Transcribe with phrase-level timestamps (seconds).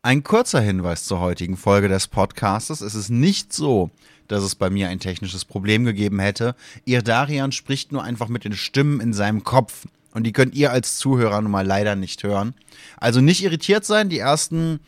[0.00, 2.82] Ein kurzer Hinweis zur heutigen Folge des Podcastes.
[2.82, 3.90] Es ist nicht so,
[4.28, 6.54] dass es bei mir ein technisches Problem gegeben hätte.
[6.84, 9.86] Ihr Darian spricht nur einfach mit den Stimmen in seinem Kopf.
[10.14, 12.54] Und die könnt ihr als Zuhörer nun mal leider nicht hören.
[12.96, 14.78] Also nicht irritiert sein, die ersten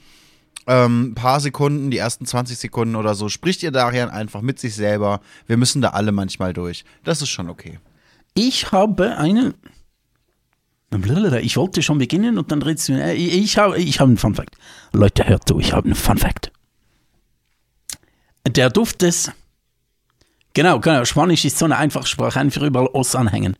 [0.69, 4.77] ähm, paar Sekunden, die ersten 20 Sekunden oder so, spricht ihr Darian einfach mit sich
[4.77, 5.21] selber.
[5.49, 6.85] Wir müssen da alle manchmal durch.
[7.03, 7.81] Das ist schon okay.
[8.35, 9.55] Ich habe eine.
[10.93, 12.95] Ich wollte schon beginnen und dann redest du.
[12.95, 14.57] äh, Ich, ich habe ich hab einen Fun Fact.
[14.93, 16.51] Leute, hört zu, ich habe einen Fun Fact.
[18.49, 19.31] Der Duft des.
[20.53, 21.05] Genau, genau.
[21.05, 23.57] Spanisch ist so eine einfache Sprache, einfach überall Os anhängen.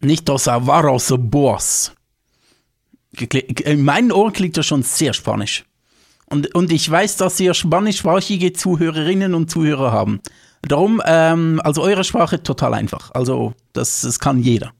[0.00, 1.92] Nicht Dos Avaros Boas.
[3.64, 5.64] In meinen Ohren klingt das schon sehr spanisch.
[6.26, 10.20] Und, und ich weiß, dass ihr spanischsprachige Zuhörerinnen und Zuhörer haben.
[10.62, 13.10] Darum, ähm, also eure Sprache total einfach.
[13.12, 14.72] Also, das, das kann jeder.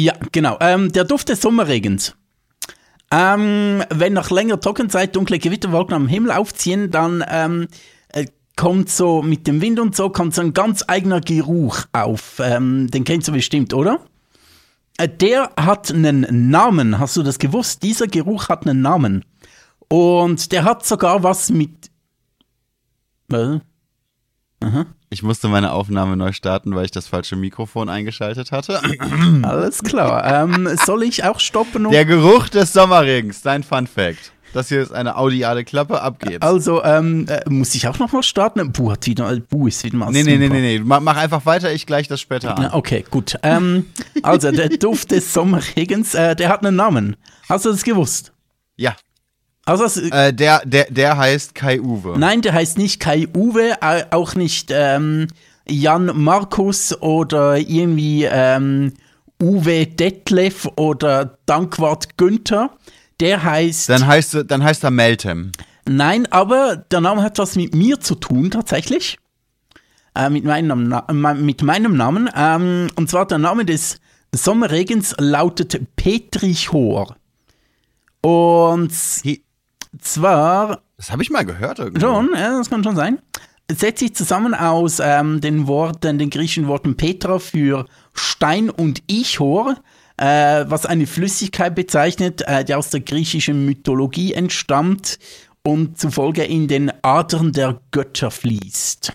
[0.00, 0.56] Ja, genau.
[0.60, 2.14] Ähm, der Duft des Sommerregens.
[3.10, 7.68] Ähm, wenn nach längerer Trockenzeit dunkle Gewitterwolken am Himmel aufziehen, dann ähm,
[8.08, 8.24] äh,
[8.56, 12.40] kommt so mit dem Wind und so kommt so ein ganz eigener Geruch auf.
[12.42, 14.00] Ähm, den kennst du bestimmt, oder?
[14.96, 16.98] Äh, Der hat einen Namen.
[16.98, 17.82] Hast du das gewusst?
[17.82, 19.24] Dieser Geruch hat einen Namen.
[19.88, 21.90] Und der hat sogar was mit.
[23.30, 23.58] Äh,
[25.12, 28.80] Ich musste meine Aufnahme neu starten, weil ich das falsche Mikrofon eingeschaltet hatte.
[29.42, 30.44] alles klar.
[30.44, 31.86] ähm, soll ich auch stoppen?
[31.86, 34.30] Und Der Geruch des Sommerregens, dein Fun Fact.
[34.52, 36.42] Das hier ist eine audiale Klappe, ab geht's.
[36.46, 38.70] also, ähm, äh, muss ich auch nochmal starten?
[38.72, 40.54] Bu hat wieder, Bu ist wieder mal Nee, nee, nee, super.
[40.60, 40.84] nee, nee.
[40.84, 42.70] Mach, mach einfach weiter, ich gleich das später an.
[42.72, 43.36] Okay, gut.
[43.42, 43.86] Ähm,
[44.22, 47.16] also, der Duft des Sommerregens, äh, der hat einen Namen.
[47.48, 48.32] Hast du das gewusst?
[48.76, 48.94] Ja.
[49.70, 52.18] Also, das, Äh, der, der, der heißt Kai Uwe.
[52.18, 53.74] Nein, der heißt nicht Kai Uwe,
[54.10, 55.28] auch nicht ähm,
[55.68, 58.92] Jan Markus oder irgendwie ähm,
[59.40, 62.70] Uwe Detlef oder Dankwart Günther.
[63.20, 63.88] Der heißt.
[63.90, 65.52] Dann heißt, er- dann heißt er Meltem.
[65.88, 69.18] Nein, aber der Name hat was mit mir zu tun, tatsächlich.
[70.16, 70.94] Äh, mit, meinem,
[71.36, 72.28] mit meinem Namen.
[72.36, 74.00] Ähm, und zwar der Name des
[74.34, 77.14] Sommerregens lautet Petrichor.
[78.20, 78.92] Und
[79.22, 79.42] He-
[79.98, 82.00] zwar Das habe ich mal gehört irgendwo.
[82.00, 83.18] Schon, ja, das kann schon sein.
[83.66, 89.02] Es setzt sich zusammen aus ähm, den Worten, den griechischen Worten Petra für Stein und
[89.06, 89.76] Ichor,
[90.16, 95.18] äh, was eine Flüssigkeit bezeichnet, äh, die aus der griechischen Mythologie entstammt
[95.62, 99.12] und zufolge in den Adern der Götter fließt.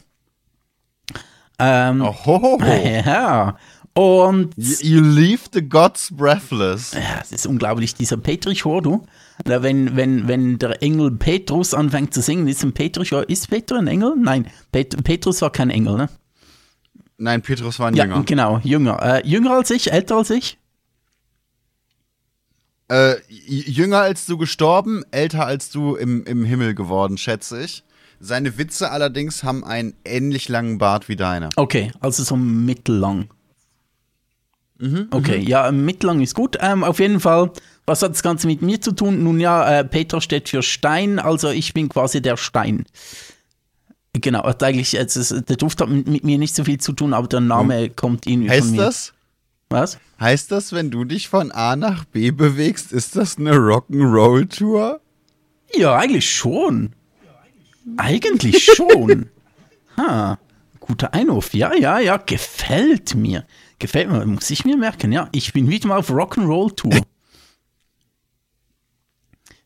[1.60, 3.02] Ähm, Oh, ho, ho, ho.
[3.06, 3.58] Ja,
[3.96, 6.94] und You you leave the gods breathless.
[6.94, 9.06] Ja, es ist unglaublich, dieser Petrichor, du.
[9.44, 13.88] Wenn, wenn, wenn der Engel Petrus anfängt zu singen, ist ein Petrichor, ist Peter ein
[13.88, 14.16] Engel?
[14.18, 16.10] Nein, Pet Petrus war kein Engel, ne?
[17.18, 18.24] Nein, Petrus war ein Ja, Jünger.
[18.24, 19.02] genau, jünger.
[19.02, 20.58] Äh, jünger als ich, älter als ich?
[22.90, 27.84] Äh, jünger als du gestorben, älter als du im, im Himmel geworden, schätze ich.
[28.20, 31.50] Seine Witze allerdings haben einen ähnlich langen Bart wie deiner.
[31.56, 33.30] Okay, also so mittellang.
[35.12, 36.58] Okay, ja, mittellang ist gut.
[36.60, 37.52] Ähm, auf jeden Fall,
[37.86, 39.24] was hat das Ganze mit mir zu tun?
[39.24, 42.86] Nun ja, äh, Petra steht für Stein, also ich bin quasi der Stein.
[44.14, 47.14] Genau, hat eigentlich, also, der Duft hat mit, mit mir nicht so viel zu tun,
[47.14, 48.78] aber der Name kommt irgendwie von Heißt mir.
[48.78, 49.14] das?
[49.70, 49.98] Was?
[50.20, 55.02] Heißt das, wenn du dich von A nach B bewegst, ist das eine Rock'n'Roll-Tour?
[55.76, 56.94] Ja, eigentlich schon.
[57.98, 59.30] Eigentlich schon.
[59.98, 60.38] ha,
[60.80, 61.54] guter Einwurf.
[61.54, 63.46] Ja, ja, ja, gefällt mir.
[63.80, 65.12] Gefällt mir, muss ich mir merken.
[65.12, 67.02] Ja, ich bin wieder mal auf Rock'n'Roll-Tour.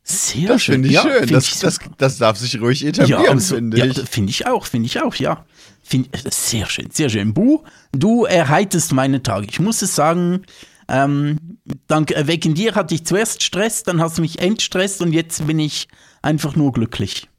[0.03, 0.73] Sehr Das schön.
[0.75, 1.19] finde ich ja, schön.
[1.19, 1.91] find Das, ich das, super.
[1.99, 3.99] das darf sich ruhig ja, etablieren, also, finde ja, ich.
[4.09, 5.45] finde ich auch, finde ich auch, ja.
[5.83, 7.33] Find, sehr schön, sehr schön.
[7.35, 9.45] Bu, du erheiterst meine Tage.
[9.49, 10.41] Ich muss es sagen,
[10.87, 15.45] ähm, dank, wegen dir hatte ich zuerst Stress, dann hast du mich entstresst und jetzt
[15.45, 15.87] bin ich
[16.23, 17.29] einfach nur glücklich.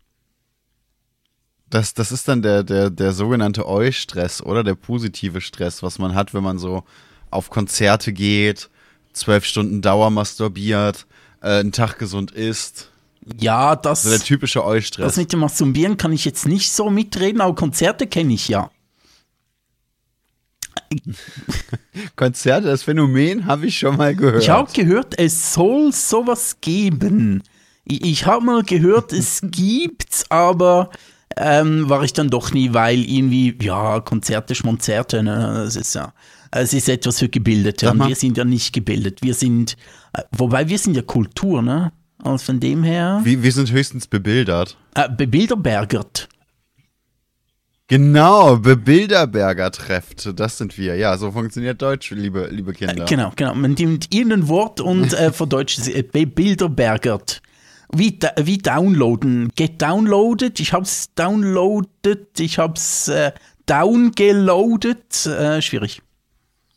[1.70, 4.64] Das, das ist dann der, der, der sogenannte Eu-Stress, oder?
[4.64, 6.82] Der positive Stress, was man hat, wenn man so
[7.30, 8.68] auf Konzerte geht,
[9.12, 11.06] zwölf Stunden Dauer masturbiert,
[11.42, 12.90] äh, einen Tag gesund isst.
[13.38, 15.16] Ja, das, So der typische das Eu-Stress.
[15.16, 18.70] mit dem Masturbieren kann ich jetzt nicht so mitreden, aber Konzerte kenne ich ja.
[22.16, 24.42] Konzerte, das Phänomen habe ich schon mal gehört.
[24.42, 27.42] Ich habe gehört, es soll sowas geben.
[27.84, 30.90] Ich, ich habe mal gehört, es gibt's, aber
[31.40, 36.12] ähm, war ich dann doch nie, weil irgendwie, ja, Konzerte, Schmonzerte, ne, das ist ja,
[36.50, 39.22] es ist etwas für Gebildete und wir sind ja nicht gebildet.
[39.22, 39.76] Wir sind,
[40.12, 41.92] äh, wobei wir sind ja Kultur, ne?
[42.22, 44.76] Also von dem her, wir, wir sind höchstens bebildert.
[44.94, 46.28] äh, bebilderbergert.
[47.88, 50.38] Genau, Bebilderberger trefft.
[50.38, 50.94] Das sind wir.
[50.94, 53.04] Ja, so funktioniert Deutsch, liebe, liebe Kinder.
[53.04, 53.52] Genau, genau.
[53.56, 55.88] Man nimmt irgendein Wort und äh, verdeutscht es.
[55.88, 57.42] Äh, Bebilderbergert.
[57.92, 59.50] Wie, wie downloaden?
[59.56, 60.60] Gedownloadet?
[60.60, 62.38] Ich hab's downloadet.
[62.38, 63.32] Ich hab's äh,
[63.66, 65.26] downgeloadet.
[65.26, 66.02] Äh, schwierig.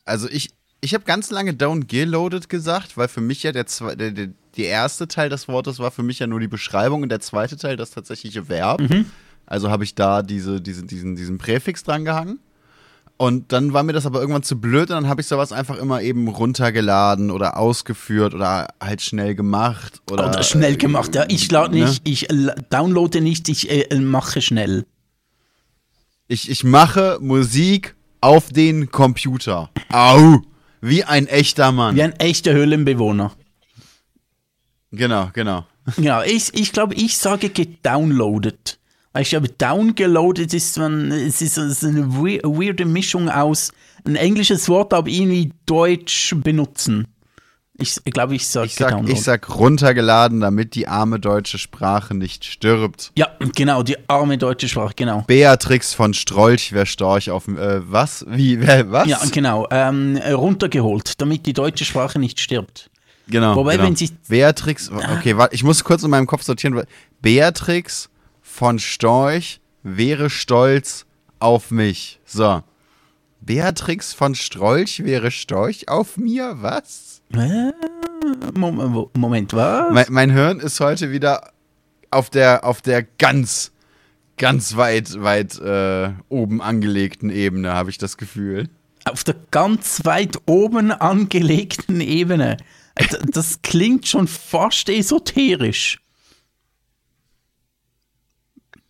[0.06, 0.50] Also ich,
[0.82, 3.66] ich habe ganz lange downgeloadet gesagt, weil für mich ja der,
[3.96, 7.10] der, der, der erste Teil des Wortes war für mich ja nur die Beschreibung und
[7.10, 8.82] der zweite Teil das tatsächliche Verb.
[8.82, 9.06] Mhm.
[9.46, 12.40] Also habe ich da diese, diese, diesen, diesen Präfix dran gehangen.
[13.18, 15.78] Und dann war mir das aber irgendwann zu blöd und dann habe ich sowas einfach
[15.78, 20.02] immer eben runtergeladen oder ausgeführt oder halt schnell gemacht.
[20.12, 21.26] Oder, Oder schnell gemacht, ja.
[21.28, 21.86] Ich lade ne?
[21.86, 24.86] nicht, ich äh, downloade nicht, ich äh, mache schnell.
[26.28, 29.70] Ich, ich mache Musik auf den Computer.
[29.92, 30.40] Au!
[30.82, 31.96] Wie ein echter Mann.
[31.96, 33.32] Wie ein echter Höhlenbewohner.
[34.92, 35.66] Genau, genau.
[35.98, 38.80] Ja, ich, ich glaube, ich sage gedownloadet.
[39.20, 43.72] Ich glaube, downgeloadet ist, man, es ist, es ist eine we- weirde Mischung aus
[44.06, 47.08] ein englisches Wort, aber irgendwie Deutsch benutzen.
[47.80, 52.46] Ich glaube, ich sage Ich sag, ich sag runtergeladen, damit die arme deutsche Sprache nicht
[52.46, 53.12] stirbt.
[53.18, 55.24] ja, genau, die arme deutsche Sprache, genau.
[55.28, 58.26] Beatrix von Strolch, wer Storch auf dem, äh, was?
[58.30, 59.08] Wie, wer, was?
[59.08, 59.68] Ja, genau.
[59.72, 62.90] Ähm, runtergeholt, damit die deutsche Sprache nicht stirbt.
[63.28, 63.56] genau.
[63.56, 63.88] Wobei, genau.
[63.88, 66.76] wenn sie- Beatrix, okay, warte, ich muss kurz in meinem Kopf sortieren.
[66.76, 66.88] weil-
[67.22, 68.08] Beatrix
[68.54, 71.08] von Storch wäre stolz
[71.40, 72.20] auf mich.
[72.24, 72.62] So.
[73.42, 76.58] Beatrix von Strolch wäre Storch auf mir?
[76.62, 77.24] Was?
[77.34, 77.72] Äh,
[78.54, 79.92] Mom- Moment, was?
[79.92, 81.52] Mein, mein Hirn ist heute wieder
[82.12, 83.72] auf der, auf der ganz,
[84.38, 88.70] ganz weit, weit äh, oben angelegten Ebene, habe ich das Gefühl.
[89.06, 92.58] Auf der ganz weit oben angelegten Ebene.
[92.96, 95.98] Also, Das klingt schon fast esoterisch.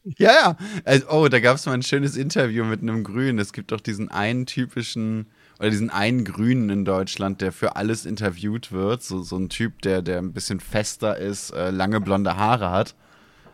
[0.04, 0.58] Ja, ja.
[0.84, 3.40] Also, oh, da gab es mal ein schönes Interview mit einem Grünen.
[3.40, 5.28] Es gibt doch diesen einen typischen,
[5.60, 9.04] oder diesen einen Grünen in Deutschland, der für alles interviewt wird.
[9.04, 12.96] So, so ein Typ, der, der ein bisschen fester ist, äh, lange blonde Haare hat,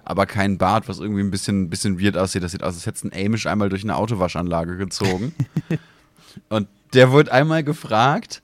[0.03, 2.41] aber keinen Bart, was irgendwie ein bisschen, bisschen weird aussieht.
[2.41, 5.33] Das sieht aus, als hätte ein Amish einmal durch eine Autowaschanlage gezogen.
[6.49, 8.41] Und der wurde einmal gefragt,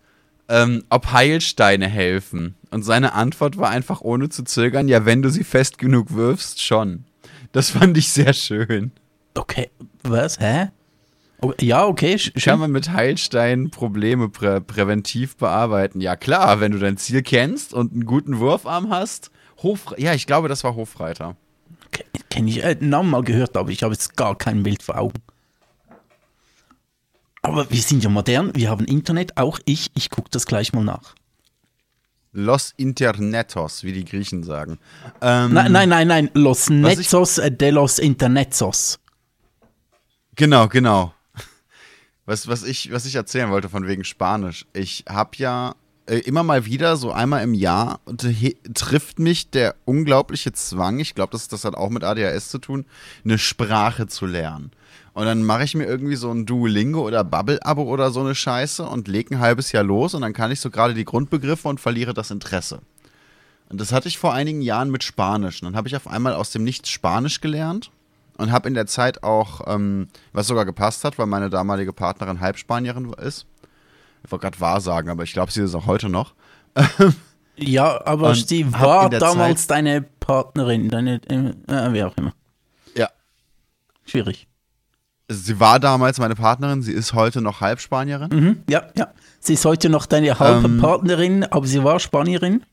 [0.47, 2.55] ähm, ob Heilsteine helfen.
[2.69, 6.61] Und seine Antwort war einfach ohne zu zögern, ja, wenn du sie fest genug wirfst,
[6.61, 7.05] schon.
[7.55, 8.91] Das fand ich sehr schön.
[9.33, 9.69] Okay,
[10.03, 10.37] was?
[10.41, 10.71] Hä?
[11.41, 12.59] Oh, ja, okay, sch- Kann schön.
[12.59, 16.01] man mit Heilsteinen Probleme prä präventiv bearbeiten?
[16.01, 19.31] Ja, klar, wenn du dein Ziel kennst und einen guten Wurfarm hast.
[19.63, 21.37] Hof ja, ich glaube, das war Hofreiter.
[22.29, 25.21] Kenne ich äh, Namen mal gehört, aber ich habe jetzt gar kein Bild vor Augen.
[27.41, 30.83] Aber wir sind ja modern, wir haben Internet, auch ich, ich gucke das gleich mal
[30.83, 31.15] nach.
[32.37, 34.77] Los Internetos, wie die Griechen sagen.
[35.21, 38.99] Ähm, Nein, nein, nein, nein, Los Was ich- Netzos äh, de los Internetsos.
[40.35, 41.13] Genau, genau.
[42.25, 44.65] Was, was, ich, was ich erzählen wollte von wegen Spanisch.
[44.73, 45.75] Ich habe ja
[46.07, 47.99] äh, immer mal wieder, so einmal im Jahr,
[48.73, 52.85] trifft mich der unglaubliche Zwang, ich glaube, das, das hat auch mit ADHS zu tun,
[53.23, 54.71] eine Sprache zu lernen.
[55.13, 58.83] Und dann mache ich mir irgendwie so ein Duolingo oder Bubble-Abo oder so eine Scheiße
[58.83, 61.79] und lege ein halbes Jahr los und dann kann ich so gerade die Grundbegriffe und
[61.79, 62.81] verliere das Interesse.
[63.69, 65.61] Und das hatte ich vor einigen Jahren mit Spanisch.
[65.61, 67.91] Und dann habe ich auf einmal aus dem Nichts Spanisch gelernt
[68.37, 72.41] und habe in der Zeit auch, ähm, was sogar gepasst hat, weil meine damalige Partnerin
[72.41, 73.45] Halbspanierin ist.
[74.25, 76.33] Ich wollte gerade wahrsagen, aber ich glaube, sie ist auch heute noch.
[77.57, 82.33] Ja, aber Und sie war damals deine Partnerin, deine, äh, äh, wie auch immer.
[82.95, 83.09] Ja.
[84.05, 84.47] Schwierig.
[85.29, 88.29] Sie war damals meine Partnerin, sie ist heute noch Halbspanierin.
[88.29, 89.07] Mhm, ja, ja.
[89.39, 90.79] Sie ist heute noch deine halbe Ähm.
[90.79, 92.63] Partnerin, aber sie war Spanierin.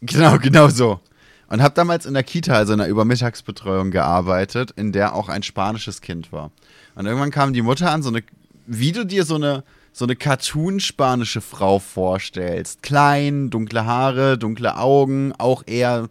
[0.00, 1.00] Genau, genau so.
[1.48, 5.42] Und habe damals in der Kita, also in der Übermittagsbetreuung gearbeitet, in der auch ein
[5.42, 6.50] spanisches Kind war.
[6.94, 8.22] Und irgendwann kam die Mutter an, so eine,
[8.66, 9.62] wie du dir so eine,
[9.94, 12.82] so eine Cartoon-spanische Frau vorstellst.
[12.82, 16.08] Klein, dunkle Haare, dunkle Augen, auch eher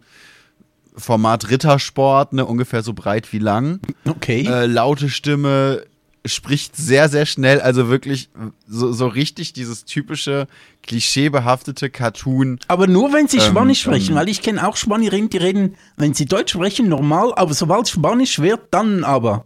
[0.96, 3.80] Format Rittersport, ne, ungefähr so breit wie lang.
[4.06, 4.46] Okay.
[4.46, 5.84] Äh, laute Stimme,
[6.24, 8.30] spricht sehr, sehr schnell, also wirklich
[8.66, 10.46] so, so richtig dieses typische,
[10.82, 12.58] klischeebehaftete Cartoon.
[12.68, 15.76] aber nur wenn sie ähm, Spanisch sprechen, ähm, weil ich kenne auch Spanierinnen, die reden,
[15.96, 19.44] wenn sie Deutsch sprechen, normal, aber sobald Spanisch wird, dann aber.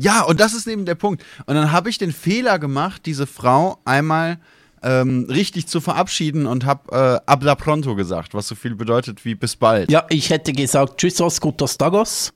[0.00, 1.22] Ja, und das ist eben der Punkt.
[1.46, 4.38] Und dann habe ich den Fehler gemacht, diese Frau einmal
[4.82, 9.34] ähm, richtig zu verabschieden und habe äh, habla pronto gesagt, was so viel bedeutet wie
[9.34, 9.90] bis bald.
[9.90, 12.32] Ja, ich hätte gesagt, tschüss, os, gutos tagos.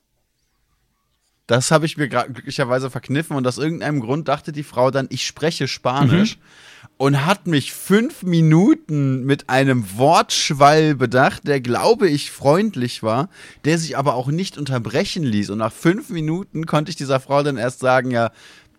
[1.47, 5.07] Das habe ich mir gerade glücklicherweise verkniffen und aus irgendeinem Grund dachte die Frau dann,
[5.09, 6.37] ich spreche Spanisch.
[6.37, 6.41] Mhm.
[6.97, 13.27] Und hat mich fünf Minuten mit einem Wortschwall bedacht, der glaube ich freundlich war,
[13.65, 15.49] der sich aber auch nicht unterbrechen ließ.
[15.49, 18.31] Und nach fünf Minuten konnte ich dieser Frau dann erst sagen, ja,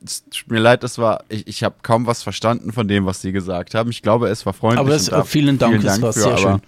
[0.02, 3.20] es tut mir leid, das war, ich, ich habe kaum was verstanden von dem, was
[3.20, 3.90] sie gesagt haben.
[3.90, 4.80] Ich glaube, es war freundlich.
[5.12, 6.60] Aber es, vielen Dank, vielen Dank das war für, sehr schön.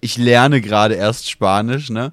[0.00, 2.12] Ich lerne gerade erst Spanisch, ne?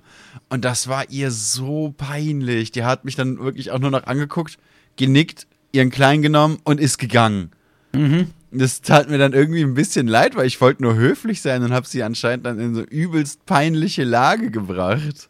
[0.49, 2.71] Und das war ihr so peinlich.
[2.71, 4.57] Die hat mich dann wirklich auch nur noch angeguckt,
[4.97, 7.51] genickt, ihren Klein genommen und ist gegangen.
[7.93, 8.27] Mhm.
[8.51, 11.71] Das tat mir dann irgendwie ein bisschen leid, weil ich wollte nur höflich sein und
[11.71, 15.29] habe sie anscheinend dann in so übelst peinliche Lage gebracht.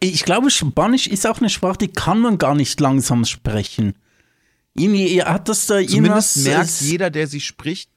[0.00, 3.94] Ich glaube, Spanisch ist auch eine Sprache, die kann man gar nicht langsam sprechen.
[4.74, 7.90] Irgendwie hat das da Zumindest merkt jeder, der sie spricht,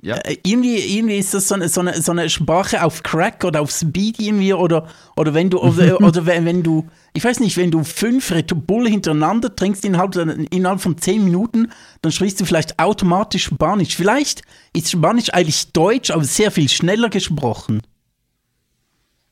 [0.00, 0.16] ja.
[0.16, 3.60] Äh, irgendwie, irgendwie ist das so eine, so, eine, so eine Sprache auf Crack oder
[3.60, 4.86] auf Speed irgendwie oder,
[5.16, 8.66] oder wenn du, oder, oder wenn, wenn du, ich weiß nicht, wenn du fünf Red
[8.66, 13.96] Bull hintereinander trinkst innerhalb, innerhalb von zehn Minuten, dann sprichst du vielleicht automatisch Spanisch.
[13.96, 17.82] Vielleicht ist Spanisch eigentlich Deutsch, aber sehr viel schneller gesprochen.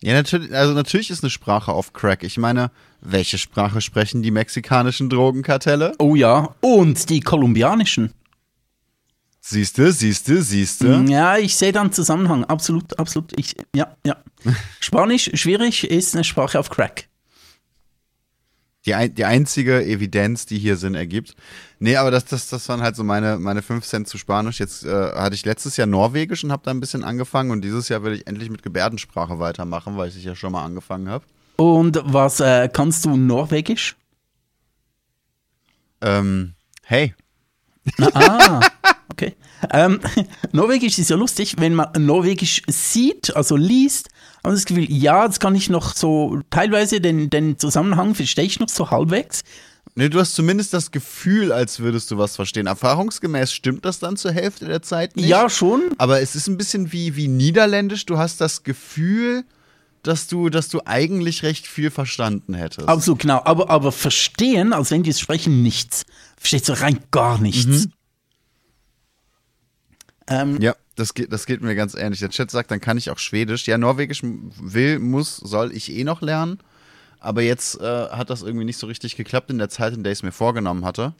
[0.02, 2.22] Ja, natürlich, also natürlich ist eine Sprache auf Crack.
[2.22, 2.70] Ich meine,
[3.00, 5.92] welche Sprache sprechen die mexikanischen Drogenkartelle?
[5.98, 8.12] Oh ja, und die kolumbianischen.
[9.48, 10.98] Siehste, siehste, siehste.
[10.98, 12.44] Mm, ja, ich sehe da einen Zusammenhang.
[12.46, 13.32] Absolut, absolut.
[13.38, 14.16] Ich, ja, ja.
[14.80, 17.06] Spanisch, schwierig, ist eine Sprache auf Crack.
[18.86, 21.36] Die, die einzige Evidenz, die hier Sinn ergibt.
[21.78, 24.58] Nee, aber das, das, das waren halt so meine, meine 5 Cent zu Spanisch.
[24.58, 27.52] Jetzt äh, hatte ich letztes Jahr Norwegisch und habe da ein bisschen angefangen.
[27.52, 31.08] Und dieses Jahr will ich endlich mit Gebärdensprache weitermachen, weil ich ja schon mal angefangen
[31.08, 31.24] habe.
[31.54, 33.94] Und was äh, kannst du Norwegisch?
[36.00, 37.14] Ähm, hey.
[38.12, 38.58] Ah.
[39.10, 39.34] Okay.
[39.70, 40.00] Ähm,
[40.52, 44.08] Norwegisch ist ja lustig, wenn man Norwegisch sieht, also liest,
[44.44, 48.44] habe ich das Gefühl, ja, das kann ich noch so, teilweise den, den Zusammenhang verstehe
[48.44, 49.42] ich noch so halbwegs.
[49.98, 52.66] Nee, du hast zumindest das Gefühl, als würdest du was verstehen.
[52.66, 55.26] Erfahrungsgemäß stimmt das dann zur Hälfte der Zeit nicht.
[55.26, 55.82] Ja, schon.
[55.96, 58.04] Aber es ist ein bisschen wie, wie Niederländisch.
[58.04, 59.44] Du hast das Gefühl,
[60.02, 62.88] dass du, dass du eigentlich recht viel verstanden hättest.
[62.88, 63.40] Absolut, genau.
[63.44, 66.04] Aber, aber verstehen, als wenn die es sprechen, nichts.
[66.36, 67.86] Verstehst du rein gar nichts.
[67.86, 67.92] Mhm.
[70.28, 72.20] Ähm, ja, das geht, das geht mir ganz ähnlich.
[72.20, 73.66] Der Chat sagt, dann kann ich auch Schwedisch.
[73.66, 76.58] Ja, Norwegisch will, muss, soll ich eh noch lernen.
[77.20, 80.12] Aber jetzt äh, hat das irgendwie nicht so richtig geklappt in der Zeit, in der
[80.12, 81.14] ich es mir vorgenommen hatte.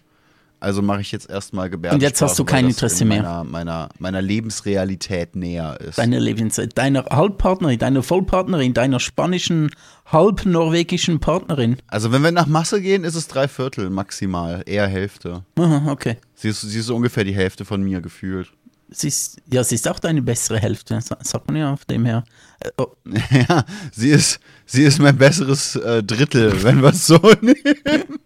[0.58, 1.96] Also mache ich jetzt erstmal Gebärdensprache.
[1.96, 3.22] Und jetzt hast du kein Interesse in mehr.
[3.22, 5.98] Meiner, meiner, meiner Lebensrealität näher ist.
[5.98, 9.70] Deine Lebenszeit, deiner Halbpartnerin, deiner Vollpartnerin, deiner spanischen,
[10.06, 11.76] halb-norwegischen Partnerin.
[11.88, 15.44] Also wenn wir nach Masse gehen, ist es drei Viertel maximal, eher Hälfte.
[15.58, 16.16] Aha, okay.
[16.34, 18.50] Sie ist, sie ist so ungefähr die Hälfte von mir gefühlt
[18.88, 22.24] sie ist, ja, sie ist auch deine bessere Hälfte, sagt man ja auf dem her.
[22.60, 22.88] Äh, oh.
[23.48, 28.18] Ja, sie ist, sie ist mein besseres äh, Drittel, wenn wir es so nehmen.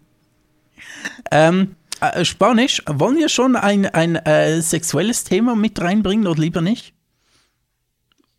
[1.31, 6.61] Ähm, äh, Spanisch, wollen wir schon ein, ein äh, sexuelles Thema mit reinbringen oder lieber
[6.61, 6.93] nicht?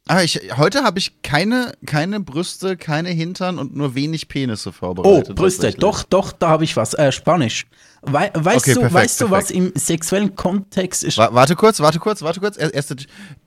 [0.08, 5.28] Ah, ich, heute habe ich keine, keine Brüste, keine Hintern und nur wenig Penisse vorbereitet.
[5.30, 6.94] Oh, Brüste, doch, doch, da habe ich was.
[6.94, 7.66] Äh, Spanisch.
[8.04, 11.18] We weißt okay, du, perfekt, weißt du was im sexuellen Kontext ist?
[11.18, 12.56] warte kurz, warte kurz, warte kurz.
[12.58, 12.96] Erste,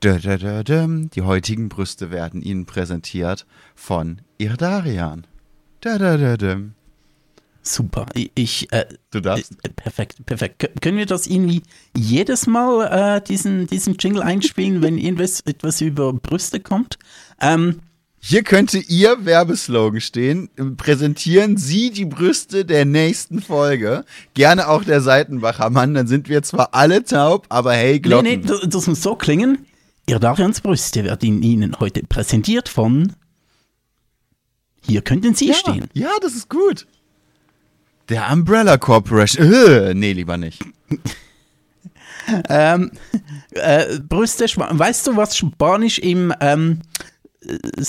[0.02, 3.46] die heutigen Brüste werden Ihnen präsentiert
[3.76, 5.28] von Irdarian.
[5.82, 6.58] Da, da, da, da.
[7.68, 8.06] Super.
[8.36, 9.52] Ich, äh, du darfst.
[9.64, 10.82] Äh, perfekt, perfekt.
[10.82, 11.64] Können wir das irgendwie
[11.98, 16.98] jedes Mal äh, diesen, diesen Jingle einspielen, wenn irgendwas etwas über Brüste kommt?
[17.42, 17.82] Ähm,
[18.28, 20.50] hier könnte Ihr Werbeslogan stehen.
[20.78, 24.04] Präsentieren Sie die Brüste der nächsten Folge.
[24.34, 25.94] Gerne auch der Seitenbacher Mann.
[25.94, 28.26] Dann sind wir zwar alle taub, aber hey, Glocken.
[28.26, 29.68] Nee, nee, das, muss so klingen.
[30.10, 33.14] Ihr Darians Brüste werden Ihnen heute präsentiert von
[34.82, 35.88] Hier könnten Sie ja, stehen.
[35.94, 36.88] Ja, das ist gut.
[38.10, 39.54] Der Umbrella Corporation.
[39.54, 40.64] Äh, nee, lieber nicht.
[42.50, 42.90] ähm,
[43.52, 46.82] äh, Brüste, weißt du, was Spanisch im, ähm,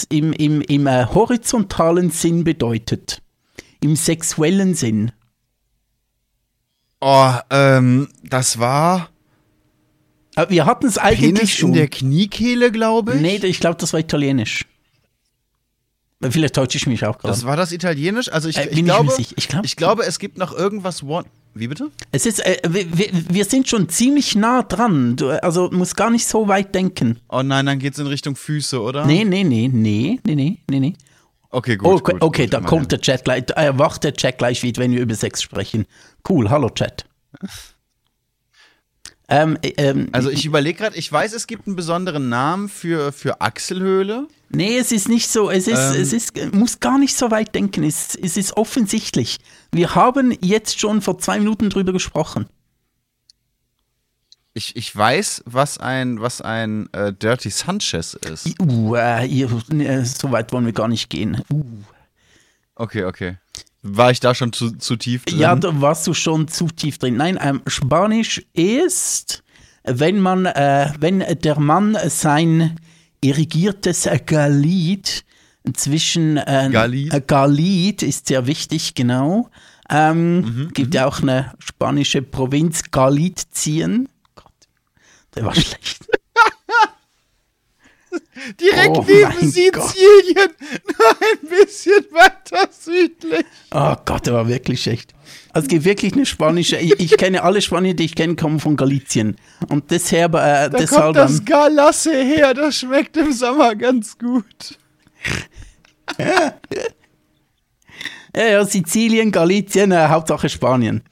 [0.09, 3.23] im, im, im äh, horizontalen Sinn bedeutet?
[3.81, 5.13] Im sexuellen Sinn?
[7.01, 9.11] Oh, ähm, das war.
[10.37, 11.71] Äh, wir hatten es eigentlich Penis schon.
[11.71, 13.21] in der Kniekehle, glaube ich.
[13.21, 14.65] Nee, ich glaube, das war italienisch.
[16.23, 17.35] Vielleicht täusche ich mich auch gerade.
[17.35, 18.33] Das war das Italienisch?
[18.33, 21.03] Also ich, äh, ich glaube, ich, ich, glaub, ich glaube, es gibt noch irgendwas.
[21.03, 21.91] One Wie bitte?
[22.11, 25.17] Es ist, äh, wir, wir, sind schon ziemlich nah dran.
[25.17, 27.21] Du, also musst gar nicht so weit denken.
[27.29, 29.05] Oh nein, dann geht es in Richtung Füße, oder?
[29.05, 30.95] Nee, nee, nee, nee, nee, nee, nee, nee.
[31.51, 31.87] Okay, gut.
[31.87, 33.45] Oh, okay, gut, okay gut, da kommt der Chat gleich.
[33.55, 35.87] Erwacht der Chat gleich wieder, wenn wir über Sex sprechen.
[36.29, 37.05] Cool, hallo Chat.
[39.29, 43.13] Ähm, äh, ähm, Also ich überlege gerade, ich weiß, es gibt einen besonderen Namen für,
[43.13, 44.29] für Achselhöhle.
[44.51, 46.01] Nee, es ist nicht so, es ist, Ähm.
[46.01, 49.39] es ist, muss gar nicht so weit denken, es, es ist offensichtlich.
[49.73, 52.47] Wir haben jetzt schon vor zwei Minuten drüber gesprochen.
[54.55, 58.55] Ich, ich weiß, was ein, was ein äh, Dirty Sanchez ist.
[58.63, 61.43] Uh, äh, so weit wollen wir gar nicht gehen.
[61.53, 61.65] Uh.
[62.77, 63.37] Okay, okay.
[63.89, 65.39] War ich da schon zu, zu tief drin?
[65.39, 67.17] Ja, da warst du schon zu tief drin.
[67.17, 69.45] Nein, ähm, Spanisch ist,
[69.85, 72.81] wenn man, äh, wenn der Mann sein
[73.21, 75.25] irrigiertes äh, Galit
[75.75, 77.15] zwischen äh, Galit?
[77.15, 79.51] äh, Galit ist sehr wichtig, genau.
[79.89, 84.09] Ähm, gibt ja auch eine spanische Provinz Galizien.
[84.35, 84.53] Gott,
[85.35, 86.09] der war schlecht.
[88.61, 90.51] Direkt Oh neben Sizilien,
[90.99, 93.45] nur ein bisschen weiter südlich.
[93.73, 95.15] Oh Gott, der war wirklich schlecht.
[95.53, 98.61] Also es gibt wirklich eine spanische, ich, ich kenne alle Spanier, die ich kenne, kommen
[98.61, 99.37] von Galizien.
[99.69, 104.79] Und deshalb, äh, Da deshalb kommt das Galasse her, das schmeckt im Sommer ganz gut.
[108.37, 111.03] Ja, ja, Sizilien, Galizien, äh, Hauptsache Spanien.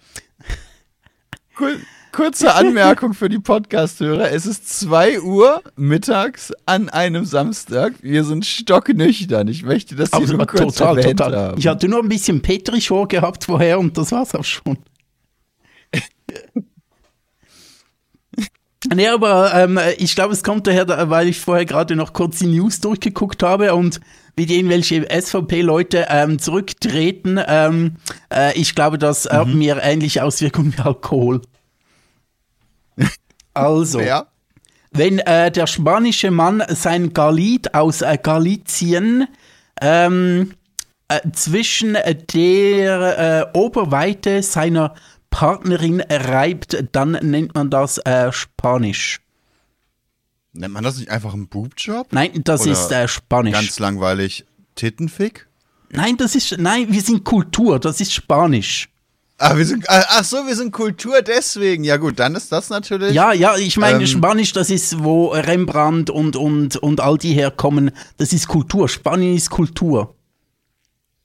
[1.56, 1.70] Kur
[2.14, 4.30] kurze Anmerkung für die Podcast-Hörer.
[4.30, 7.94] Es ist 2 Uhr mittags an einem Samstag.
[8.02, 9.48] Wir sind stocknüchtern.
[9.48, 11.36] Ich möchte das hier nur kurz total, erwähnt total.
[11.36, 11.58] haben.
[11.58, 14.78] Ich hatte nur ein bisschen Petrichor gehabt vorher und das war's auch schon.
[18.94, 22.40] Nee, aber ähm, ich glaube, es kommt daher, da- weil ich vorher gerade noch kurz
[22.40, 23.98] die News durchgeguckt habe und
[24.36, 27.40] wie die irgendwelche SVP-Leute ähm, zurücktreten.
[27.48, 27.94] Ähm,
[28.30, 29.56] äh, ich glaube, das hat Mhm.
[29.58, 31.40] mir ähnliche Auswirkungen wie Alkohol.
[33.54, 34.26] Also, Ja.
[34.90, 39.28] wenn äh, der spanische Mann sein Galit aus äh, Galizien
[39.80, 40.54] ähm,
[41.08, 44.94] äh, zwischen der äh, Oberweite seiner
[45.30, 49.20] Partnerin reibt, dann nennt man das äh, Spanisch.
[50.52, 52.12] Nennt man das nicht einfach einen Boobjob?
[52.12, 53.52] Nein, das Oder ist äh, Spanisch.
[53.52, 54.46] Ganz langweilig.
[54.76, 55.46] Tittenfick?
[55.90, 58.88] nein, das ist nein, wir sind Kultur, das ist Spanisch.
[59.38, 61.82] Ah, wir sind, ah, ach so, wir sind Kultur deswegen.
[61.82, 63.12] Ja gut, dann ist das natürlich.
[63.12, 67.32] Ja, ja, ich meine, Ähm, Spanisch, das ist, wo Rembrandt und, und, und all die
[67.32, 68.88] herkommen, das ist Kultur.
[68.88, 70.14] Spanien ist Kultur.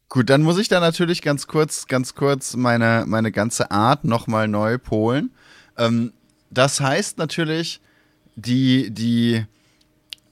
[0.09, 4.47] Gut, dann muss ich da natürlich ganz kurz, ganz kurz meine, meine ganze Art nochmal
[4.47, 5.31] neu polen.
[5.77, 6.11] Ähm,
[6.49, 7.79] das heißt natürlich,
[8.35, 9.45] die, die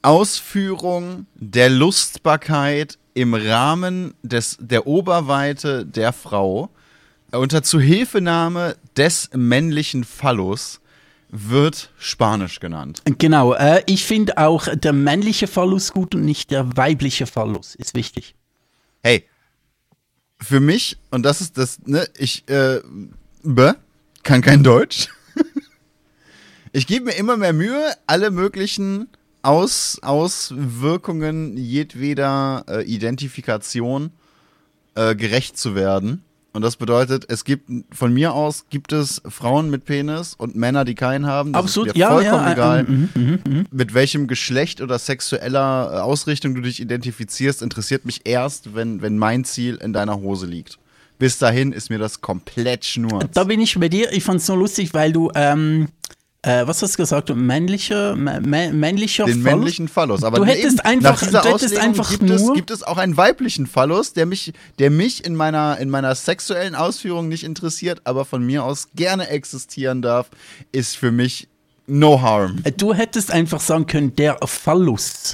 [0.01, 6.69] Ausführung der Lustbarkeit im Rahmen des, der Oberweite der Frau
[7.31, 10.79] unter Zuhilfenahme des männlichen Phallus
[11.29, 13.01] wird Spanisch genannt.
[13.17, 17.95] Genau, äh, ich finde auch der männliche Phallus gut und nicht der weibliche Phallus, ist
[17.95, 18.35] wichtig.
[19.03, 19.25] hey,
[20.39, 22.81] für mich, und das ist das, ne, ich, äh,
[23.43, 23.73] bäh,
[24.23, 25.07] kann kein Deutsch.
[26.71, 29.09] ich gebe mir immer mehr Mühe, alle möglichen
[29.41, 34.11] Aus, Auswirkungen jedweder äh, Identifikation
[34.95, 36.23] äh, gerecht zu werden.
[36.57, 40.85] Und das bedeutet, es gibt, von mir aus gibt es Frauen mit Penis und Männer,
[40.85, 41.53] die keinen haben.
[41.53, 43.65] Das Absolut, ist mir ja, vollkommen ja, äh, egal mhm, mhm, mhm.
[43.69, 49.19] mit welchem Geschlecht oder sexueller äh, Ausrichtung du dich identifizierst, interessiert mich erst, wenn, wenn
[49.19, 50.79] mein Ziel in deiner Hose liegt.
[51.19, 53.27] Bis dahin ist mir das komplett schnurz.
[53.35, 54.11] Da bin ich bei dir.
[54.11, 55.89] Ich fand es nur lustig, weil du, ähm,
[56.47, 57.35] äh, was hast du gesagt?
[57.35, 59.55] Männlicher, mä- mä- männlicher den Phallus?
[59.57, 60.23] männlichen Phallus.
[60.23, 62.71] Aber Du eben, hättest einfach- nach dieser du hättest Auslegung einfach gibt, es, nur- gibt
[62.71, 67.27] es auch einen weiblichen Phallus, der mich, der mich in, meiner, in meiner sexuellen Ausführung
[67.27, 70.29] nicht interessiert, aber von mir aus gerne existieren darf,
[70.71, 71.47] ist für mich
[71.87, 72.59] no harm.
[72.63, 75.33] Äh, Du hättest einfach sagen können, der Phallus.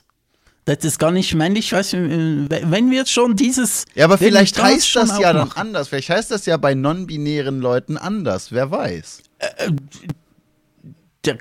[0.65, 3.84] Das ist gar nicht männlich, weißt du, äh, wenn wir jetzt schon dieses.
[3.95, 5.58] Ja, aber vielleicht wir heißt das ja dann machen.
[5.60, 5.89] anders.
[5.89, 8.52] Vielleicht heißt das ja bei non-binären Leuten anders.
[8.54, 9.23] Wer weiß.
[11.25, 11.38] Der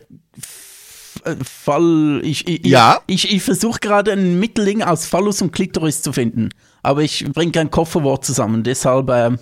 [1.24, 2.20] äh, Fall.
[2.24, 3.00] Ich, ich, Ja.
[3.06, 6.50] ich, ich, ich versuche gerade ein Mittelding aus Phallus und Klitoris zu finden.
[6.82, 8.62] Aber ich bringe kein Kofferwort zusammen.
[8.64, 9.38] Deshalb ähm,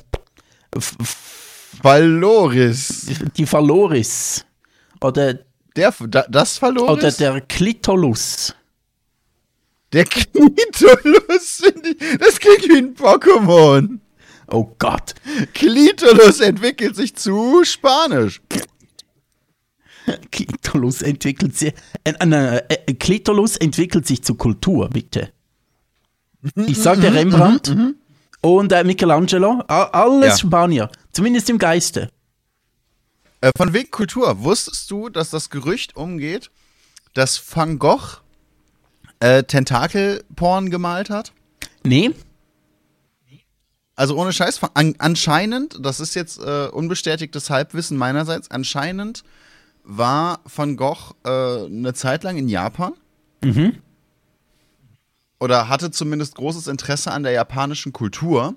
[0.74, 1.16] f- f-
[1.82, 3.06] Valoris.
[3.36, 4.44] die Phaloris.
[5.00, 5.34] Oder,
[5.76, 6.90] Der, da- das Valoris?
[6.90, 8.54] oder der Klitolus.
[9.92, 11.62] Der Klitolus,
[12.20, 13.98] das klingt wie ein Pokémon.
[14.52, 15.14] Oh Gott.
[15.54, 18.40] Klitolus entwickelt sich zu Spanisch.
[20.30, 21.74] Klitolus entwickelt sich.
[22.04, 25.30] Äh, äh, äh, Klitolus entwickelt sich zu Kultur, bitte.
[26.42, 27.76] Ich Mhm, sagte Rembrandt
[28.40, 29.62] und äh, Michelangelo.
[29.68, 30.36] Alles Ja.
[30.38, 30.90] Spanier.
[31.12, 32.10] Zumindest im Geiste.
[33.42, 34.42] Äh, von wegen Kultur.
[34.42, 36.50] Wusstest du, dass das Gerücht umgeht,
[37.14, 38.18] dass Van Gogh
[39.20, 41.32] äh, Tentakelporn gemalt hat?
[41.84, 42.12] Nee?
[43.96, 49.24] Also ohne Scheiß, an, anscheinend, das ist jetzt äh, unbestätigtes Halbwissen meinerseits, anscheinend
[49.90, 52.92] war Van Gogh äh, eine Zeit lang in Japan.
[53.42, 53.78] Mhm.
[55.40, 58.54] Oder hatte zumindest großes Interesse an der japanischen Kultur.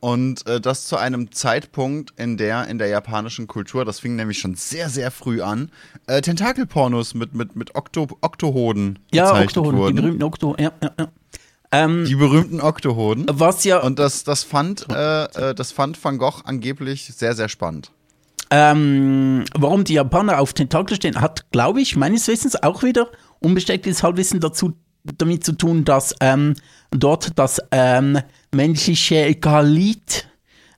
[0.00, 4.38] Und äh, das zu einem Zeitpunkt, in der in der japanischen Kultur, das fing nämlich
[4.38, 5.72] schon sehr, sehr früh an,
[6.06, 9.96] äh, Tentakelpornos mit, mit, mit Okto, Oktohoden Ja, Oktohoden, wurden.
[9.96, 10.64] die berühmten Oktohoden.
[10.64, 11.08] Ja, ja, ja.
[11.72, 13.26] Ähm, Die berühmten Oktohoden.
[13.28, 17.48] was ja, Und das, das, fand, äh, äh, das fand Van Gogh angeblich sehr, sehr
[17.48, 17.90] spannend.
[18.50, 23.08] Ähm, warum die Japaner auf Tentakel stehen, hat, glaube ich, meines Wissens auch wieder
[23.40, 24.74] unbestätigtes Halbwissen dazu
[25.16, 26.54] damit zu tun, dass ähm,
[26.90, 28.18] dort das ähm,
[28.52, 30.28] menschliche Galit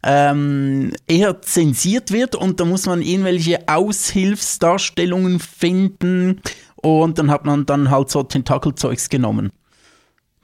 [0.03, 6.41] ähm, eher zensiert wird und da muss man irgendwelche Aushilfsdarstellungen finden
[6.77, 9.51] und dann hat man dann halt so Tentakelzeugs genommen.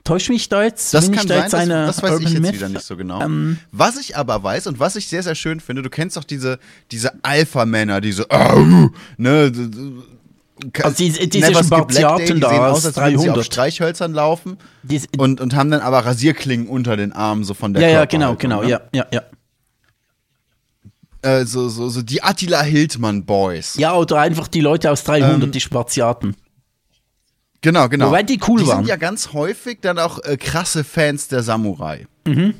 [0.07, 0.93] Täusch mich da jetzt?
[0.93, 2.53] Das Bin ich kann da sein, jetzt das, eine das weiß ich Urban jetzt Myth?
[2.53, 3.21] wieder nicht so genau.
[3.21, 6.23] Ähm, was ich aber weiß und was ich sehr, sehr schön finde, du kennst doch
[6.23, 6.59] diese,
[6.91, 9.51] diese Alpha-Männer, diese, Au, ne,
[10.81, 13.45] Also diese- diese Black Spartiaten die da sehen aus als würden sie auf 300.
[13.45, 17.83] Streichhölzern laufen Dies- und, und haben dann aber Rasierklingen unter den Armen, so von der
[17.83, 18.89] ja, ja, genau, Körperhaltung, genau, ne?
[18.93, 19.21] ja, ja, ja.
[21.21, 23.75] Äh, so, so, so die Attila Hildmann Boys.
[23.75, 26.35] Ja, oder einfach die Leute aus 300, Ähm, die Spartiaten.
[27.61, 28.07] Genau, genau.
[28.07, 28.77] Wobei die cool die waren.
[28.79, 32.07] sind ja ganz häufig dann auch äh, krasse Fans der Samurai.
[32.25, 32.55] Mhm.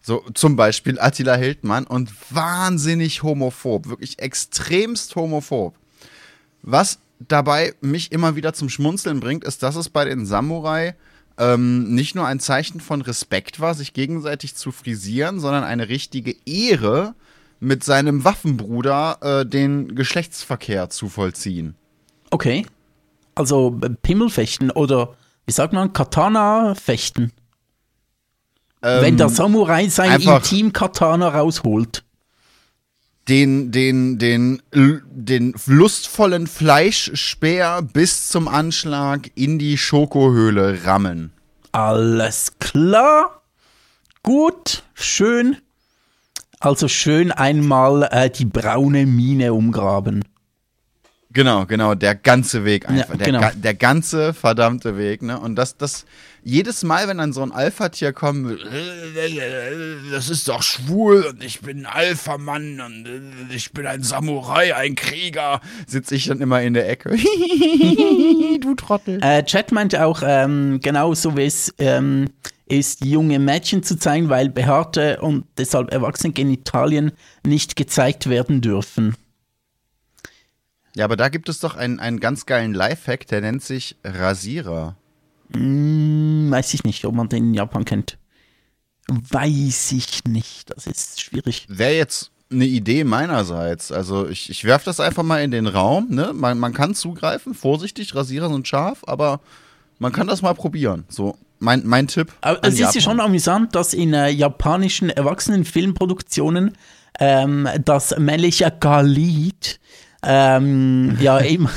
[0.00, 5.76] So zum Beispiel Attila Hildmann und wahnsinnig homophob, wirklich extremst homophob.
[6.62, 10.96] Was dabei mich immer wieder zum Schmunzeln bringt, ist, dass es bei den Samurai
[11.38, 16.34] ähm, nicht nur ein Zeichen von Respekt war, sich gegenseitig zu frisieren, sondern eine richtige
[16.46, 17.14] Ehre,
[17.62, 21.76] mit seinem Waffenbruder äh, den Geschlechtsverkehr zu vollziehen.
[22.30, 22.66] Okay.
[23.34, 25.14] Also äh, Pimmelfechten oder,
[25.46, 27.32] wie sagt man, Katana-Fechten.
[28.84, 32.02] Wenn der Samurai sein Ähm, Intim-Katana rausholt.
[33.28, 41.32] den, den, den, den lustvollen Fleischspeer bis zum Anschlag in die Schokohöhle rammen.
[41.70, 43.42] Alles klar.
[44.24, 45.56] Gut, schön.
[46.58, 50.24] Also schön einmal äh, die braune Mine umgraben.
[51.32, 53.10] Genau, genau, der ganze Weg einfach.
[53.10, 53.40] Ja, der, genau.
[53.40, 55.38] ga, der ganze verdammte Weg, ne?
[55.38, 56.04] Und das, das,
[56.44, 58.60] jedes Mal, wenn dann so ein Alpha-Tier kommt, mit,
[60.12, 64.74] das ist doch schwul und ich bin ein Alpha-Mann und äh, ich bin ein Samurai,
[64.74, 67.10] ein Krieger, sitze ich dann immer in der Ecke.
[68.60, 69.20] du Trottel.
[69.22, 72.30] Äh, Chat meinte auch, ähm, genau so wie es ähm,
[72.66, 77.12] ist, junge Mädchen zu zeigen, weil behaarte und deshalb erwachsene Genitalien
[77.46, 79.14] nicht gezeigt werden dürfen.
[80.94, 84.96] Ja, aber da gibt es doch einen, einen ganz geilen Lifehack, der nennt sich Rasierer.
[85.54, 88.18] Hm, weiß ich nicht, ob man den in Japan kennt.
[89.08, 91.66] Weiß ich nicht, das ist schwierig.
[91.68, 93.90] Wäre jetzt eine Idee meinerseits.
[93.90, 96.08] Also ich, ich werfe das einfach mal in den Raum.
[96.10, 96.32] Ne?
[96.34, 99.40] Man, man kann zugreifen, vorsichtig, Rasierer sind scharf, aber
[99.98, 101.04] man kann das mal probieren.
[101.08, 102.32] So, mein, mein Tipp.
[102.42, 106.76] Aber es ist ja schon amüsant, dass in äh, japanischen Erwachsenenfilmproduktionen
[107.18, 109.80] ähm, das männliche Galit
[110.24, 111.68] ähm, ja eben,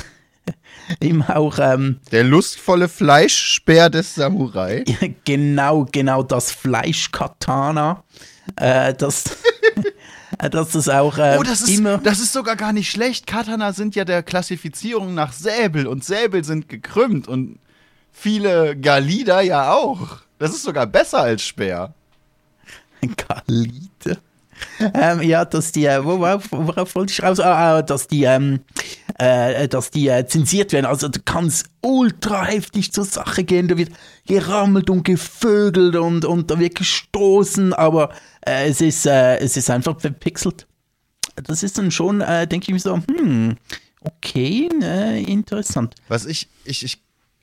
[1.01, 4.83] eben auch ähm, Der lustvolle Fleischspeer des Samurai.
[5.25, 8.03] genau, genau das Fleischkatana,
[8.55, 9.23] äh, das,
[10.37, 11.97] dass das auch äh, Oh, das ist, immer.
[11.99, 13.27] das ist sogar gar nicht schlecht.
[13.27, 17.59] Katana sind ja der Klassifizierung nach Säbel und Säbel sind gekrümmt und
[18.11, 20.19] viele Galida ja auch.
[20.37, 21.93] Das ist sogar besser als Speer.
[23.01, 24.19] Galite.
[24.93, 27.39] ähm, ja, dass die, äh, worauf, worauf wollte ich raus?
[27.39, 28.61] Ah, ah, dass die, ähm,
[29.17, 30.85] äh, dass die äh, zensiert werden.
[30.85, 33.67] Also da kann es ultra heftig zur Sache gehen.
[33.67, 33.91] Da wird
[34.27, 38.11] gerammelt und gevögelt und, und da wird gestoßen, aber
[38.45, 40.67] äh, es, ist, äh, es ist einfach verpixelt.
[41.35, 43.57] Das ist dann schon, äh, denke ich mir so, hm,
[44.01, 45.95] okay, äh, interessant.
[46.07, 47.01] Was ich, ich, ich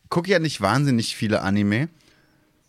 [0.08, 1.88] gucke ja nicht wahnsinnig viele Anime,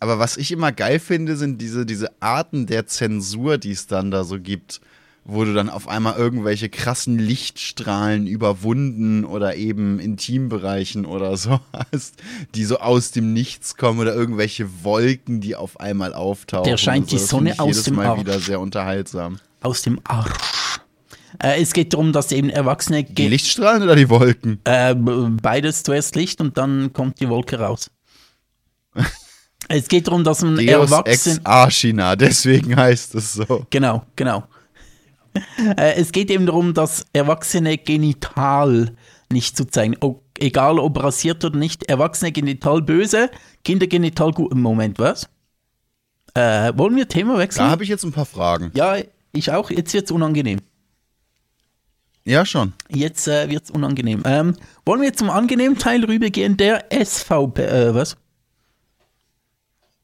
[0.00, 4.10] aber was ich immer geil finde, sind diese, diese Arten der Zensur, die es dann
[4.10, 4.80] da so gibt,
[5.24, 11.60] wo du dann auf einmal irgendwelche krassen Lichtstrahlen überwunden oder eben Intimbereichen oder so
[11.92, 12.16] hast,
[12.54, 16.64] die so aus dem Nichts kommen oder irgendwelche Wolken, die auf einmal auftauchen.
[16.64, 17.16] Der scheint so.
[17.16, 18.20] die Sonne aus jedes dem Mal Arsch.
[18.20, 19.38] wieder sehr unterhaltsam.
[19.62, 20.30] Aus dem Arsch.
[21.42, 24.60] Äh, es geht darum, dass eben Erwachsene Die Lichtstrahlen oder die Wolken?
[24.64, 27.90] Äh, beides zuerst Licht und dann kommt die Wolke raus.
[29.68, 31.40] es geht darum, dass man Deus ex erwachsen.
[31.44, 33.66] Archina, deswegen heißt es so.
[33.70, 34.44] Genau, genau.
[35.76, 38.94] äh, es geht eben darum, das erwachsene Genital
[39.30, 39.96] nicht zu zeigen.
[40.00, 41.84] O egal ob rasiert oder nicht.
[41.84, 43.30] Erwachsene Genital böse,
[43.64, 44.54] Kindergenital gut.
[44.54, 45.28] Moment, was?
[46.34, 47.70] Äh, wollen wir Thema Da wechseln?
[47.70, 48.70] habe ich jetzt ein paar Fragen.
[48.74, 48.96] ja,
[49.32, 49.70] ich auch.
[49.70, 50.60] Jetzt wird's unangenehm.
[52.24, 52.72] Ja, schon.
[52.88, 54.22] Jetzt äh, wird es unangenehm.
[54.24, 56.56] Ähm, wollen wir zum angenehmen Teil rübergehen?
[56.56, 58.16] Der SVP, äh, was?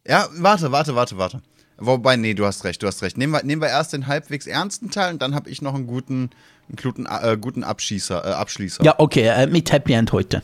[0.07, 1.43] Ja, warte, warte, warte, warte.
[1.77, 3.17] Wobei, nee, du hast recht, du hast recht.
[3.17, 5.87] Nehmen wir, nehmen wir erst den halbwegs ernsten Teil und dann habe ich noch einen
[5.87, 6.31] guten,
[6.69, 8.85] einen guten, äh, guten Abschießer, äh, Abschließer.
[8.85, 10.43] Ja, okay, äh, mit Happy End heute.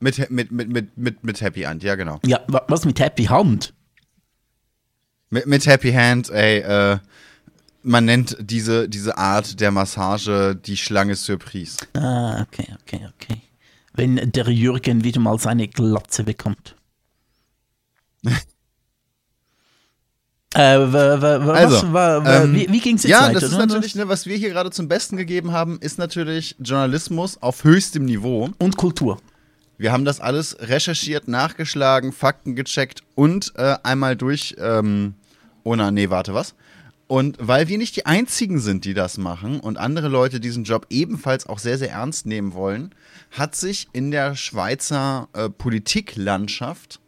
[0.00, 2.20] Mit, mit, mit, mit, mit, mit Happy End, ja, genau.
[2.26, 3.72] Ja, wa- was mit Happy Hand?
[5.30, 6.98] Mit, mit Happy Hand, ey, äh,
[7.82, 11.78] man nennt diese, diese Art der Massage die Schlange Surprise.
[11.94, 13.40] Ah, okay, okay, okay.
[13.94, 16.75] Wenn der Jürgen wieder mal seine Glatze bekommt.
[20.54, 23.22] Äh, wa, wa, wa, Also, was, wa, wa, ähm, wie, wie ging es jetzt Ja,
[23.22, 23.34] weiter?
[23.34, 23.58] das ist ne?
[23.58, 28.04] natürlich, ne, was wir hier gerade zum Besten gegeben haben, ist natürlich Journalismus auf höchstem
[28.04, 28.50] Niveau.
[28.58, 29.18] Und Kultur.
[29.78, 34.56] Wir haben das alles recherchiert, nachgeschlagen, Fakten gecheckt und äh, einmal durch.
[34.58, 35.14] Ähm,
[35.64, 36.54] oh na, nee, warte, was?
[37.08, 40.86] Und weil wir nicht die einzigen sind, die das machen und andere Leute diesen Job
[40.90, 42.94] ebenfalls auch sehr, sehr ernst nehmen wollen,
[43.30, 47.00] hat sich in der Schweizer äh, Politiklandschaft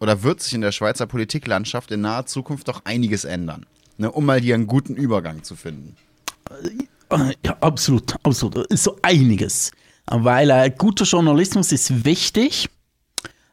[0.00, 3.66] oder wird sich in der Schweizer Politiklandschaft in naher Zukunft doch einiges ändern.
[3.96, 5.96] Ne, um mal hier einen guten Übergang zu finden.
[7.44, 8.66] Ja, absolut, absolut.
[8.78, 9.72] So einiges.
[10.06, 12.68] Weil äh, guter Journalismus ist wichtig.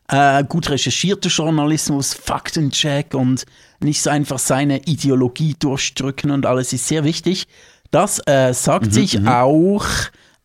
[0.07, 3.45] Äh, gut recherchierter Journalismus, Faktencheck und
[3.79, 7.47] nicht so einfach seine Ideologie durchdrücken und alles ist sehr wichtig.
[7.89, 9.85] Das äh, sagt sich auch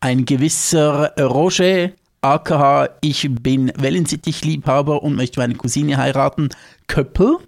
[0.00, 1.90] ein gewisser Roger,
[2.22, 6.48] aka ich bin Wellensittich-Liebhaber und möchte meine Cousine heiraten,
[6.86, 7.38] Köppel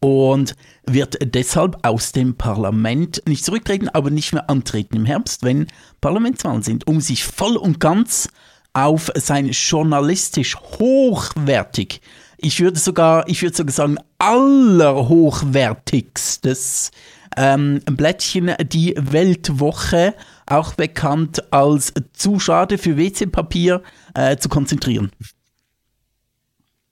[0.00, 0.54] und
[0.86, 5.66] wird deshalb aus dem Parlament nicht zurücktreten, aber nicht mehr antreten im Herbst, wenn
[6.00, 8.28] Parlamentswahlen sind, um sich voll und ganz
[8.74, 12.00] auf sein journalistisch hochwertig,
[12.44, 16.90] ich würde sogar, ich würde sogar sagen, allerhochwertigstes
[17.38, 20.12] ähm, Blättchen, die Weltwoche,
[20.46, 23.82] auch bekannt als zu schade für WC-Papier,
[24.14, 25.10] äh, zu konzentrieren.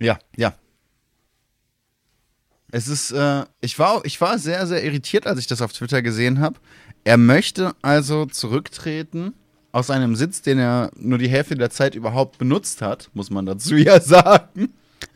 [0.00, 0.54] Ja, ja.
[2.70, 6.02] Es ist, äh, ich war, ich war sehr, sehr irritiert, als ich das auf Twitter
[6.02, 6.58] gesehen habe.
[7.04, 9.34] Er möchte also zurücktreten
[9.72, 13.46] aus einem Sitz, den er nur die Hälfte der Zeit überhaupt benutzt hat, muss man
[13.46, 14.72] dazu ja sagen.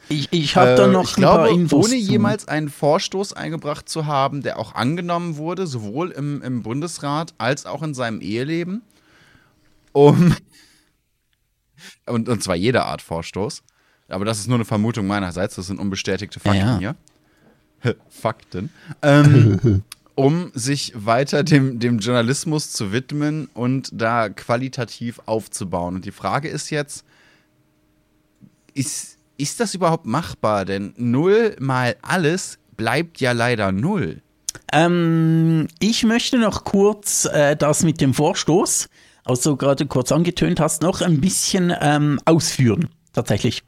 [0.09, 4.07] Ich, ich habe da Äh, noch ich glaube, Infos ohne jemals einen Vorstoß eingebracht zu
[4.07, 8.83] haben, der auch angenommen wurde, sowohl im, im Bundesrat als auch in seinem Eheleben.
[9.93, 10.35] Um
[12.07, 13.63] und, und zwar jeder Art Vorstoß.
[14.09, 16.79] Aber das ist nur eine Vermutung meinerseits, das sind unbestätigte Fakten Ja.
[16.79, 16.97] hier.
[18.09, 18.71] Fakten.
[19.03, 19.83] Ähm,
[20.15, 25.97] um sich weiter dem, dem Journalismus zu widmen und da qualitativ aufzubauen.
[25.97, 27.05] Und die Frage ist jetzt,
[28.73, 30.65] ist, ist das überhaupt machbar?
[30.65, 34.23] Denn null mal alles bleibt ja leider null.
[34.73, 38.89] Ähm, ich möchte noch kurz äh, das mit dem Vorstoß,
[39.25, 43.63] also du gerade kurz angetönt hast, noch ein bisschen ähm, ausführen, tatsächlich.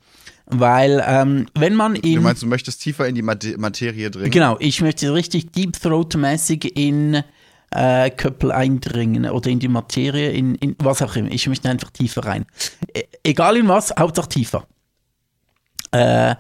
[0.47, 2.23] Weil, ähm, wenn man Du in.
[2.23, 4.31] meinst, du möchtest tiefer in die Mate Materie dringen?
[4.31, 7.23] Genau, ich möchte richtig Deep Throat-mäßig in
[7.71, 11.31] äh, Köppel eindringen oder in die Materie, in, in was auch immer.
[11.31, 12.47] Ich möchte einfach tiefer rein.
[12.95, 14.67] E egal in was, Hauptsache tiefer.
[15.93, 16.35] Äh,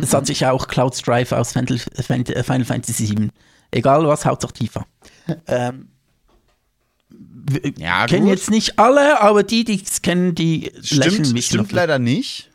[0.00, 3.30] das hat sich auch Cloud Strife aus Final, Final Fantasy VII.
[3.70, 4.86] Egal was, Hauptsache tiefer.
[5.46, 5.88] Ähm,
[7.08, 11.40] wir Ja, kennen jetzt nicht alle, aber die, die es kennen, die Stimmt, bisschen.
[11.42, 12.50] stimmt auf- leider nicht.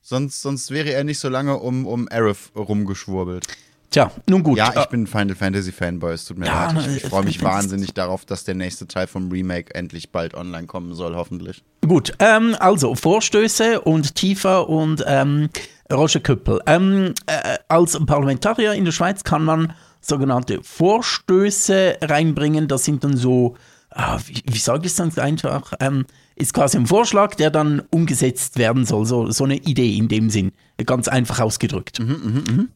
[0.00, 3.46] Sonst, sonst wäre er nicht so lange um, um Aerith rumgeschwurbelt.
[3.90, 4.58] Tja, nun gut.
[4.58, 6.86] Ja, ich Äh, bin ein Final Fantasy Fanboy, es tut mir Ja, leid.
[6.96, 10.66] Ich, ich freue mich wahnsinnig darauf, dass der nächste Teil vom Remake endlich bald online
[10.66, 11.62] kommen soll, hoffentlich.
[11.86, 15.48] Gut, ähm, also Vorstöße und tiefer und ähm,
[15.92, 16.60] Roger Köppel.
[16.66, 22.68] Ähm, äh, als Parlamentarier in der Schweiz kann man sogenannte Vorstöße reinbringen.
[22.68, 23.56] Das sind dann so,
[23.90, 27.82] ah, wie, wie sage ich es dann einfach, ähm, ist quasi ein Vorschlag, der dann
[27.90, 29.06] umgesetzt werden soll.
[29.06, 30.52] So, so eine Idee in dem Sinn,
[30.84, 32.00] ganz einfach ausgedrückt.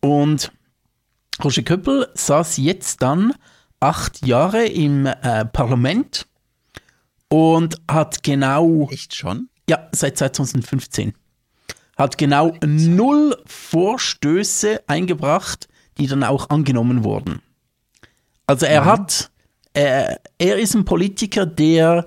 [0.01, 0.53] Und
[1.44, 3.35] Roger Köppel saß jetzt dann
[3.81, 6.26] acht Jahre im äh, Parlament
[7.29, 9.48] und hat genau Echt schon?
[9.68, 11.14] ja, seit 2015.
[11.96, 17.40] Hat genau null Vorstöße eingebracht, die dann auch angenommen wurden.
[18.46, 19.31] Also er hat,
[19.74, 22.07] äh, er ist ein Politiker, der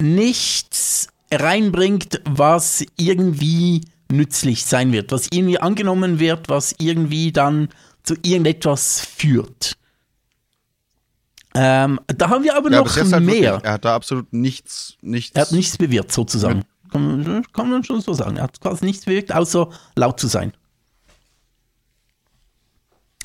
[0.00, 7.68] nichts reinbringt, was irgendwie nützlich sein wird, was irgendwie angenommen wird, was irgendwie dann
[8.06, 9.76] zu irgendetwas führt.
[11.54, 13.34] Ähm, da haben wir aber Ja, noch jetzt halt mehr.
[13.54, 15.34] wirklich, er hat da absolut nichts, nichts.
[15.36, 16.64] Er hat nichts bewirkt, sozusagen.
[16.90, 18.36] Kann, man- kann man schon so sagen.
[18.36, 20.52] Er hat quasi nichts bewirkt, außer laut zu sein.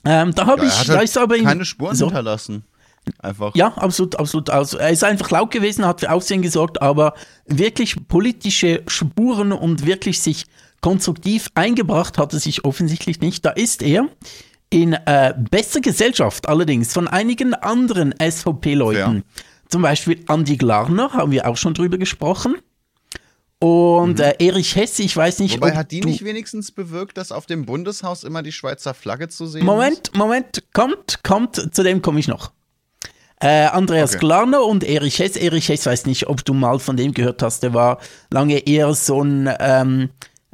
[0.04, 2.63] Ähm, da habe ja, ich, da halt ist aber in, keine Spuren so, hinterlassen.
[3.20, 3.54] Einfach.
[3.56, 4.50] Ja, absolut, absolut.
[4.50, 7.13] Also, er ist einfach laut gewesen, hat für Aufsehen gesorgt, aber
[7.46, 10.46] wirklich politische Spuren und wirklich sich
[10.82, 13.46] konstruktiv eingebracht hat er sich offensichtlich nicht.
[13.46, 14.08] Da ist er
[14.72, 19.18] in äh, besser Gesellschaft allerdings von einigen anderen SVP-Leuten.
[19.18, 19.44] Ja.
[19.70, 22.56] Zum Beispiel Andi Glarner, haben wir auch schon drüber gesprochen.
[23.60, 27.32] Und äh, Erich Hess, ich weiß nicht, Wobei ob hat die nicht wenigstens bewirkt, dass
[27.32, 29.66] auf dem Bundeshaus immer die Schweizer Flagge zu sehen ist?
[29.68, 32.52] Moment, Moment, kommt, kommt, zu dem komme ich noch.
[33.40, 34.20] Äh, Andreas Okay.
[34.20, 35.36] Glarner und Erich Hess.
[35.36, 37.62] Erich Hess, weiß nicht, ob du mal von dem gehört hast.
[37.62, 38.00] Der war
[38.32, 40.10] lange eher so ein, ähm,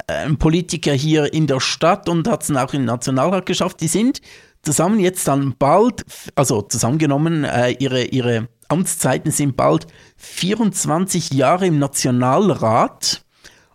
[0.08, 3.80] ein Politiker hier in der Stadt und hat es auch im Nationalrat geschafft.
[3.80, 4.20] Die sind
[4.62, 11.78] zusammen jetzt dann bald, also zusammengenommen, äh, ihre, ihre Amtszeiten sind bald 24 Jahre im
[11.78, 13.22] Nationalrat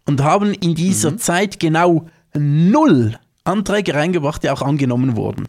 [0.06, 1.18] und haben in dieser Mhm.
[1.20, 5.48] Zeit genau null Anträge reingebracht, die auch angenommen wurden.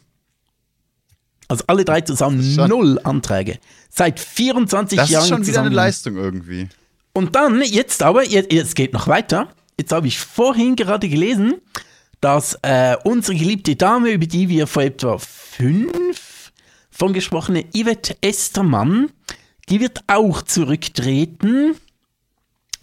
[1.48, 3.58] Also alle drei zusammen schon- null Anträge.
[3.90, 5.74] Seit 24 Das Jahren ist schon wieder eine.
[5.74, 6.68] Leistung irgendwie.
[7.12, 9.48] Und dann, jetzt aber, jetzt, jetzt geht noch weiter.
[9.78, 11.60] Jetzt habe ich vorhin gerade gelesen,
[12.20, 16.52] dass äh, unsere geliebte Dame, über die wir vor etwa fünf
[16.90, 19.10] von gesprochene Yvette Estermann,
[19.68, 21.76] die wird auch zurücktreten,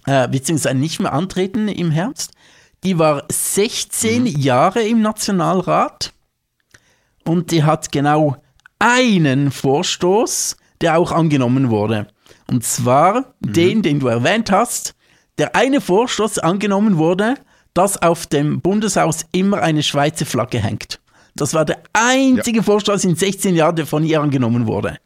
[0.06, 2.32] äh, beziehungsweise nicht mehr antreten im Herbst.
[2.84, 6.14] Die war 16 Jahre im Nationalrat
[7.26, 8.38] und die hat genau
[8.80, 12.08] einen Vorstoß, der auch angenommen wurde.
[12.48, 14.96] Und zwar den, den du erwähnt hast,
[15.42, 17.34] der eine Vorstoß angenommen wurde,
[17.74, 21.00] dass auf dem Bundeshaus immer eine Schweizer Flagge hängt.
[21.36, 25.00] Das war der einzige Vorstoß in 16 Jahren, der von ihr angenommen wurde.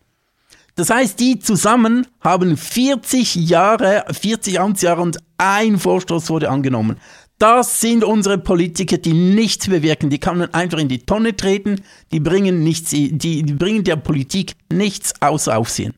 [0.76, 6.98] Das heißt, die zusammen haben 40 Jahre, 40 Amtsjahre und ein Vorstoß wurde angenommen.
[7.38, 10.10] Das sind unsere Politiker, die nichts bewirken.
[10.10, 11.82] Die kann man einfach in die Tonne treten.
[12.12, 15.94] Die bringen nichts, die, die bringen der Politik nichts außer Aufsehen.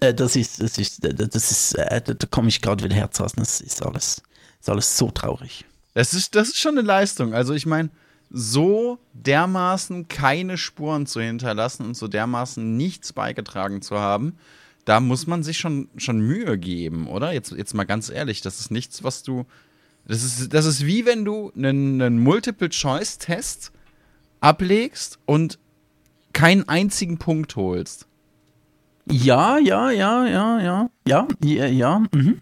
[0.00, 0.08] Ja.
[0.08, 2.96] Äh, das ist, das ist, äh, das ist, äh, da, da komme ich gerade wieder
[2.96, 3.40] herzrasen.
[3.40, 4.22] Das ist alles,
[4.60, 5.64] ist alles so traurig.
[5.94, 7.34] Das ist, das ist schon eine Leistung.
[7.34, 7.90] Also ich meine,
[8.30, 14.36] so dermaßen keine Spuren zu hinterlassen und so dermaßen nichts beigetragen zu haben,
[14.84, 17.32] da muss man sich schon, schon Mühe geben, oder?
[17.32, 19.44] Jetzt, jetzt mal ganz ehrlich, das ist nichts, was du.
[20.06, 23.72] Das ist, das ist wie wenn du einen, einen Multiple-Choice-Test
[24.40, 25.58] ablegst und
[26.32, 28.06] keinen einzigen Punkt holst.
[29.10, 32.40] Ja, ja, ja, ja, ja, ja, ja, ja, mhm.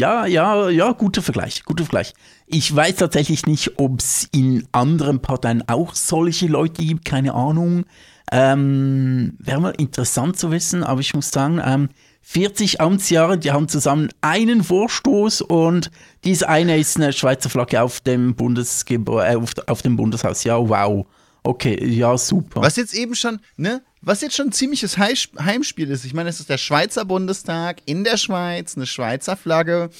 [0.00, 2.14] Ja, ja, ja, guter Vergleich, guter Vergleich.
[2.46, 7.84] Ich weiß tatsächlich nicht, ob es in anderen Parteien auch solche Leute gibt, keine Ahnung.
[8.32, 11.90] Ähm, Wäre mal interessant zu wissen, aber ich muss sagen, ähm,
[12.22, 15.90] 40 Amtsjahre, die haben zusammen einen Vorstoß und
[16.24, 20.42] dies eine ist eine Schweizer Flagge auf dem, Bundesgebäu äh, auf, auf dem Bundeshaus.
[20.42, 21.06] Ja, wow.
[21.46, 22.62] Okay, ja, super.
[22.62, 26.06] Was jetzt eben schon, ne, was jetzt schon ein ziemliches Heimspiel ist.
[26.06, 29.90] Ich meine, es ist der Schweizer Bundestag in der Schweiz, eine Schweizer Flagge.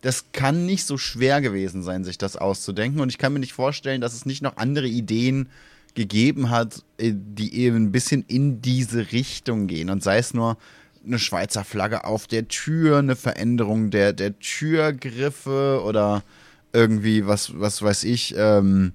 [0.00, 3.00] Das kann nicht so schwer gewesen sein, sich das auszudenken.
[3.00, 5.50] Und ich kann mir nicht vorstellen, dass es nicht noch andere Ideen
[5.94, 9.90] gegeben hat, äh, die eben ein bisschen in diese Richtung gehen.
[9.90, 10.56] Und sei es nur
[11.06, 16.22] eine Schweizer Flagge auf der Tür, eine Veränderung der, der Türgriffe oder
[16.72, 18.94] irgendwie, was, was weiß ich, ähm,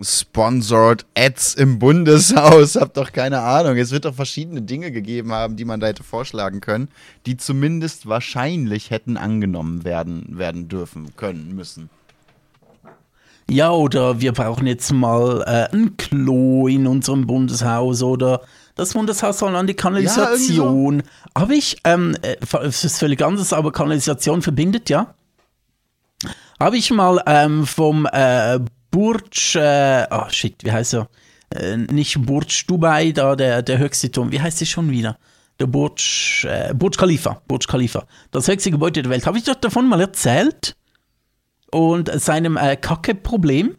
[0.00, 3.76] Sponsored Ads im Bundeshaus, hab doch keine Ahnung.
[3.76, 6.88] Es wird doch verschiedene Dinge gegeben haben, die man da hätte vorschlagen können,
[7.24, 11.88] die zumindest wahrscheinlich hätten angenommen werden, werden dürfen, können, müssen.
[13.48, 18.42] Ja, oder wir brauchen jetzt mal äh, ein Klo in unserem Bundeshaus oder
[18.74, 21.04] das Bundeshaus soll an die Kanalisation.
[21.36, 25.14] Habe ich, ähm, äh, es ist völlig anders, aber Kanalisation verbindet, ja.
[26.58, 28.58] Habe ich mal ähm, vom äh,
[28.90, 31.08] Burj, äh, oh shit, wie heißt er?
[31.50, 35.18] Äh, nicht Burj Dubai, da der, der höchste Turm, wie heißt es schon wieder?
[35.58, 38.06] Der Burj, äh, Burj Khalifa, Burj Khalifa.
[38.30, 39.26] Das höchste Gebäude der Welt.
[39.26, 40.76] Habe ich doch davon mal erzählt?
[41.70, 43.76] und seinem äh, Kacke-Problem.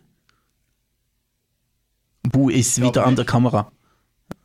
[2.23, 3.71] Bu ist wieder an der Kamera.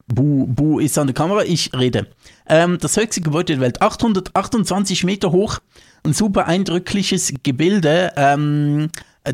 [0.07, 2.09] Bu, Bu ist an der Kamera, ich rede.
[2.47, 5.59] Ähm, das höchste Gebäude der Welt, 828 Meter hoch,
[6.05, 8.13] ein super eindrückliches Gebilde.
[8.17, 8.91] Ähm,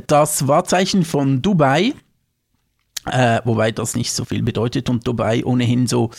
[0.07, 1.94] das Wahrzeichen von Dubai,
[3.07, 6.11] äh, wobei das nicht so viel bedeutet und Dubai ohnehin so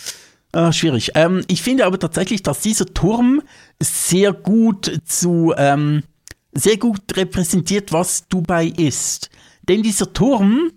[0.54, 1.12] äh, schwierig.
[1.16, 3.42] Ähm, ich finde aber tatsächlich, dass dieser Turm
[3.80, 6.04] sehr gut zu ähm,
[6.52, 9.30] sehr gut repräsentiert, was Dubai ist.
[9.68, 10.72] Denn dieser Turm,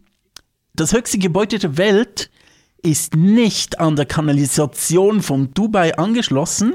[0.74, 2.30] das höchste Gebäude der Welt,
[2.82, 6.74] ist nicht an der Kanalisation von Dubai angeschlossen.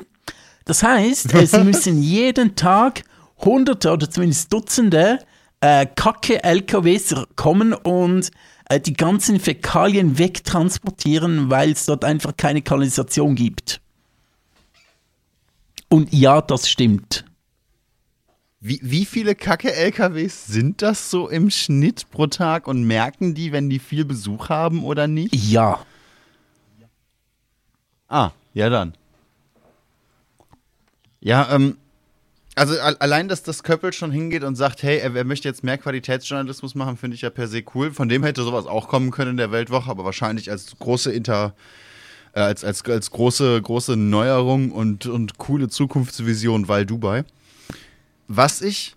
[0.65, 3.03] Das heißt, es müssen jeden Tag
[3.43, 5.19] Hunderte oder zumindest Dutzende
[5.61, 8.31] äh, Kacke-LKWs kommen und
[8.69, 13.81] äh, die ganzen Fäkalien wegtransportieren, weil es dort einfach keine Kanalisation gibt.
[15.89, 17.25] Und ja, das stimmt.
[18.59, 23.69] Wie, wie viele Kacke-LKWs sind das so im Schnitt pro Tag und merken die, wenn
[23.69, 25.33] die viel Besuch haben oder nicht?
[25.33, 25.85] Ja.
[28.09, 28.93] Ah, ja dann.
[31.19, 31.77] Ja, ähm,
[32.57, 35.77] also allein, dass das Köppel schon hingeht und sagt, hey, er, er möchte jetzt mehr
[35.77, 37.91] Qualitätsjournalismus machen, finde ich ja per se cool.
[37.91, 41.53] Von dem hätte sowas auch kommen können in der Weltwoche, aber wahrscheinlich als große Inter,
[42.33, 47.25] äh, als, als, als große, große Neuerung und, und coole Zukunftsvision weil Dubai.
[48.27, 48.95] Was ich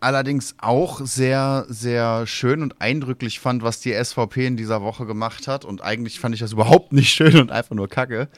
[0.00, 5.48] allerdings auch sehr, sehr schön und eindrücklich fand, was die SVP in dieser Woche gemacht
[5.48, 8.28] hat, und eigentlich fand ich das überhaupt nicht schön und einfach nur kacke,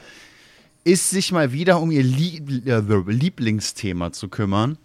[0.87, 2.81] ist sich mal wieder um ihr äh,
[3.11, 4.77] Lieblingsthema zu kümmern.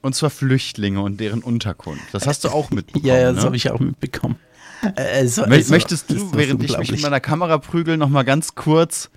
[0.00, 2.04] Und zwar Flüchtlinge und deren Unterkunft.
[2.12, 3.06] Das hast du auch mitbekommen.
[3.06, 3.44] ja, ja, das ne?
[3.44, 4.36] habe ich auch mitbekommen.
[4.96, 9.10] Äh, so, Möchtest du, während ich mich mit meiner Kamera prügel, noch mal ganz kurz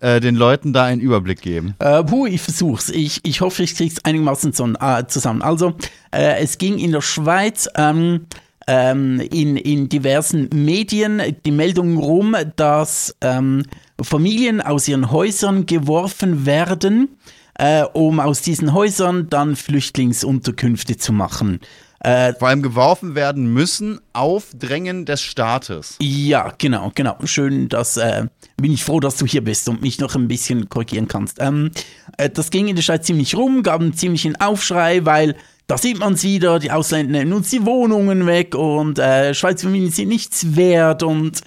[0.00, 1.74] äh, den Leuten da einen Überblick geben?
[1.78, 2.88] Äh, puh, ich versuch's.
[2.88, 5.42] Ich, ich hoffe, ich krieg's einigermaßen äh, zusammen.
[5.42, 5.74] Also,
[6.10, 8.26] äh, es ging in der Schweiz ähm,
[8.66, 13.64] ähm, in, in diversen Medien die Meldung rum, dass ähm,
[14.02, 17.16] Familien aus ihren Häusern geworfen werden,
[17.54, 21.60] äh, um aus diesen Häusern dann Flüchtlingsunterkünfte zu machen.
[22.02, 25.96] Äh, Vor allem geworfen werden müssen auf Drängen des Staates.
[26.00, 27.18] Ja, genau, genau.
[27.24, 28.24] Schön, dass äh,
[28.56, 31.36] bin ich froh, dass du hier bist und mich noch ein bisschen korrigieren kannst.
[31.40, 31.70] Ähm,
[32.16, 35.36] äh, das ging in der Schweiz ziemlich rum, gab einen ziemlichen Aufschrei, weil
[35.66, 39.68] da sieht man es wieder, die Ausländer nehmen uns die Wohnungen weg und äh, Schweizer
[39.68, 41.42] Familien sind nichts wert und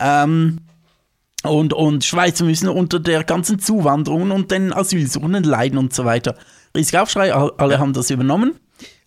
[0.00, 0.60] ähm,
[1.46, 6.36] und, und Schweizer müssen unter der ganzen Zuwanderung und den Asylsuchenden leiden und so weiter.
[6.76, 8.54] Riesiger Aufschrei, alle haben das übernommen.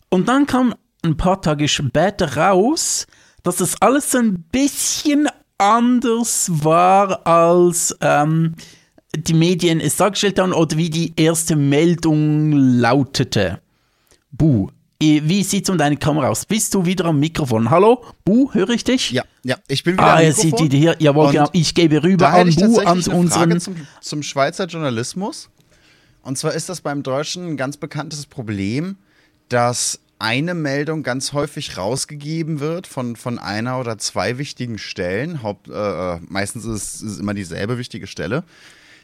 [0.09, 0.73] Und dann kam
[1.03, 3.07] ein paar Tage später raus,
[3.43, 5.27] dass das alles so ein bisschen
[5.57, 8.55] anders war, als ähm,
[9.15, 13.59] die Medien es dargestellt haben oder wie die erste Meldung lautete.
[14.31, 14.69] Buh,
[15.01, 16.45] wie sieht's um deine Kamera aus?
[16.45, 17.69] Bist du wieder am Mikrofon?
[17.69, 18.03] Hallo?
[18.25, 19.11] Bu, höre ich dich?
[19.11, 20.53] Ja, ja, ich bin wieder ah, am Mikrofon.
[20.53, 20.95] Ah, sieht die hier.
[20.99, 21.49] Jawohl, genau.
[21.53, 23.29] Ich gebe rüber an Bu, an unseren...
[23.29, 25.49] Frage zum, zum Schweizer Journalismus.
[26.21, 28.97] Und zwar ist das beim Deutschen ein ganz bekanntes Problem,
[29.47, 35.43] dass eine Meldung ganz häufig rausgegeben wird von, von einer oder zwei wichtigen Stellen.
[35.43, 38.43] Haupt, äh, äh meistens ist es immer dieselbe wichtige Stelle,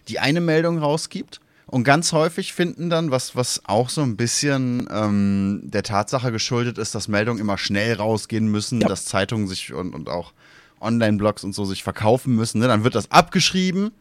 [0.09, 4.87] die eine Meldung rausgibt und ganz häufig finden dann, was, was auch so ein bisschen
[4.91, 8.87] ähm, der Tatsache geschuldet ist, dass Meldungen immer schnell rausgehen müssen, ja.
[8.87, 10.33] dass Zeitungen sich und, und auch
[10.79, 12.59] Online-Blogs und so sich verkaufen müssen.
[12.59, 12.67] Ne?
[12.67, 13.91] Dann wird das abgeschrieben,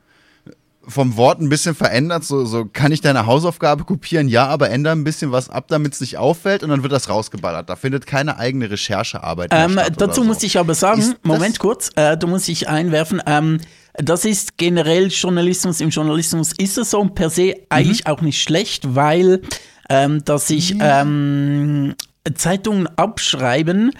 [0.87, 2.25] vom Wort ein bisschen verändert.
[2.25, 5.95] So, so kann ich deine Hausaufgabe kopieren, ja, aber ändere ein bisschen was ab, damit
[5.95, 7.69] es nicht auffällt und dann wird das rausgeballert.
[7.71, 9.95] Da findet keine eigene Recherchearbeit ähm, statt.
[9.97, 10.27] Dazu so.
[10.27, 13.23] muss ich aber sagen, ist Moment kurz, äh, da muss ich einwerfen.
[13.27, 13.61] Ähm,
[13.95, 15.81] das ist generell Journalismus.
[15.81, 18.11] Im Journalismus ist es so per se eigentlich mhm.
[18.11, 19.43] auch nicht schlecht, weil
[19.89, 21.95] ähm, dass sich ähm,
[22.35, 23.93] Zeitungen abschreiben,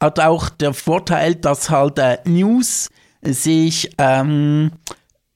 [0.00, 2.88] hat auch der Vorteil, dass halt äh, News
[3.22, 4.72] sich, ähm,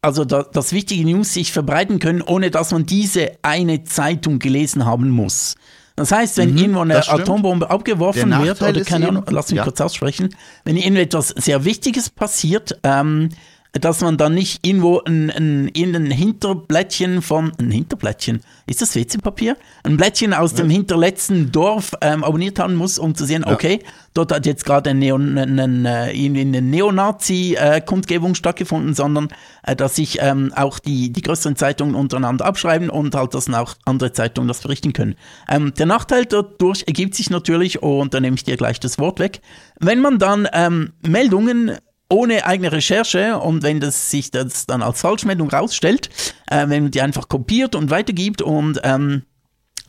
[0.03, 4.85] also da, das wichtige News sich verbreiten können, ohne dass man diese eine Zeitung gelesen
[4.85, 5.57] haben muss.
[5.97, 9.65] Das heißt, wenn mhm, irgendwo eine Atombombe abgeworfen wird, oder keine Ahnung, lass mich ja.
[9.65, 10.35] kurz aussprechen,
[10.65, 13.29] wenn irgendetwas sehr Wichtiges passiert, ähm,
[13.73, 19.57] dass man dann nicht irgendwo ein, ein, ein Hinterblättchen von, ein Hinterblättchen, ist das WC-Papier?
[19.83, 23.89] Ein Blättchen aus dem hinterletzten Dorf ähm, abonniert haben muss, um zu sehen, okay, ja.
[24.13, 29.29] dort hat jetzt gerade eine, Neon, eine, eine Neonazi-Kundgebung stattgefunden, sondern
[29.63, 33.75] äh, dass sich ähm, auch die, die größeren Zeitungen untereinander abschreiben und halt, dass auch
[33.87, 35.15] andere Zeitungen das berichten können.
[35.49, 39.19] Ähm, der Nachteil dadurch ergibt sich natürlich, und da nehme ich dir gleich das Wort
[39.19, 39.41] weg,
[39.81, 41.79] wenn man dann ähm, Meldungen
[42.13, 46.11] ohne eigene Recherche und wenn das sich das dann als Falschmeldung rausstellt,
[46.47, 49.23] äh, wenn man die einfach kopiert und weitergibt und ähm,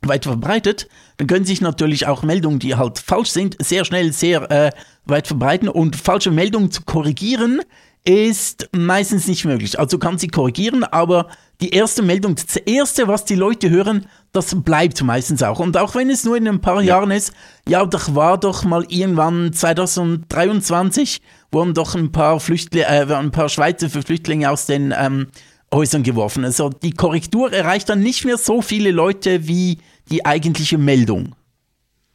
[0.02, 4.50] weiter verbreitet, dann können sich natürlich auch Meldungen, die halt falsch sind, sehr schnell sehr
[4.50, 4.72] äh,
[5.06, 7.62] weit verbreiten und falsche Meldungen zu korrigieren
[8.06, 9.80] ist meistens nicht möglich.
[9.80, 11.28] Also kann sie korrigieren, aber
[11.62, 15.60] die erste Meldung, das erste, was die Leute hören, das bleibt meistens auch.
[15.60, 16.96] Und auch wenn es nur in ein paar ja.
[16.96, 17.32] Jahren ist,
[17.68, 21.22] ja, doch war doch mal irgendwann 2023
[21.54, 25.28] wurden doch ein paar Flüchtlinge, äh, ein paar Schweizer Flüchtlinge aus den ähm,
[25.74, 26.46] Häusern geworfen.
[26.46, 29.80] Also die Korrektur erreicht dann nicht mehr so viele Leute wie
[30.10, 31.36] die eigentliche Meldung.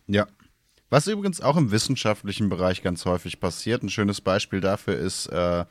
[0.06, 0.26] Ja.
[0.90, 3.82] Was übrigens auch im wissenschaftlichen Bereich ganz häufig passiert.
[3.82, 5.66] Ein schönes Beispiel dafür ist äh,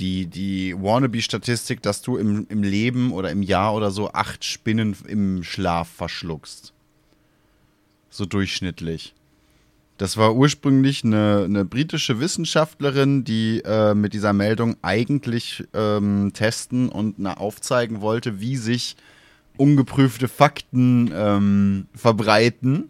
[0.00, 4.96] die, die Wannabe-Statistik, dass du im, im Leben oder im Jahr oder so acht Spinnen
[5.06, 6.72] im Schlaf verschluckst.
[8.08, 9.14] So durchschnittlich.
[10.00, 16.88] Das war ursprünglich eine, eine britische Wissenschaftlerin, die äh, mit dieser Meldung eigentlich ähm, testen
[16.88, 18.96] und na, aufzeigen wollte, wie sich
[19.58, 22.88] ungeprüfte Fakten ähm, verbreiten.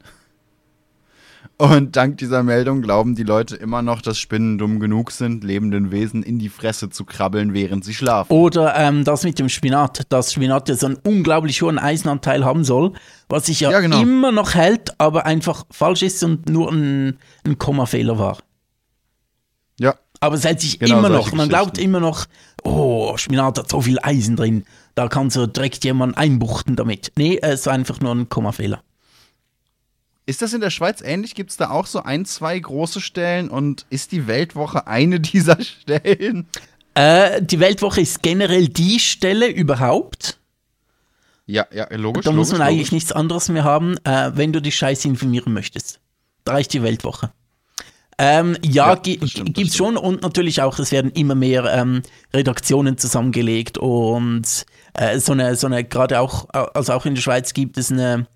[1.61, 5.91] Und dank dieser Meldung glauben die Leute immer noch, dass Spinnen dumm genug sind, lebenden
[5.91, 8.33] Wesen in die Fresse zu krabbeln, während sie schlafen.
[8.33, 12.65] Oder ähm, das mit dem Spinat, dass Spinat ja so einen unglaublich hohen Eisenanteil haben
[12.65, 12.95] soll,
[13.29, 14.01] was sich ja, Ja, genau.
[14.01, 18.39] immer noch hält, aber einfach falsch ist und nur ein, ein Kommafehler war.
[19.79, 21.31] Ja, Aber es hält sich Genau immer noch.
[21.33, 22.25] Man glaubt immer noch,
[22.65, 27.13] oh, Spinat hat so viel Eisen drin, da kann so direkt jemand einbuchten damit.
[27.19, 28.83] Nee, es ist einfach nur ein Kommafehler.
[30.31, 31.35] Ist das in der Schweiz ähnlich?
[31.35, 35.61] Gibt es da auch so ein, zwei große Stellen und ist die Weltwoche eine dieser
[35.61, 36.47] Stellen?
[36.95, 40.39] Äh, die Weltwoche ist generell die Stelle überhaupt.
[41.47, 42.24] Ja, ja, logisch.
[42.26, 42.93] Da muss logisch, man eigentlich logisch.
[42.93, 45.99] nichts anderes mehr haben, äh, wenn du dich scheiße informieren möchtest.
[46.45, 47.33] Da reicht die Weltwoche.
[48.16, 51.35] Ähm, ja, Ja, gi das stimmt, das gibt's schon und natürlich auch, es werden immer
[51.35, 52.03] mehr ähm,
[52.33, 54.64] Redaktionen zusammengelegt und
[54.95, 58.28] äh, so eine, so eine, gerade auch, also auch in der Schweiz gibt es eine,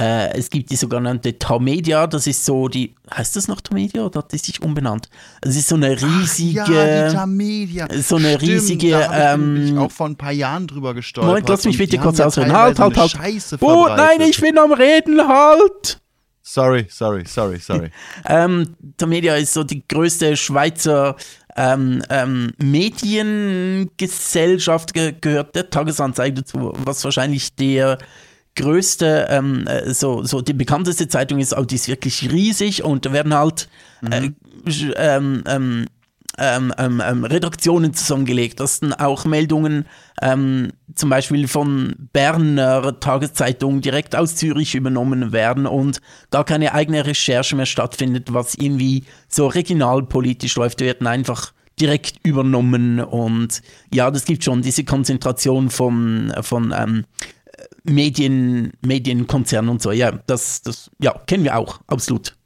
[0.00, 4.20] äh, es gibt die sogenannte Tamedia, das ist so die, heißt das noch Tamedia oder
[4.20, 5.08] hat die sich umbenannt?
[5.40, 7.88] Es ist so eine riesige, ja, die Tamedia.
[8.00, 11.28] so eine Stimmt, riesige, Da ich ähm, nämlich auch vor ein paar Jahren drüber gestolpert.
[11.28, 12.52] Moment, lass mich bitte kurz ja ausreden.
[12.52, 13.16] Halt, halt, halt.
[13.60, 16.00] Oh, nein, ich bin am Reden, halt!
[16.42, 17.90] Sorry, sorry, sorry, sorry.
[18.26, 21.16] Ähm, Tamedia ist so die größte Schweizer
[21.56, 27.98] ähm, ähm, Mediengesellschaft, ge gehört der Tagesanzeiger dazu, was wahrscheinlich der
[28.58, 33.06] größte, ähm, äh, so, so die bekannteste Zeitung ist, aber die ist wirklich riesig und
[33.06, 33.68] da werden halt
[34.10, 34.30] äh,
[34.66, 35.86] sch- ähm, ähm,
[36.78, 39.86] ähm, Redaktionen zusammengelegt, dass dann auch Meldungen
[40.22, 46.00] ähm, zum Beispiel von Berner Tageszeitung direkt aus Zürich übernommen werden und
[46.30, 53.00] gar keine eigene Recherche mehr stattfindet, was irgendwie so regionalpolitisch läuft, werden einfach direkt übernommen
[53.00, 57.04] und ja, das gibt schon diese Konzentration von, von ähm,
[57.88, 59.92] Medien, Medienkonzernen und so.
[59.92, 62.36] Ja, das, das ja, kennen wir auch, absolut.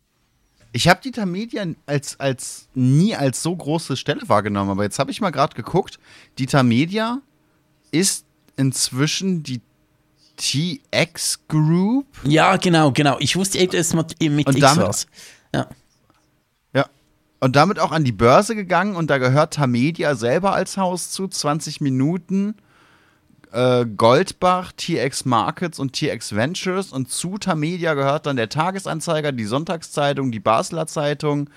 [0.72, 5.10] Ich habe die Tamedia als, als nie als so große Stelle wahrgenommen, aber jetzt habe
[5.10, 5.98] ich mal gerade geguckt.
[6.38, 7.20] Die Tamedia
[7.90, 8.24] ist
[8.56, 9.60] inzwischen die
[10.36, 12.06] TX Group.
[12.24, 13.16] Ja, genau, genau.
[13.20, 15.06] Ich wusste etwas mit, mit Und X damit- was.
[15.54, 15.68] Ja.
[16.74, 16.86] Ja.
[17.40, 21.28] Und damit auch an die Börse gegangen und da gehört Tamedia selber als Haus zu.
[21.28, 22.54] 20 Minuten,
[23.52, 26.92] äh, Goldbach, TX Markets und TX Ventures.
[26.92, 31.48] Und zu Tamedia gehört dann der Tagesanzeiger, die Sonntagszeitung, die Basler Zeitung,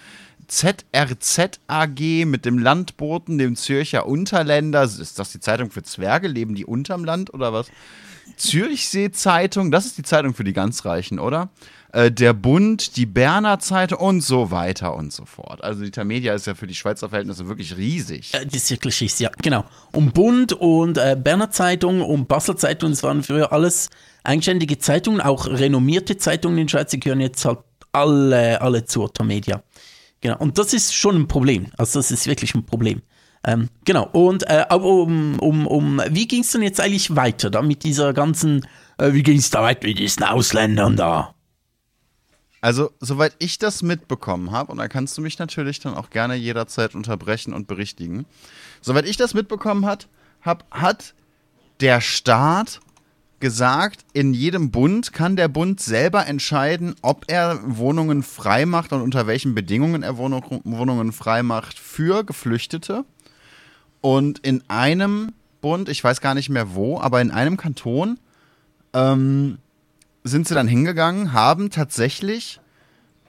[0.48, 4.84] ZRZ AG mit dem Landboten, dem Zürcher Unterländer.
[4.84, 6.28] Ist das die Zeitung für Zwerge?
[6.28, 7.68] Leben die unterm Land oder was?
[8.38, 11.50] Zürichsee Zeitung, das ist die Zeitung für die ganz Reichen, oder?
[11.96, 15.64] Äh, der Bund, die Berner Zeitung und so weiter und so fort.
[15.64, 18.34] Also die Tamedia ist ja für die Schweizer Verhältnisse wirklich riesig.
[18.34, 19.64] Äh, Das ist wirklich ist, ja, genau.
[19.94, 23.90] Und Bund und äh, Berner Zeitung und Basler Zeitung, das waren früher alles
[24.26, 27.60] eigenständige Zeitungen, auch renommierte Zeitungen in Schweiz, die gehören jetzt halt
[27.94, 29.64] alle, alle zur Tamedia.
[30.20, 30.38] Genau.
[30.40, 31.68] Und das ist schon ein Problem.
[31.78, 33.04] Also das ist wirklich ein Problem.
[33.46, 34.10] Ähm, genau.
[34.12, 38.12] Und äh, um, um, um, wie ging es denn jetzt eigentlich weiter da mit dieser
[38.12, 38.68] ganzen,
[38.98, 41.35] äh, wie ging es da weiter mit diesen Ausländern da?
[42.66, 46.34] Also, soweit ich das mitbekommen habe, und da kannst du mich natürlich dann auch gerne
[46.34, 48.26] jederzeit unterbrechen und berichtigen.
[48.82, 50.08] Soweit ich das mitbekommen hat,
[50.42, 51.14] hab, hat
[51.80, 52.80] der Staat
[53.40, 59.04] gesagt, in jedem Bund kann der Bund selber entscheiden, ob er Wohnungen frei macht und
[59.04, 63.06] unter welchen Bedingungen er Wohnung, Wohnungen frei macht für Geflüchtete.
[64.02, 68.18] Und in einem Bund, ich weiß gar nicht mehr wo, aber in einem Kanton
[68.94, 69.60] ähm,
[70.26, 72.60] sind sie dann hingegangen, haben tatsächlich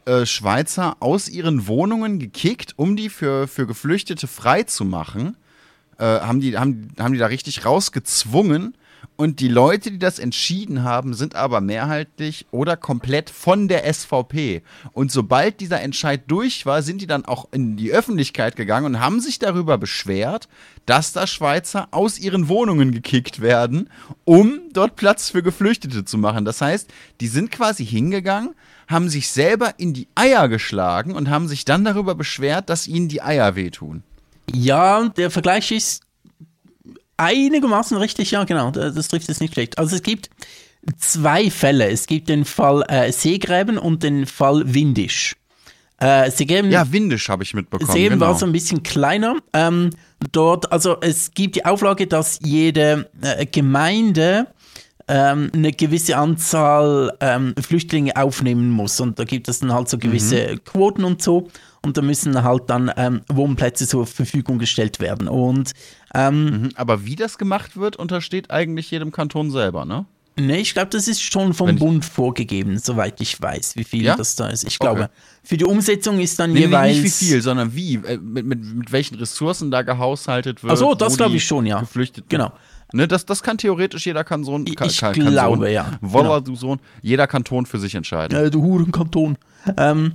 [0.07, 5.37] äh, Schweizer aus ihren Wohnungen gekickt, um die für, für Geflüchtete frei zu machen.
[5.99, 8.75] Äh, haben, die, haben, haben die da richtig rausgezwungen.
[9.17, 14.63] Und die Leute, die das entschieden haben, sind aber mehrheitlich oder komplett von der SVP.
[14.93, 19.01] Und sobald dieser Entscheid durch war, sind die dann auch in die Öffentlichkeit gegangen und
[19.01, 20.49] haben sich darüber beschwert,
[20.85, 23.89] dass da Schweizer aus ihren Wohnungen gekickt werden,
[24.25, 26.45] um dort Platz für Geflüchtete zu machen.
[26.45, 26.93] Das heißt,
[27.23, 28.55] die sind quasi hingegangen,
[28.87, 33.09] haben sich selber in die Eier geschlagen und haben sich dann darüber beschwert, dass ihnen
[33.09, 34.03] die Eier wehtun.
[34.53, 36.06] Ja, der Vergleich ist
[37.17, 38.71] einigermaßen richtig, ja, genau.
[38.71, 39.79] Das, trifft es nicht schlecht.
[39.79, 40.31] Also es gibt
[40.99, 41.89] zwei Fälle.
[41.89, 45.37] Es gibt den Fall äh, Seegräben und den Fall Windisch.
[45.99, 47.91] Äh, Seegräben, Ja, Windisch habe ich mitbekommen.
[47.91, 48.31] Seegräben genau.
[48.33, 49.37] war so ein bisschen kleiner.
[49.53, 49.91] Ähm,
[50.33, 54.49] dort, also es gibt die Auflage, dass jede äh, Gemeinde
[55.09, 59.01] ähm, eine gewisse Anzahl ähm, Flüchtlinge aufnehmen muss.
[59.01, 60.65] Und da gibt es dann halt so gewisse Mhm.
[60.65, 61.49] Quoten und so.
[61.83, 65.29] Und da müssen halt dann ähm, Wohnplätze zur Verfügung gestellt werden.
[65.29, 65.73] Und
[66.15, 66.69] ähm, Mhm.
[66.75, 70.07] Aber wie das gemacht wird, untersteht eigentlich jedem Kanton selber, ne?
[70.39, 74.03] nee, ich glaube, das ist schon vom Wenn Bund vorgegeben, soweit ich weiß, wie viel
[74.05, 74.17] Ja?
[74.17, 74.65] das da ist.
[74.65, 74.85] Ich Okay.
[74.95, 75.11] glaube,
[75.43, 76.97] für die Umsetzung ist dann Nee, nee, jeweils.
[76.99, 80.73] nicht wie viel, sondern wie, äh, mit, mit, mit welchen Ressourcen da gehaushaltet wird.
[80.75, 81.81] Ach so, das glaube ich schon, ja.
[81.81, 82.29] Geflüchteten.
[82.29, 82.53] Genau.
[82.93, 85.93] Ne, das, das kann theoretisch jeder Kanton, Ich- ich kann, glaube, ja.
[86.03, 86.41] Woller, Genau.
[86.41, 88.37] du Sohn, jeder Kanton für sich entscheiden.
[88.39, 89.39] Äh, du Hurenkanton.
[89.79, 90.13] Ähm,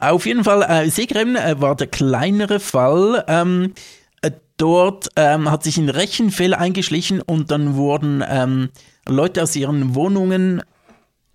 [0.00, 3.24] auf jeden Fall, äh, Seegräben äh, war der kleinere Fall.
[3.28, 3.74] Ähm,
[4.22, 8.70] äh, dort ähm, hat sich ein Rechenfehler eingeschlichen und dann wurden ähm,
[9.06, 10.62] Leute aus ihren Wohnungen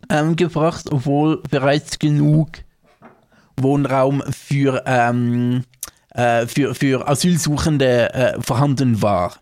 [0.09, 2.49] ähm, gebracht, obwohl bereits genug
[3.57, 5.63] Wohnraum für, ähm,
[6.09, 9.33] äh, für, für Asylsuchende äh, vorhanden war.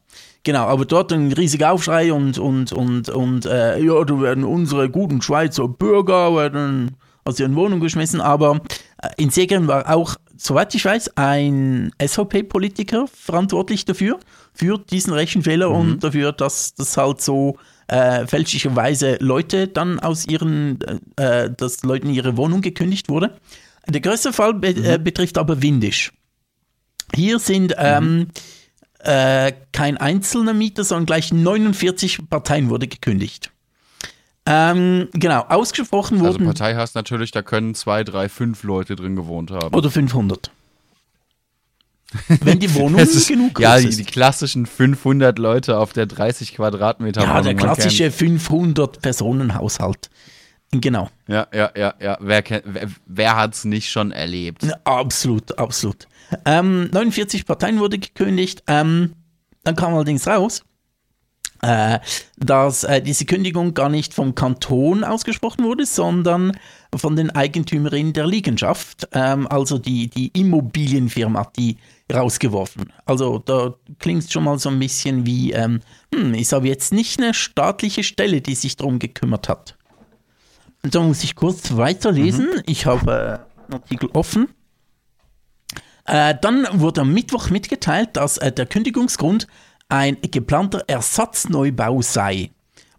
[0.44, 4.90] Genau, aber dort ein riesiger Aufschrei und, und, und, und äh, ja, da werden unsere
[4.90, 8.22] guten Schweizer Bürger werden aus ihren Wohnungen geschmissen.
[8.22, 8.62] Aber
[9.02, 14.20] äh, in Segern war auch, soweit ich weiß, ein SVP-Politiker verantwortlich dafür,
[14.54, 17.58] für diesen Rechenfehler und dafür, dass das halt so
[17.88, 20.80] äh, fälschlicherweise Leute dann aus ihren,
[21.18, 23.38] äh, äh, dass Leuten ihre Wohnung gekündigt wurde.
[23.88, 26.12] Der größte Fall be äh, betrifft aber Windisch.
[27.14, 28.28] Hier sind ähm,
[29.00, 33.52] äh, kein einzelner Mieter, sondern gleich 49 Parteien wurde gekündigt.
[34.46, 39.16] Ähm, genau, ausgesprochen Also wurden Partei heißt natürlich, da können zwei, drei, fünf Leute drin
[39.16, 39.76] gewohnt haben.
[39.76, 40.52] oder 500.
[42.42, 44.00] Wenn die Wohnung Es ist, genug groß ja, die, ist.
[44.00, 50.10] die klassischen 500 Leute auf der 30 Quadratmeter ja, Wohnung, der man klassische 500-Personen-Haushalt.
[50.72, 51.10] Genau.
[51.28, 52.18] Ja, ja, ja, ja.
[52.22, 54.64] Wer, wer, wer hat's nicht schon erlebt?
[54.64, 56.08] Ja, Absolut, absolut.
[56.46, 58.64] Ähm, 49 Parteien wurde gekündigt.
[58.68, 59.14] Ähm,
[59.64, 60.64] dann kam allerdings raus,
[61.62, 66.58] dass äh, diese Kündigung gar nicht vom Kanton ausgesprochen wurde, sondern
[66.96, 69.08] von den Eigentümerinnen der Liegenschaft.
[69.14, 71.78] Ähm, also die, die Immobilienfirma hat die
[72.12, 72.92] rausgeworfen.
[73.06, 75.82] Also da klingt es schon mal so ein bisschen wie, ähm,
[76.14, 79.78] hm, ist aber jetzt nicht eine staatliche Stelle, die sich darum gekümmert hat.
[80.84, 82.50] Und da muss ich kurz weiterlesen.
[82.66, 84.50] Ich habe äh, einen Artikel offen.
[86.06, 89.48] Äh, dann wurde am Mittwoch mitgeteilt, dass äh, der Kündigungsgrund
[89.92, 92.52] ein geplanter Ersatzneubau sei.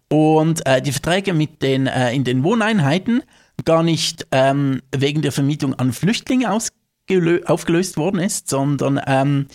[0.09, 3.23] Und äh, die Verträge mit den, äh, in den Wohneinheiten
[3.65, 9.47] gar nicht ähm, wegen der Vermietung an Flüchtlinge aufgelöst worden ist, sondern ähm,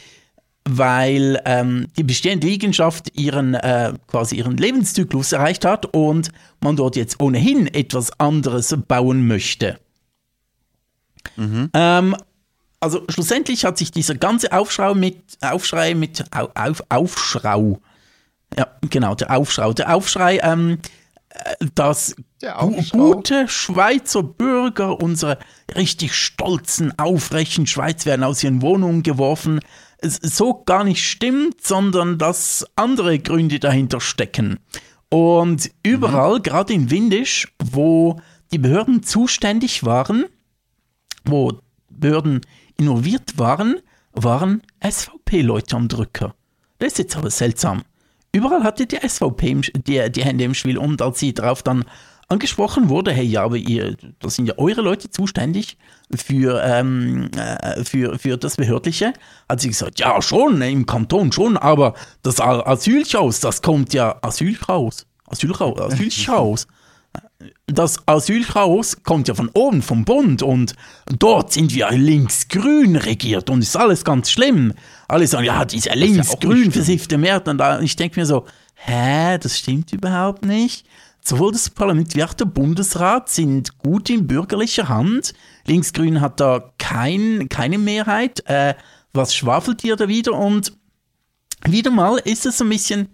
[0.68, 6.30] weil ähm, die bestehende Liegenschaft ihren äh, quasi ihren Lebenszyklus erreicht hat und
[6.60, 9.78] man dort jetzt ohnehin etwas anderes bauen möchte.
[11.72, 12.16] Ähm,
[12.80, 17.80] also schlussendlich hat sich dieser ganze Aufschrei mit Aufschrei mit Au, auf, Aufschrau,
[18.56, 20.78] ja genau der Aufschrei, der Aufschrei, ähm,
[21.30, 22.14] äh, dass
[22.90, 25.38] gute Schweizer Bürger, unsere
[25.76, 29.60] richtig stolzen, aufrechten Schweiz werden aus ihren Wohnungen geworfen,
[30.00, 34.60] so gar nicht stimmt, sondern dass andere Gründe dahinter stecken.
[35.10, 38.20] Und überall, gerade in Windisch, wo
[38.52, 40.26] die Behörden zuständig waren,
[41.24, 42.42] wo Behörden
[42.78, 43.76] involviert waren,
[44.12, 46.34] waren SVP-Leute am Drücker.
[46.78, 47.82] Das ist jetzt aber seltsam.
[48.32, 51.84] Überall hatte die SVP die, die Hände im Spiel und als sie darauf dann
[52.28, 55.78] angesprochen wurde, hey, ja, aber ihr, da sind ja eure Leute zuständig
[56.14, 59.14] für, ähm, äh, für, für das Behördliche,
[59.48, 64.18] hat sie gesagt, ja, schon, im Kanton schon, aber das A- Asylchaos, das kommt ja,
[64.20, 66.66] Asylchaos, Asylchaos, Asylchaos,
[67.66, 70.74] das Asylchaos kommt ja von oben, vom Bund und
[71.18, 74.74] dort sind wir links-grün regiert und ist alles ganz schlimm.
[75.06, 76.72] Alle sagen, ja, dieser ja links-grün stimmt.
[76.74, 77.46] versiffte Mehrheit.
[77.46, 80.84] Und da, ich denke mir so, hä, das stimmt überhaupt nicht.
[81.22, 85.34] Sowohl das Parlament wie auch der Bundesrat sind gut in bürgerlicher Hand.
[85.66, 88.42] Linksgrün hat da kein, keine Mehrheit.
[88.46, 88.74] Äh,
[89.12, 90.32] was schwafelt ihr da wieder?
[90.32, 90.72] Und
[91.64, 93.08] wieder mal ist es ein bisschen,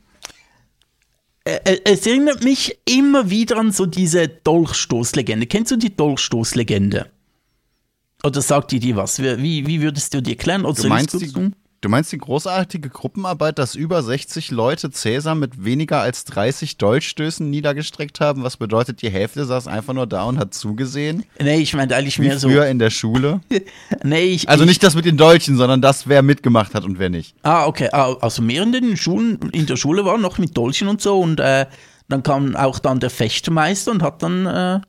[1.44, 5.46] es erinnert mich immer wieder an so diese Dolchstoßlegende.
[5.46, 7.10] Kennst du die Dolchstoßlegende?
[8.24, 9.20] Oder sagt die dir was?
[9.20, 10.64] Wie, wie würdest du die erklären?
[10.64, 11.50] Oder Du meinst, die?
[11.84, 17.48] Du meinst die großartige Gruppenarbeit, dass über 60 Leute Cäsar mit weniger als 30 Dolchstößen
[17.48, 18.42] niedergestreckt haben?
[18.42, 21.24] Was bedeutet, die Hälfte saß einfach nur da und hat zugesehen?
[21.38, 22.48] Nee, ich meine eigentlich mehr so.
[22.48, 23.40] früher in der Schule?
[24.02, 26.98] Nee, ich, Also ich, nicht das mit den Dolchen, sondern das, wer mitgemacht hat und
[26.98, 27.34] wer nicht.
[27.42, 27.88] Ah, okay.
[27.92, 31.20] Ah, Also mehr in den Schulen, in der Schule war noch mit Dolchen und so
[31.20, 31.66] und äh,
[32.08, 34.80] dann kam auch dann der Fechtmeister und hat dann äh,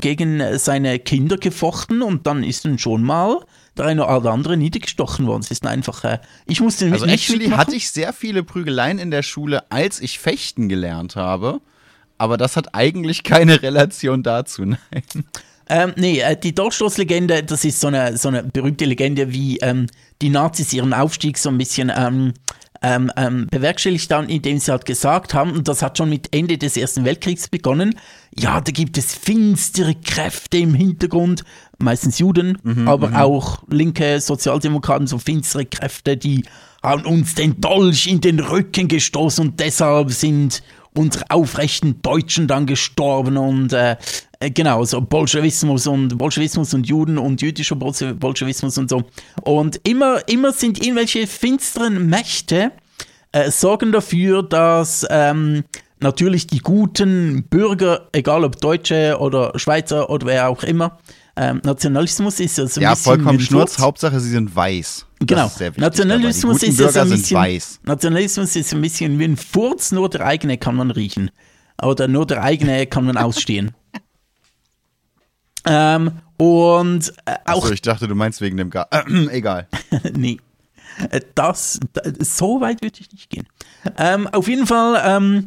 [0.00, 3.40] gegen seine Kinder gefochten und dann ist dann schon mal
[3.78, 5.42] der eine oder andere niedergestochen worden.
[5.42, 7.60] Es ist einfach, äh, ich musste Also nicht actually mitmachen.
[7.60, 11.60] hatte ich sehr viele Prügeleien in der Schule, als ich fechten gelernt habe.
[12.18, 14.78] Aber das hat eigentlich keine Relation dazu, nein.
[15.70, 19.86] Ähm, nee, äh, die Dolchstoßlegende, das ist so eine, so eine berühmte Legende, wie ähm,
[20.22, 22.32] die Nazis ihren Aufstieg so ein bisschen ähm,
[22.80, 26.58] ähm, ähm, bewerkstelligt haben, indem sie halt gesagt haben, und das hat schon mit Ende
[26.58, 27.94] des Ersten Weltkriegs begonnen,
[28.34, 31.44] ja, da gibt es finstere Kräfte im Hintergrund,
[31.78, 32.58] meistens Juden,
[32.88, 36.44] aber auch linke Sozialdemokraten, so finstere Kräfte, die
[36.82, 40.62] haben uns den Dolch in den Rücken gestoßen und deshalb sind
[40.94, 43.96] unsere aufrechten Deutschen dann gestorben und äh,
[44.40, 49.04] äh, genau, so Bolschewismus und Bolschewismus und Juden und jüdischer Bolsche- Bolschewismus und so.
[49.42, 52.72] Und immer, immer sind irgendwelche finsteren Mächte
[53.32, 55.64] äh, sorgen dafür, dass ähm,
[56.00, 60.98] natürlich die guten Bürger, egal ob Deutsche oder Schweizer oder wer auch immer,
[61.38, 63.78] ähm, Nationalismus ist ja so ein Ja, bisschen vollkommen wie ein Schnurz.
[63.78, 65.06] Hauptsache, sie sind weiß.
[65.20, 65.46] Das Genau.
[65.46, 67.80] ist Nationalismus ist ja so ein bisschen, weiß.
[67.84, 71.30] Nationalismus ist ein bisschen wie ein Furz, nur der eigene kann man riechen.
[71.82, 73.72] Oder nur der eigene kann man ausstehen.
[75.66, 78.88] ähm, und äh, auch Achso, ich dachte, du meinst wegen dem Gar.
[78.92, 79.66] Äh, egal.
[80.16, 80.38] nee.
[81.36, 83.46] Das, da- so weit würde ich nicht gehen.
[83.96, 85.46] Ähm, auf jeden Fall ähm,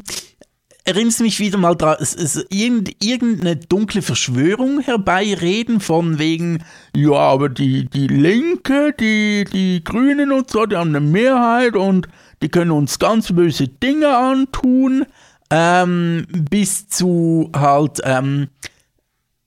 [0.83, 6.63] erinnert mich wieder mal dran, es ist irgend, irgendeine dunkle Verschwörung herbeireden von wegen,
[6.95, 12.07] ja, aber die, die Linke, die, die Grünen und so, die haben eine Mehrheit und
[12.41, 15.05] die können uns ganz böse Dinge antun,
[15.51, 18.47] ähm, bis zu halt, ähm,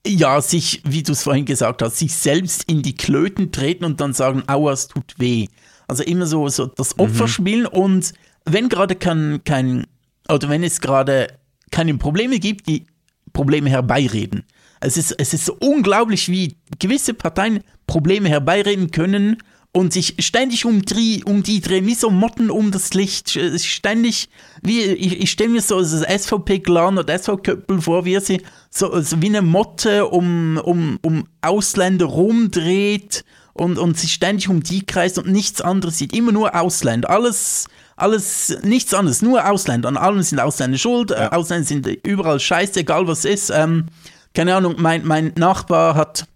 [0.07, 3.99] ja, sich, wie du es vorhin gesagt hast, sich selbst in die Klöten treten und
[3.99, 5.47] dann sagen, aua, es tut weh.
[5.87, 8.13] Also immer so, so das Opfer spielen und
[8.45, 9.85] wenn gerade kein, kein,
[10.29, 11.27] oder wenn es gerade
[11.71, 12.85] keine Probleme gibt, die
[13.33, 14.43] Probleme herbeireden.
[14.79, 19.37] Es ist, es ist so unglaublich, wie gewisse Parteien Probleme herbeireden können
[19.75, 23.35] und sich ständig um die, um die drehen, wie so Motten um das Licht.
[23.35, 24.29] Ist Ständig,
[24.61, 29.01] wie, ich, ich stelle mir so das SVP-Clan oder SVP-Köppel vor, wie er sie so,
[29.01, 34.85] so wie eine Motte um, um, um Ausländer rumdreht und, und sich ständig um die
[34.85, 36.15] kreist und nichts anderes sieht.
[36.15, 37.09] Immer nur Ausländer.
[37.09, 39.87] Alles, alles, nichts anderes, nur Ausländer.
[39.87, 41.11] An allem sind Ausländer schuld.
[41.11, 43.49] Äh, Ausländer sind überall scheiße, egal was ist.
[43.49, 43.85] Ähm,
[44.33, 46.27] keine Ahnung, mein, mein Nachbar hat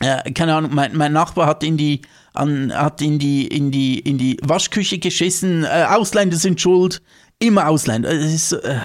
[0.00, 2.02] äh, keine Ahnung, mein, mein Nachbar hat in die,
[2.32, 7.02] an, hat in die, in die, in die Waschküche geschissen, äh, Ausländer sind schuld,
[7.38, 8.10] immer Ausländer.
[8.10, 8.80] Es ist, äh,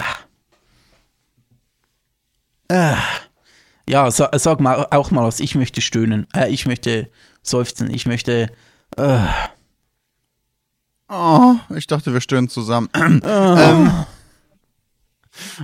[2.69, 2.95] äh,
[3.87, 7.09] ja, sa, sag mal auch mal was, ich möchte stöhnen, äh, ich möchte
[7.43, 8.49] seufzen, ich möchte,
[8.97, 9.19] äh,
[11.15, 12.89] Oh, ich dachte, wir stören zusammen.
[12.95, 13.91] ähm,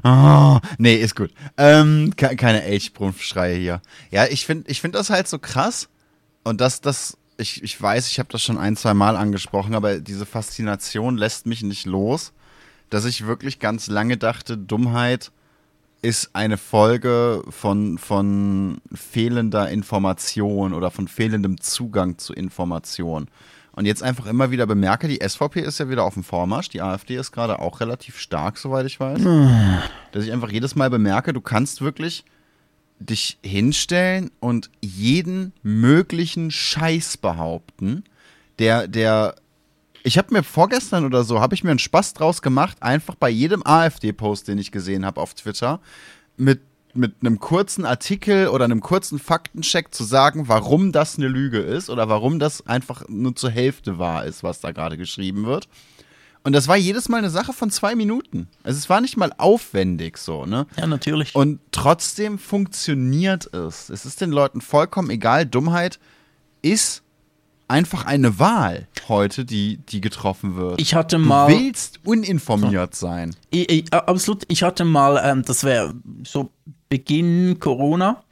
[0.03, 1.31] oh, nee, ist gut.
[1.57, 3.81] Ähm, ke keine Elchbrunfschreie hier.
[4.11, 5.89] Ja, ich finde ich find das halt so krass.
[6.43, 9.99] Und das, das, ich, ich weiß, ich habe das schon ein, zwei Mal angesprochen, aber
[9.99, 12.31] diese Faszination lässt mich nicht los,
[12.91, 15.31] dass ich wirklich ganz lange dachte, Dummheit
[16.03, 23.29] ist eine Folge von, von fehlender Information oder von fehlendem Zugang zu Information.
[23.73, 26.81] Und jetzt einfach immer wieder bemerke, die SVP ist ja wieder auf dem Vormarsch, die
[26.81, 29.21] AfD ist gerade auch relativ stark, soweit ich weiß.
[30.11, 32.25] Dass ich einfach jedes Mal bemerke, du kannst wirklich
[32.99, 38.03] dich hinstellen und jeden möglichen Scheiß behaupten,
[38.57, 39.35] der, der
[40.03, 43.29] ich habe mir vorgestern oder so, habe ich mir einen Spaß draus gemacht, einfach bei
[43.29, 45.79] jedem AfD-Post, den ich gesehen habe auf Twitter,
[46.37, 46.61] mit,
[46.99, 51.89] mit einem kurzen Artikel oder einem kurzen Faktencheck zu sagen, warum das eine Lüge ist
[51.89, 55.67] oder warum das einfach nur zur Hälfte wahr ist, was da gerade geschrieben wird.
[56.43, 58.47] Und das war jedes Mal eine Sache von zwei Minuten.
[58.63, 60.67] Also es war nicht mal aufwendig so, ne?
[60.77, 61.35] ja, natürlich.
[61.35, 63.89] Und trotzdem funktioniert es.
[63.89, 65.45] Es ist den Leuten vollkommen egal.
[65.45, 65.99] Dummheit
[66.61, 67.03] ist
[67.67, 70.81] einfach eine Wahl heute, die, die getroffen wird.
[70.81, 71.49] ich hatte du mal.
[71.49, 73.35] willst uninformiert sein.
[73.51, 75.93] Ich, ich, absolut, ich hatte mal, ähm, das wäre
[76.23, 76.51] so
[76.89, 78.23] Beginn Corona,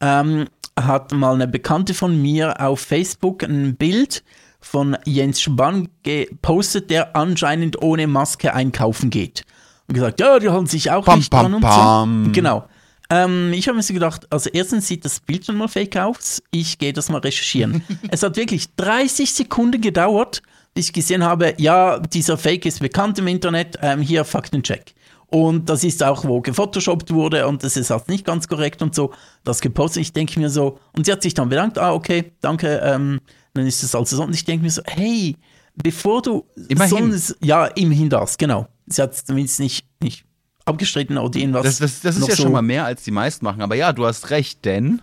[0.00, 0.46] ähm,
[0.78, 4.24] hat mal eine Bekannte von mir auf Facebook ein Bild
[4.60, 9.44] von Jens Spahn gepostet, der anscheinend ohne Maske einkaufen geht.
[9.86, 12.24] Und gesagt, ja, die halten sich auch Pam, nicht pam, dran pam.
[12.26, 12.32] so.
[12.32, 12.64] Genau.
[13.10, 16.42] Ähm, ich habe mir so gedacht, also erstens sieht das Bild schon mal fake aus,
[16.50, 17.82] ich gehe das mal recherchieren.
[18.08, 20.42] es hat wirklich 30 Sekunden gedauert,
[20.72, 24.94] bis ich gesehen habe, ja, dieser Fake ist bekannt im Internet, ähm, hier Faktencheck.
[25.34, 28.94] Und das ist auch, wo gefotoshoppt wurde und das ist halt nicht ganz korrekt und
[28.94, 29.12] so.
[29.42, 32.80] Das gepostet, ich denke mir so, und sie hat sich dann bedankt, ah, okay, danke,
[32.84, 33.20] ähm,
[33.52, 34.22] dann ist es also so.
[34.22, 35.36] Und ich denke mir so, hey,
[35.74, 37.18] bevor du Immerhin.
[37.18, 38.68] so ja, immerhin das, genau.
[38.86, 40.24] Sie hat es zumindest nicht, nicht
[40.66, 41.64] abgestritten oder irgendwas.
[41.64, 42.42] Das, das, das ist ja so.
[42.44, 43.60] schon mal mehr, als die meisten machen.
[43.60, 45.02] Aber ja, du hast recht, denn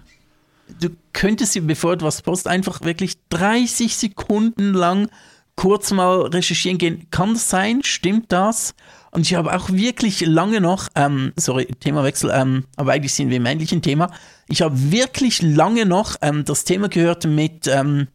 [0.80, 5.10] du könntest dir, bevor du was post, einfach wirklich 30 Sekunden lang
[5.58, 7.08] kurz mal recherchieren gehen.
[7.12, 7.84] Kann das sein?
[7.84, 8.74] Stimmt das?
[9.12, 13.38] Und ich habe auch wirklich lange noch, ähm, sorry, Themawechsel, ähm, aber eigentlich sind wir
[13.38, 14.10] im ähnlichen Thema.
[14.48, 18.08] Ich habe wirklich lange noch ähm, das Thema gehört mit, ähm,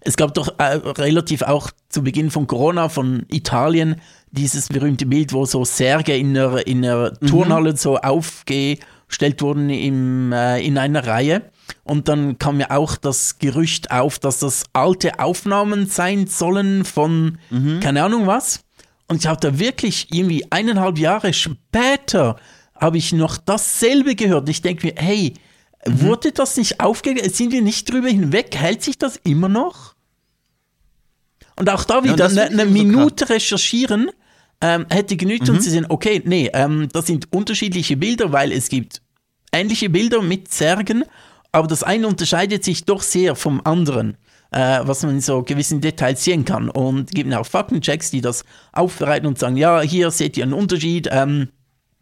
[0.00, 5.32] es gab doch äh, relativ auch zu Beginn von Corona von Italien dieses berühmte Bild,
[5.32, 11.06] wo so Särge in einer, in einer Turnhalle so aufgestellt wurden im, äh, in einer
[11.06, 11.42] Reihe.
[11.84, 17.38] Und dann kam ja auch das Gerücht auf, dass das alte Aufnahmen sein sollen von
[17.80, 18.65] keine Ahnung was.
[19.08, 22.36] Und ich habe da wirklich irgendwie eineinhalb Jahre später
[22.74, 24.48] habe ich noch dasselbe gehört.
[24.48, 25.34] Ich denke mir, hey,
[25.86, 27.28] wurde das nicht aufgegeben?
[27.30, 28.54] Sind wir nicht drüber hinweg?
[28.56, 29.94] Hält sich das immer noch?
[31.58, 34.10] Und auch da und wieder das eine, eine eben so Minute recherchieren
[34.60, 38.68] ähm, hätte genügt, um zu sehen, okay, nee, ähm, das sind unterschiedliche Bilder, weil es
[38.68, 39.02] gibt
[39.52, 41.04] ähnliche Bilder mit Särgen,
[41.52, 44.16] aber das eine unterscheidet sich doch sehr vom anderen,
[44.56, 46.70] äh, was man in so gewissen Details sehen kann.
[46.70, 48.42] Und gibt auch Faktenchecks, die das
[48.72, 51.48] aufbereiten und sagen, ja, hier seht ihr einen Unterschied, ähm,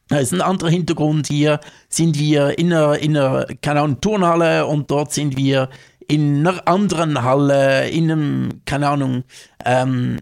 [0.08, 4.66] da ist ein anderer Hintergrund, hier sind wir in einer, in einer keine Ahnung, Turnhalle
[4.66, 5.68] und dort sind wir
[6.06, 9.24] in einer anderen Halle, in einem, keine Ahnung,
[9.64, 10.18] ähm,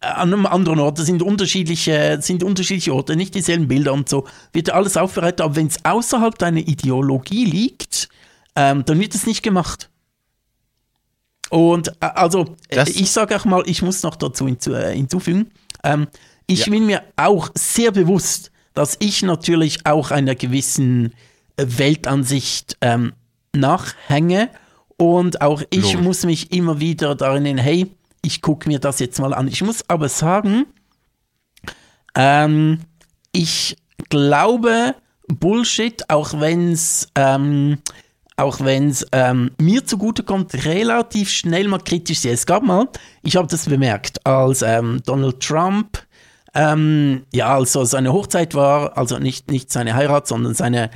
[0.00, 4.24] an einem anderen Ort, das sind unterschiedliche, sind unterschiedliche Orte, nicht dieselben Bilder und so,
[4.52, 8.08] wird alles aufbereitet, aber wenn es außerhalb deiner Ideologie liegt,
[8.56, 9.91] ähm, dann wird es nicht gemacht.
[11.52, 15.50] Und äh, also, Das- ich sage auch mal, ich muss noch dazu äh, hinzufügen,
[15.84, 16.06] ähm,
[16.46, 16.70] ich Ja.
[16.72, 21.12] bin mir auch sehr bewusst, dass ich natürlich auch einer gewissen
[21.58, 23.12] äh, Weltansicht ähm,
[23.54, 24.48] nachhänge
[24.96, 26.00] und auch ich Logisch.
[26.00, 29.46] muss mich immer wieder darin hey, ich gucke mir das jetzt mal an.
[29.46, 30.64] Ich muss aber sagen,
[32.14, 32.80] ähm,
[33.32, 33.76] ich
[34.08, 34.94] glaube
[35.28, 37.76] Bullshit, auch wenn es ähm,
[38.42, 42.32] auch wenn es ähm, mir zugutekommt, relativ schnell mal kritisch sehe.
[42.32, 42.88] Es gab mal,
[43.22, 45.98] ich habe das bemerkt, als ähm, Donald Trump,
[46.54, 50.90] ähm, ja, also seine Hochzeit war, also nicht, nicht seine Heirat, sondern seine,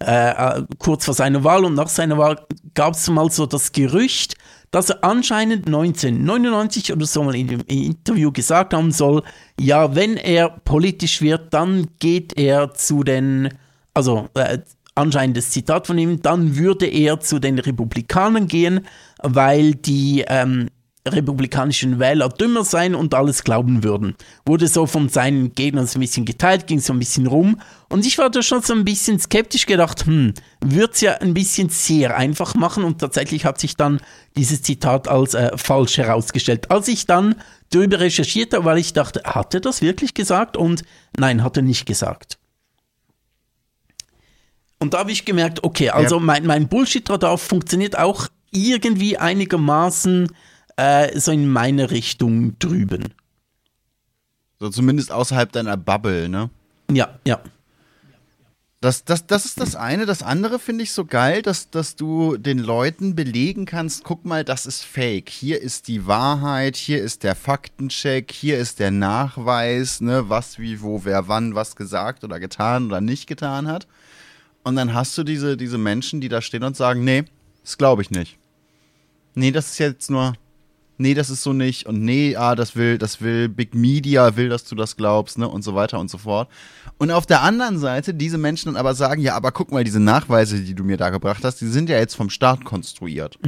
[0.00, 3.72] äh, äh, kurz vor seiner Wahl und nach seiner Wahl gab es mal so das
[3.72, 4.36] Gerücht,
[4.70, 9.24] dass er anscheinend 1999 oder so mal in dem Interview gesagt haben soll,
[9.58, 13.48] ja, wenn er politisch wird, dann geht er zu den,
[13.94, 14.58] also äh,
[15.00, 18.86] anscheinend das Zitat von ihm, dann würde er zu den Republikanern gehen,
[19.22, 20.68] weil die ähm,
[21.08, 24.14] republikanischen Wähler dümmer sein und alles glauben würden.
[24.44, 27.60] Wurde so von seinen Gegnern so ein bisschen geteilt, ging so ein bisschen rum.
[27.88, 31.70] Und ich war da schon so ein bisschen skeptisch gedacht, hm, wird's ja ein bisschen
[31.70, 34.00] sehr einfach machen und tatsächlich hat sich dann
[34.36, 36.70] dieses Zitat als äh, falsch herausgestellt.
[36.70, 37.36] Als ich dann
[37.70, 40.56] darüber recherchiert habe, weil ich dachte, hat er das wirklich gesagt?
[40.56, 40.82] Und
[41.18, 42.39] nein, hat er nicht gesagt.
[44.80, 50.32] Und da habe ich gemerkt, okay, also mein, mein Bullshit-Radar funktioniert auch irgendwie einigermaßen
[50.76, 53.12] äh, so in meine Richtung drüben.
[54.58, 56.48] so zumindest außerhalb deiner Bubble, ne?
[56.90, 57.40] Ja, ja.
[58.80, 60.06] Das, das, das ist das eine.
[60.06, 64.42] Das andere finde ich so geil, dass, dass du den Leuten belegen kannst, guck mal,
[64.42, 65.28] das ist fake.
[65.28, 70.80] Hier ist die Wahrheit, hier ist der Faktencheck, hier ist der Nachweis, ne, was, wie,
[70.80, 73.86] wo, wer, wann, was gesagt oder getan oder nicht getan hat.
[74.62, 77.24] Und dann hast du diese, diese Menschen, die da stehen und sagen, nee,
[77.62, 78.36] das glaube ich nicht.
[79.34, 80.34] Nee, das ist jetzt nur,
[80.98, 84.48] nee, das ist so nicht und nee, ah, das will, das will Big Media, will,
[84.48, 86.48] dass du das glaubst, ne, und so weiter und so fort.
[86.98, 90.00] Und auf der anderen Seite diese Menschen dann aber sagen, ja, aber guck mal, diese
[90.00, 93.38] Nachweise, die du mir da gebracht hast, die sind ja jetzt vom Staat konstruiert.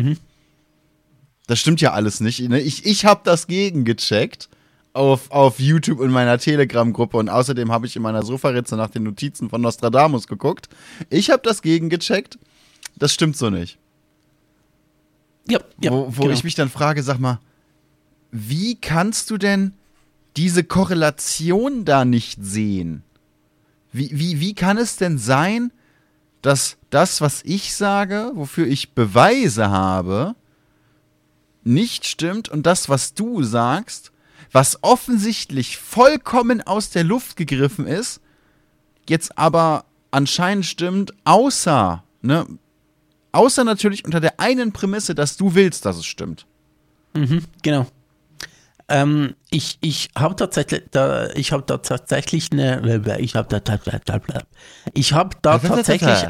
[1.46, 2.40] Das stimmt ja alles nicht.
[2.48, 2.60] Ne?
[2.60, 4.48] Ich, ich habe das gegengecheckt
[4.92, 9.04] auf, auf YouTube in meiner Telegram-Gruppe und außerdem habe ich in meiner Sofaritze nach den
[9.04, 10.68] Notizen von Nostradamus geguckt.
[11.08, 12.38] Ich habe das gegengecheckt.
[12.96, 13.78] Das stimmt so nicht.
[15.48, 16.34] Ja, ja wo wo genau.
[16.34, 17.40] ich mich dann frage, sag mal,
[18.30, 19.74] wie kannst du denn
[20.36, 23.02] diese Korrelation da nicht sehen?
[23.92, 25.72] Wie, wie, wie kann es denn sein,
[26.40, 30.34] dass das, was ich sage, wofür ich Beweise habe,
[31.62, 34.11] nicht stimmt und das, was du sagst,
[34.52, 38.20] was offensichtlich vollkommen aus der Luft gegriffen ist,
[39.08, 42.46] jetzt aber anscheinend stimmt, außer, ne,
[43.32, 46.46] außer natürlich unter der einen Prämisse, dass du willst, dass es stimmt.
[47.14, 47.86] Mhm, genau.
[48.88, 53.58] Ähm, ich ich habe tatsächlich, da, ich habe da tatsächlich eine, ich habe da,
[54.92, 56.26] ich habe da tatsächlich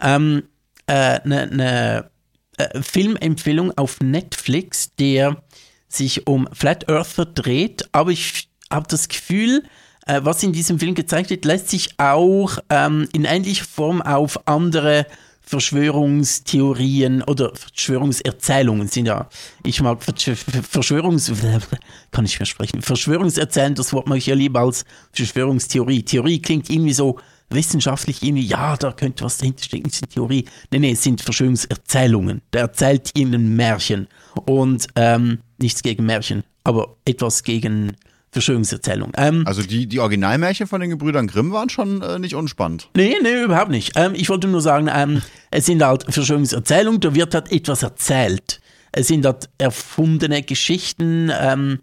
[0.00, 0.42] ähm,
[0.86, 2.10] äh, eine, eine
[2.58, 5.42] äh, Filmempfehlung auf Netflix, der
[5.88, 9.62] sich um Flat Earther dreht, aber ich habe das Gefühl,
[10.06, 14.46] äh, was in diesem Film gezeigt wird, lässt sich auch ähm, in ähnlicher Form auf
[14.46, 15.06] andere
[15.48, 19.30] Verschwörungstheorien oder Verschwörungserzählungen sind ja,
[19.64, 21.32] ich mag Verschwörungs,
[22.10, 26.02] kann ich mehr sprechen, Verschwörungserzählen, das Wort mag ich ja lieber als Verschwörungstheorie.
[26.02, 27.18] Theorie klingt irgendwie so
[27.48, 30.44] wissenschaftlich irgendwie, ja, da könnte was dahinter stecken, ist eine Theorie.
[30.70, 32.42] Nee, nee, es sind Verschwörungserzählungen.
[32.52, 34.06] Der erzählt ihnen Märchen
[34.44, 37.92] und ähm, nichts gegen Märchen, aber etwas gegen
[38.30, 39.12] Verschwörungserzählung.
[39.16, 42.90] Ähm, also die, die Originalmärchen von den Gebrüdern Grimm waren schon äh, nicht unspannend.
[42.94, 43.92] Nee, nee, überhaupt nicht.
[43.96, 48.60] Ähm, ich wollte nur sagen, ähm, es sind halt Verschwörungserzählungen, da wird halt etwas erzählt.
[48.92, 51.80] Es sind halt erfundene Geschichten, ähm,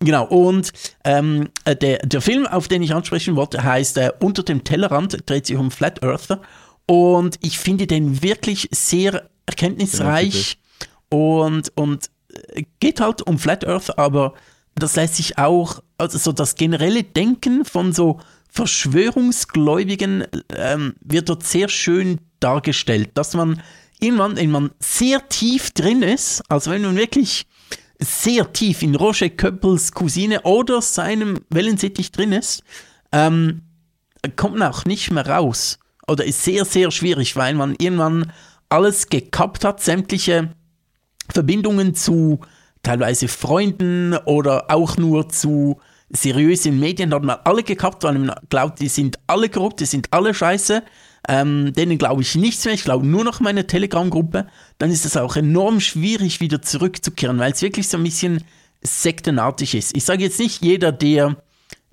[0.00, 0.72] Genau, und
[1.04, 5.28] ähm, äh, der, der Film, auf den ich ansprechen wollte, heißt äh, Unter dem Tellerrand,
[5.28, 6.40] dreht sich um Flat Earther.
[6.86, 10.58] Und ich finde den wirklich sehr erkenntnisreich
[11.10, 12.08] und, und äh,
[12.80, 14.34] geht halt um Flat Earth, aber
[14.74, 18.20] das lässt sich auch, also so das generelle Denken von so
[18.50, 20.24] Verschwörungsgläubigen
[20.54, 23.62] ähm, wird dort sehr schön dargestellt, dass man
[24.00, 27.46] irgendwann, wenn man sehr tief drin ist, also wenn man wirklich
[27.98, 32.62] sehr tief in Roger Köppels Cousine oder seinem Wellensittich drin ist,
[33.12, 33.62] ähm,
[34.36, 35.78] kommt man auch nicht mehr raus.
[36.06, 38.32] Oder ist sehr, sehr schwierig, weil man irgendwann
[38.68, 40.50] alles gekappt hat, sämtliche
[41.32, 42.40] Verbindungen zu
[42.82, 48.80] teilweise Freunden oder auch nur zu seriösen Medien hat man alle gekappt, weil man glaubt,
[48.80, 50.82] die sind alle korrupt, die sind alle scheiße.
[51.28, 54.46] Ähm, denen glaube ich nichts mehr, ich glaube nur noch meine Telegram-Gruppe.
[54.78, 58.42] Dann ist es auch enorm schwierig, wieder zurückzukehren, weil es wirklich so ein bisschen
[58.82, 59.96] sektenartig ist.
[59.96, 61.36] Ich sage jetzt nicht jeder, der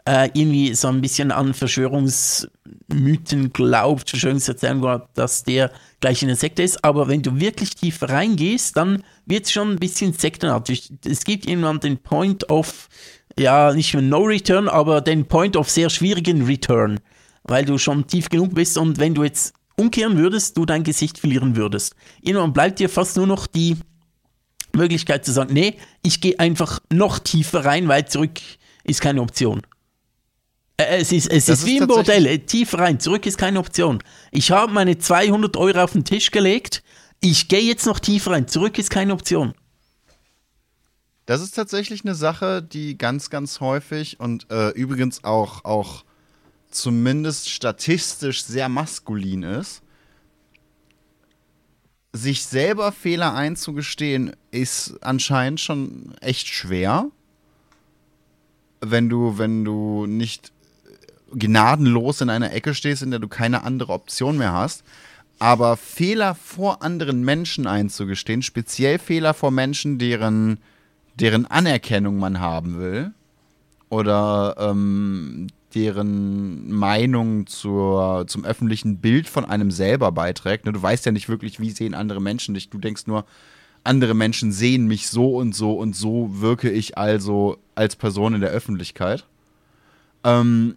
[0.06, 6.38] äh, irgendwie so ein bisschen an Verschwörungsmythen glaubt, Verschwörungserzählungen glaubt, dass der gleich in der
[6.38, 6.86] Sekte ist.
[6.86, 10.92] Aber wenn du wirklich tief reingehst, dann wird es schon ein bisschen sektenartig.
[11.06, 12.90] Es gibt irgendwann den Point of,
[13.38, 17.00] ja, nicht mehr No Return, aber den Point of sehr schwierigen Return,
[17.44, 21.18] weil du schon tief genug bist und wenn du jetzt umkehren würdest, du dein Gesicht
[21.18, 21.96] verlieren würdest.
[22.22, 23.78] Irgendwann bleibt dir fast nur noch die
[24.74, 28.40] Möglichkeit zu sagen, nee, ich gehe einfach noch tiefer rein, weil zurück
[28.84, 29.62] ist keine Option.
[30.78, 34.00] Äh, es ist, es ist wie im Bordell, äh, tief rein, zurück ist keine Option.
[34.32, 36.84] Ich habe meine 200 Euro auf den Tisch gelegt,
[37.22, 39.54] ich gehe jetzt noch tiefer rein, zurück ist keine Option.
[41.26, 46.06] Das ist tatsächlich eine Sache, die ganz, ganz häufig und äh, übrigens auch, auch
[46.70, 49.82] zumindest statistisch sehr maskulin ist.
[52.14, 57.10] Sich selber Fehler einzugestehen, ist anscheinend schon echt schwer.
[58.82, 60.54] Wenn du, wenn du nicht
[61.32, 64.84] gnadenlos in einer Ecke stehst, in der du keine andere Option mehr hast.
[65.40, 70.60] Aber Fehler vor anderen Menschen einzugestehen, speziell Fehler vor Menschen, deren,
[71.16, 73.12] deren Anerkennung man haben will
[73.90, 80.66] oder ähm, deren Meinung zur, zum öffentlichen Bild von einem selber beiträgt.
[80.66, 82.70] Ne, du weißt ja nicht wirklich, wie sehen andere Menschen dich.
[82.70, 83.26] Du denkst nur,
[83.84, 88.42] andere Menschen sehen mich so und so und so wirke ich also als Person in
[88.42, 89.26] der Öffentlichkeit.
[90.24, 90.76] Ähm,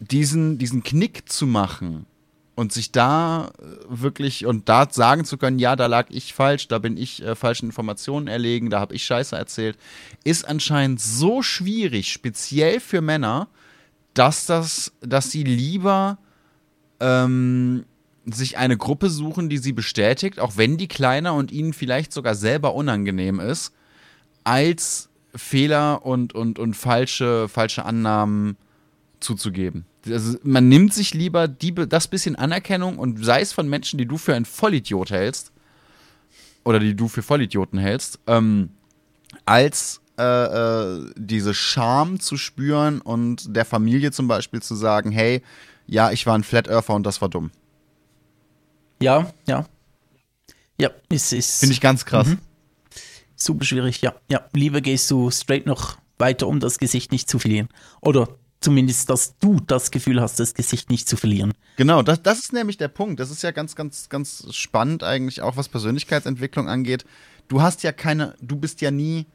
[0.00, 2.06] diesen, diesen Knick zu machen
[2.54, 6.68] und sich da äh, wirklich und da sagen zu können, ja, da lag ich falsch,
[6.68, 9.76] da bin ich äh, falschen Informationen erlegen, da habe ich Scheiße erzählt,
[10.22, 13.48] ist anscheinend so schwierig, speziell für Männer,
[14.14, 16.18] dass das, dass sie lieber
[17.00, 17.84] ähm,
[18.26, 22.34] sich eine Gruppe suchen, die sie bestätigt, auch wenn die kleiner und ihnen vielleicht sogar
[22.34, 23.72] selber unangenehm ist,
[24.44, 28.56] als Fehler und, und, und falsche, falsche Annahmen
[29.24, 29.86] zuzugeben.
[30.06, 34.06] Also man nimmt sich lieber die, das bisschen Anerkennung und sei es von Menschen, die
[34.06, 35.52] du für einen Vollidiot hältst
[36.64, 38.70] oder die du für Vollidioten hältst, ähm,
[39.44, 45.42] als äh, äh, diese Scham zu spüren und der Familie zum Beispiel zu sagen, hey,
[45.86, 47.50] ja, ich war ein Flat Earther und das war dumm.
[49.02, 49.66] Ja, ja.
[50.80, 51.32] Ja, ist.
[51.32, 52.28] ist Finde ich ganz krass.
[52.28, 52.38] Mhm.
[53.36, 54.14] Super schwierig, ja.
[54.30, 57.68] Ja, lieber gehst du straight noch weiter, um das Gesicht nicht zu verlieren.
[58.00, 58.28] Oder
[58.64, 61.52] zumindest, dass du das Gefühl hast, das Gesicht nicht zu verlieren.
[61.76, 63.20] Genau, das, das ist nämlich der Punkt.
[63.20, 67.04] Das ist ja ganz, ganz, ganz spannend eigentlich auch, was Persönlichkeitsentwicklung angeht.
[67.48, 69.26] Du hast ja keine, du bist ja nie.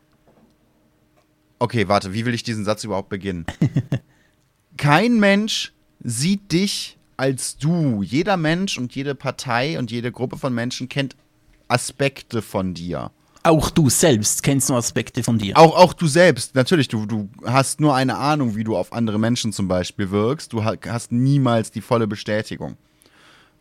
[1.60, 3.46] Okay, warte, wie will ich diesen Satz überhaupt beginnen?
[4.78, 5.74] Kein Mensch
[6.04, 8.02] sieht dich als du.
[8.02, 11.16] Jeder Mensch und jede Partei und jede Gruppe von Menschen kennt
[11.68, 13.12] Aspekte von dir.
[13.44, 15.58] Auch du selbst kennst nur Aspekte von dir.
[15.58, 19.18] Auch, auch du selbst, natürlich, du, du hast nur eine Ahnung, wie du auf andere
[19.18, 20.52] Menschen zum Beispiel wirkst.
[20.52, 22.76] Du hast niemals die volle Bestätigung.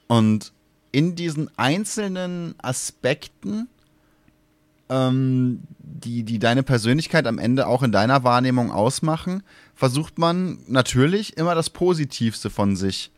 [0.09, 0.53] Und
[0.91, 3.69] in diesen einzelnen Aspekten
[4.89, 9.43] ähm, die, die deine Persönlichkeit am Ende auch in deiner Wahrnehmung ausmachen,
[9.75, 13.11] versucht man natürlich immer das Positivste von sich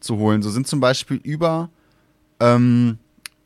[0.00, 0.42] zu holen.
[0.42, 1.70] So sind zum Beispiel über,
[2.40, 2.98] ähm,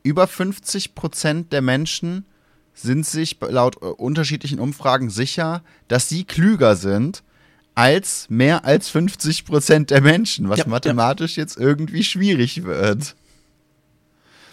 [0.02, 2.24] über 50 Prozent der Menschen
[2.83, 7.22] sind sich laut äh, unterschiedlichen Umfragen sicher, dass sie klüger sind
[7.74, 11.43] als mehr als 50 Prozent der Menschen, was ja, mathematisch ja.
[11.43, 13.14] jetzt irgendwie schwierig wird.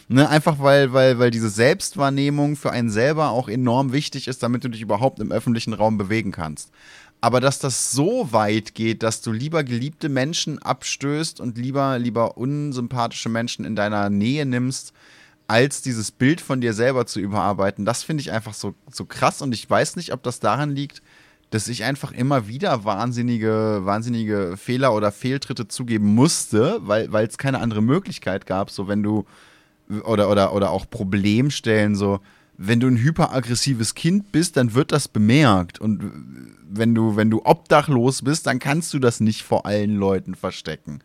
[0.09, 4.63] Ne, einfach weil, weil, weil diese Selbstwahrnehmung für einen selber auch enorm wichtig ist, damit
[4.63, 6.71] du dich überhaupt im öffentlichen Raum bewegen kannst.
[7.19, 12.37] Aber dass das so weit geht, dass du lieber geliebte Menschen abstößt und lieber, lieber
[12.37, 14.93] unsympathische Menschen in deiner Nähe nimmst,
[15.47, 19.41] als dieses Bild von dir selber zu überarbeiten, das finde ich einfach so, so krass
[19.41, 21.01] und ich weiß nicht, ob das daran liegt,
[21.49, 27.59] dass ich einfach immer wieder wahnsinnige, wahnsinnige Fehler oder Fehltritte zugeben musste, weil es keine
[27.59, 28.69] andere Möglichkeit gab.
[28.69, 29.25] So, wenn du
[30.03, 32.19] oder, oder, oder auch Problemstellen, so,
[32.57, 35.79] wenn du ein hyperaggressives Kind bist, dann wird das bemerkt.
[35.79, 36.11] Und
[36.69, 40.99] wenn du, wenn du obdachlos bist, dann kannst du das nicht vor allen Leuten verstecken.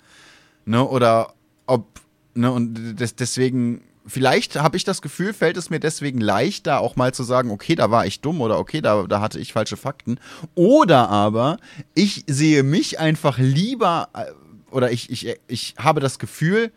[0.65, 0.83] Ne?
[0.85, 1.35] Oder
[1.67, 2.01] ob,
[2.35, 6.97] ne, und des, deswegen, vielleicht habe ich das Gefühl, fällt es mir deswegen leichter, auch
[6.97, 9.77] mal zu sagen, okay, da war ich dumm oder okay, da, da hatte ich falsche
[9.77, 10.19] Fakten.
[10.55, 11.59] Oder aber
[11.95, 14.25] ich sehe mich einfach lieber, äh,
[14.71, 16.73] oder ich, ich, ich habe das Gefühl,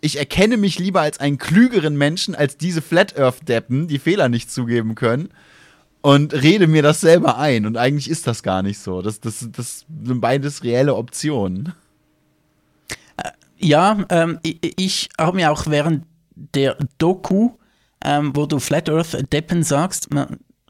[0.00, 4.28] ich erkenne mich lieber als einen klügeren Menschen als diese Flat Earth Deppen, die Fehler
[4.28, 5.30] nicht zugeben können
[6.00, 7.66] und rede mir das selber ein.
[7.66, 9.02] Und eigentlich ist das gar nicht so.
[9.02, 11.74] Das, das, das sind beides reelle Optionen.
[13.58, 16.04] Ja, ähm, ich, ich habe mir auch während
[16.34, 17.50] der Doku,
[18.04, 20.08] ähm, wo du Flat Earth Deppen sagst,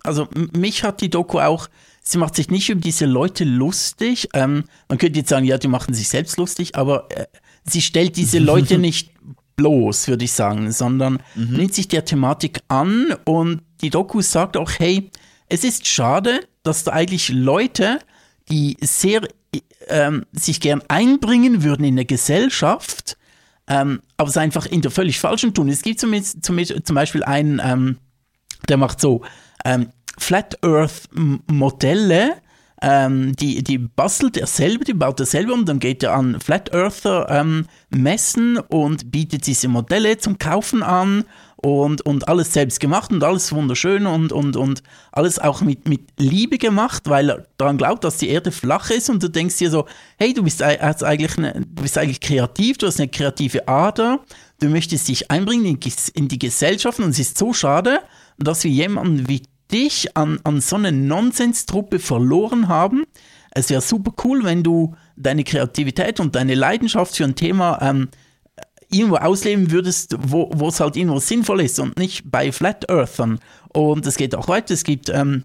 [0.03, 1.69] also mich hat die Doku auch,
[2.03, 4.29] sie macht sich nicht über diese Leute lustig.
[4.33, 7.27] Ähm, man könnte jetzt sagen, ja, die machen sich selbst lustig, aber äh,
[7.65, 9.13] sie stellt diese Leute nicht
[9.57, 11.57] bloß, würde ich sagen, sondern mhm.
[11.57, 15.11] nimmt sich der Thematik an und die Doku sagt auch, hey,
[15.49, 17.99] es ist schade, dass da eigentlich Leute,
[18.51, 19.23] die sehr
[19.89, 23.17] ähm, sich gern einbringen würden in der Gesellschaft,
[23.69, 25.69] ähm, aber es einfach in der völlig falschen tun.
[25.69, 27.99] Es gibt zum, zum, zum Beispiel einen, ähm,
[28.69, 29.23] der macht so
[29.65, 32.37] ähm, Flat Earth Modelle,
[32.81, 36.41] ähm, die, die bastelt er selber, die baut er selber und dann geht er an
[36.41, 41.25] Flat Earther ähm, Messen und bietet diese Modelle zum Kaufen an
[41.61, 46.03] und, und alles selbst gemacht und alles wunderschön und, und, und alles auch mit, mit
[46.17, 49.71] Liebe gemacht, weil er daran glaubt, dass die Erde flach ist und du denkst dir
[49.71, 49.87] so,
[50.19, 54.21] hey, du bist eigentlich, eine, du bist eigentlich kreativ, du hast eine kreative Ader,
[54.61, 55.79] du möchtest dich einbringen in,
[56.15, 58.01] in die Gesellschaft und es ist so schade,
[58.39, 59.43] dass wir jemanden wie
[59.73, 63.05] dich an, an so eine Nonsenstruppe verloren haben.
[63.51, 68.09] Es wäre super cool, wenn du deine Kreativität und deine Leidenschaft für ein Thema ähm,
[68.91, 73.39] irgendwo ausleben würdest, wo es halt irgendwo sinnvoll ist und nicht bei Flat Earthern.
[73.69, 74.75] Und es geht auch weiter.
[74.75, 75.45] Es gibt, ähm,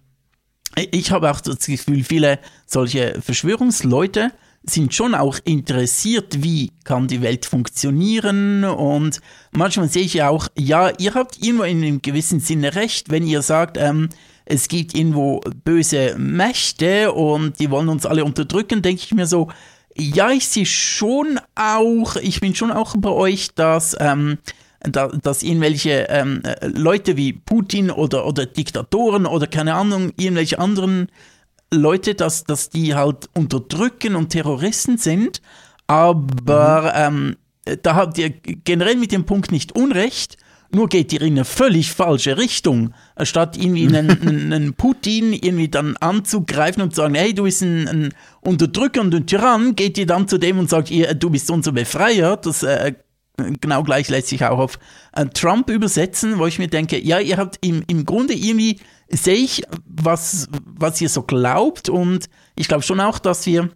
[0.75, 4.31] ich habe auch das Gefühl, viele solche Verschwörungsleute
[4.65, 9.19] sind schon auch interessiert, wie kann die Welt funktionieren und
[9.51, 13.27] manchmal sehe ich ja auch, ja, ihr habt irgendwo in einem gewissen Sinne recht, wenn
[13.27, 14.07] ihr sagt, ähm,
[14.45, 19.49] es gibt irgendwo böse Mächte und die wollen uns alle unterdrücken, denke ich mir so,
[19.97, 24.37] ja, ich sehe schon auch, ich bin schon auch bei euch, dass, ähm,
[24.81, 31.07] da, dass irgendwelche ähm, Leute wie Putin oder, oder Diktatoren oder keine Ahnung, irgendwelche anderen
[31.71, 35.41] Leute, dass, dass die halt unterdrücken und Terroristen sind,
[35.87, 37.35] aber mhm.
[37.65, 40.37] ähm, da habt ihr generell mit dem Punkt nicht Unrecht,
[40.73, 42.93] nur geht ihr in eine völlig falsche Richtung.
[43.21, 47.87] Statt irgendwie einen, einen Putin irgendwie dann anzugreifen und zu sagen, hey, du bist ein,
[47.87, 51.49] ein Unterdrücker und ein Tyrann, geht ihr dann zu dem und sagt, ihr, du bist
[51.51, 52.37] unser Befreier.
[52.37, 52.93] Das äh,
[53.37, 54.79] genau gleich lässt sich auch auf
[55.13, 59.35] äh, Trump übersetzen, wo ich mir denke, ja, ihr habt im, im Grunde irgendwie sehe
[59.35, 63.69] ich, was, was ihr so glaubt und ich glaube schon auch, dass wir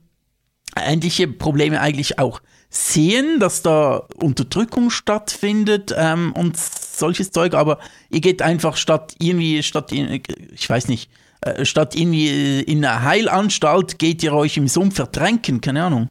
[0.75, 6.57] ähnliche Probleme eigentlich auch sehen, dass da Unterdrückung stattfindet ähm, und
[6.97, 7.79] solches Zeug, aber
[8.09, 10.21] ihr geht einfach statt irgendwie, statt, in,
[10.53, 11.09] ich weiß nicht,
[11.41, 16.09] äh, statt irgendwie in einer Heilanstalt geht ihr euch im Sumpf vertränken, keine Ahnung.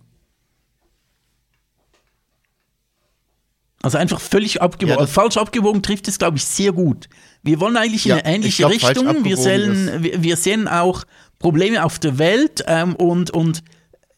[3.83, 7.09] Also einfach völlig abgewogen, ja, falsch abgewogen trifft es, glaube ich, sehr gut.
[7.43, 9.25] Wir wollen eigentlich ja, in eine ähnliche glaub, Richtung.
[9.25, 11.05] Wir sehen, wir, wir, sehen auch
[11.39, 13.63] Probleme auf der Welt ähm, und, und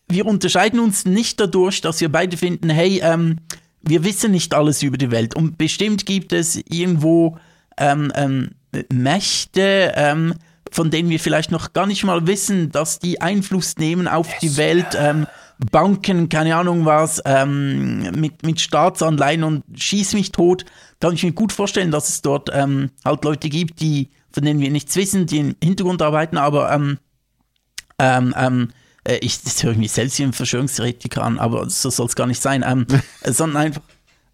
[0.08, 3.40] wir unterscheiden uns nicht dadurch, dass wir beide finden, hey, ähm,
[3.88, 7.38] wir wissen nicht alles über die Welt und bestimmt gibt es irgendwo
[7.76, 8.50] ähm, ähm
[8.92, 10.34] Mächte, ähm,
[10.70, 14.38] von denen wir vielleicht noch gar nicht mal wissen, dass die Einfluss nehmen auf yes.
[14.40, 14.86] die Welt.
[14.94, 15.26] Ähm,
[15.72, 20.64] Banken, keine Ahnung was, ähm, mit, mit Staatsanleihen und schieß mich tot.
[21.00, 24.60] kann ich mir gut vorstellen, dass es dort ähm, halt Leute gibt, die, von denen
[24.60, 26.98] wir nichts wissen, die im Hintergrund arbeiten, aber ähm,
[27.98, 28.68] ähm, ähm,
[29.08, 32.16] äh, ich, das höre ich mich selbst wie ein Verschwörungstheoretiker an, aber so soll es
[32.16, 32.86] gar nicht sein, ähm,
[33.22, 33.82] äh, sondern einfach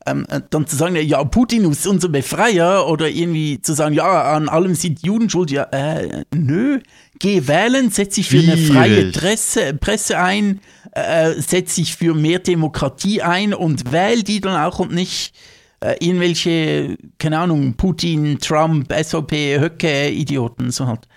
[0.07, 4.35] ähm, äh, dann zu sagen, ja, Putin ist unser Befreier oder irgendwie zu sagen, ja,
[4.35, 6.81] an allem sind Juden schuld, ja, äh, nö,
[7.19, 9.13] geh wählen, setz dich für eine freie.
[9.13, 10.61] Presse, Presse ein,
[10.93, 15.35] äh, setz dich für mehr Demokratie ein und wähl die dann auch und nicht
[15.81, 21.09] äh, irgendwelche, keine Ahnung, Putin, Trump, SVP, Höcke, Idioten, so halt.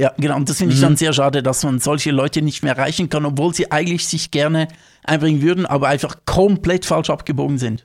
[0.00, 0.36] Ja, genau.
[0.36, 3.24] Und das finde ich dann sehr schade, dass man solche Leute nicht mehr erreichen kann,
[3.24, 4.68] obwohl sie eigentlich sich gerne
[5.02, 7.84] einbringen würden, aber einfach komplett falsch abgebogen sind.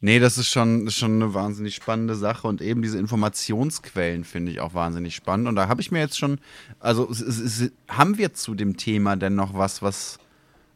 [0.00, 4.52] Nee, das ist schon, ist schon eine wahnsinnig spannende Sache und eben diese Informationsquellen finde
[4.52, 5.48] ich auch wahnsinnig spannend.
[5.48, 6.38] Und da habe ich mir jetzt schon,
[6.78, 10.18] also es, es, es, haben wir zu dem Thema denn noch was, was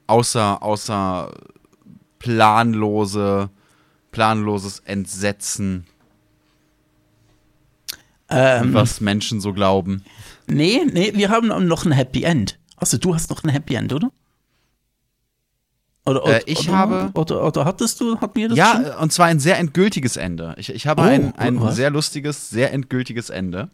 [0.09, 1.33] außer, außer
[2.19, 3.51] planlose,
[4.11, 5.87] planloses Entsetzen,
[8.31, 10.05] Ähm, was Menschen so glauben?
[10.47, 12.59] nee, nee, wir haben noch ein Happy End.
[12.77, 14.11] Also du hast noch ein Happy End, oder?
[16.07, 18.85] Oder, Äh, ich oder, habe- Oder, oder hattest du, hatten wir das schon?
[18.85, 20.55] Ja, und zwar ein sehr endgültiges Ende.
[20.59, 21.77] Ich, ich habe Oh, ein, ein was?
[21.77, 23.69] sehr lustiges, sehr endgültiges Ende.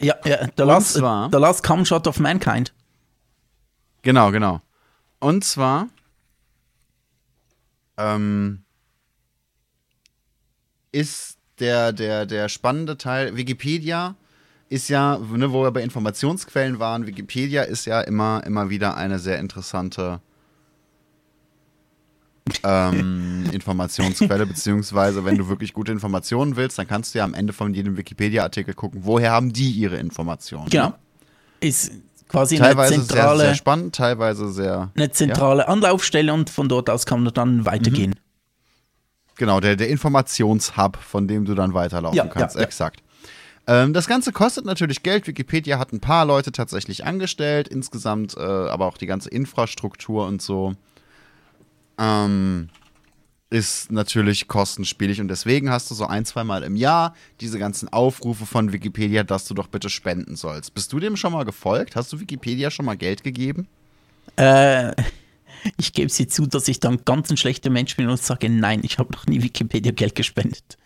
[0.00, 2.72] Ja, ja the, last, zwar- the Last Come Shot of Mankind.
[4.02, 4.60] Genau, genau.
[5.18, 5.88] Und zwar
[7.96, 8.62] ähm,
[10.92, 14.14] ist der, der, der spannende Teil, Wikipedia
[14.68, 19.18] ist ja, ne, wo wir bei Informationsquellen waren, Wikipedia ist ja immer, immer wieder eine
[19.18, 20.20] sehr interessante
[22.64, 27.52] ähm, Informationsquelle, beziehungsweise wenn du wirklich gute Informationen willst, dann kannst du ja am Ende
[27.52, 30.68] von jedem Wikipedia-Artikel gucken, woher haben die ihre Informationen.
[30.68, 30.94] Genau.
[31.60, 31.92] Ist
[32.28, 34.90] quasi Teilweise eine sehr, zentrale, sehr spannend, teilweise sehr.
[34.94, 38.14] eine zentrale Anlaufstelle und von dort aus kann man dann weitergehen.
[39.38, 42.56] Genau, der, der Informationshub, von dem du dann weiterlaufen Ja, kannst.
[42.56, 42.66] ja, ja.
[42.66, 43.02] Exakt.
[43.66, 45.26] Ähm, das Ganze kostet natürlich Geld.
[45.26, 50.42] Wikipedia hat ein paar Leute tatsächlich angestellt, insgesamt äh, aber auch die ganze Infrastruktur und
[50.42, 50.74] so
[51.98, 52.68] ähm,
[53.50, 57.90] ist natürlich kostenspielig und deswegen hast du so ein, zwei Mal im Jahr diese ganzen
[57.90, 60.74] Aufrufe von Wikipedia, dass du doch bitte spenden sollst.
[60.74, 61.96] Bist du dem schon mal gefolgt?
[61.96, 63.66] Hast du Wikipedia schon mal Geld gegeben?
[64.36, 64.92] Äh,
[65.76, 68.80] ich gebe sie zu, dass ich dann ganz ein schlechter Mensch bin und sage, nein,
[68.84, 70.76] ich habe noch nie Wikipedia Geld gespendet.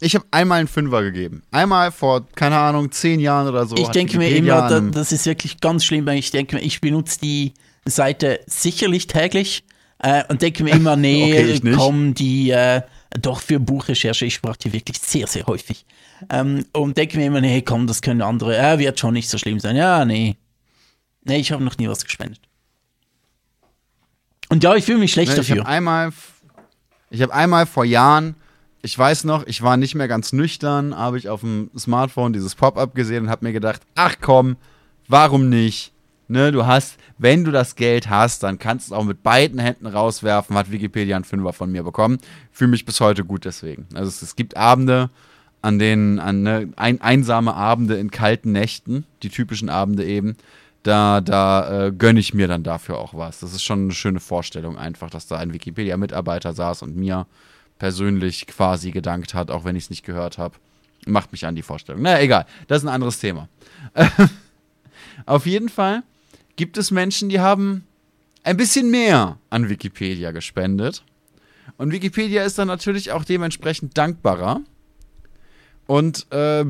[0.00, 1.42] Ich habe einmal einen Fünfer gegeben.
[1.52, 3.76] Einmal vor, keine Ahnung, zehn Jahren oder so.
[3.76, 6.80] ich denke mir immer, da, das ist wirklich ganz schlimm, weil ich denke mir, ich
[6.80, 7.52] benutze die
[7.84, 9.62] Seite sicherlich täglich
[10.00, 11.76] äh, und denke mir immer, nee, Okay, ich nicht.
[11.78, 12.82] komm, die, äh,
[13.20, 15.84] doch für Buchrecherche, ich brauche die wirklich sehr, sehr häufig.
[16.30, 19.38] Ähm, und denke mir immer, nee, komm, das können andere, äh, wird schon nicht so
[19.38, 19.76] schlimm sein.
[19.76, 20.36] Ja, nee.
[21.24, 22.40] Nee, ich habe noch nie was gespendet.
[24.52, 25.62] Und ja, ich fühle mich schlecht Ne, ich dafür.
[25.62, 26.12] habe einmal,
[27.08, 28.34] ich habe einmal vor Jahren,
[28.82, 32.54] ich weiß noch, ich war nicht mehr ganz nüchtern, habe ich auf dem Smartphone dieses
[32.54, 34.56] Pop-up gesehen und habe mir gedacht, ach komm,
[35.08, 35.94] warum nicht?
[36.28, 39.58] Ne, du hast, wenn du das Geld hast, dann kannst du es auch mit beiden
[39.58, 40.54] Händen rauswerfen.
[40.54, 42.18] Hat Wikipedia einen Fünfer von mir bekommen.
[42.50, 43.86] Fühle mich bis heute gut deswegen.
[43.94, 45.08] Also es, es gibt Abende,
[45.62, 50.36] an denen, an ne, ein, einsame Abende in kalten Nächten, die typischen Abende eben,
[50.82, 53.40] da, da äh, gönne ich mir dann dafür auch was.
[53.40, 57.26] Das ist schon eine schöne Vorstellung einfach, dass da ein Wikipedia-Mitarbeiter saß und mir
[57.78, 60.56] persönlich quasi gedankt hat, auch wenn ich es nicht gehört habe.
[61.06, 62.02] Macht mich an die Vorstellung.
[62.02, 63.48] Naja, egal, das ist ein anderes Thema.
[65.26, 66.02] Auf jeden Fall
[66.56, 67.84] gibt es Menschen, die haben
[68.44, 71.04] ein bisschen mehr an Wikipedia gespendet.
[71.76, 74.60] Und Wikipedia ist dann natürlich auch dementsprechend dankbarer
[75.86, 76.64] und äh,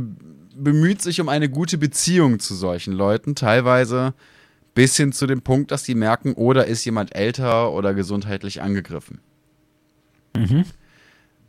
[0.57, 4.15] bemüht sich um eine gute Beziehung zu solchen Leuten, teilweise
[4.75, 9.21] bis hin zu dem Punkt, dass sie merken, oder ist jemand älter oder gesundheitlich angegriffen.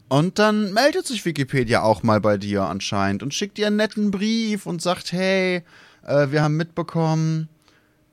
[0.09, 4.11] Und dann meldet sich Wikipedia auch mal bei dir anscheinend und schickt dir einen netten
[4.11, 5.63] Brief und sagt, hey,
[6.05, 7.49] äh, wir haben mitbekommen,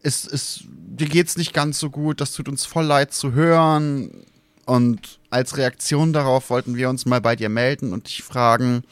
[0.03, 4.25] es, es, dir geht's nicht ganz so gut, das tut uns voll leid zu hören.
[4.65, 8.83] Und als Reaktion darauf wollten wir uns mal bei dir melden und dich fragen,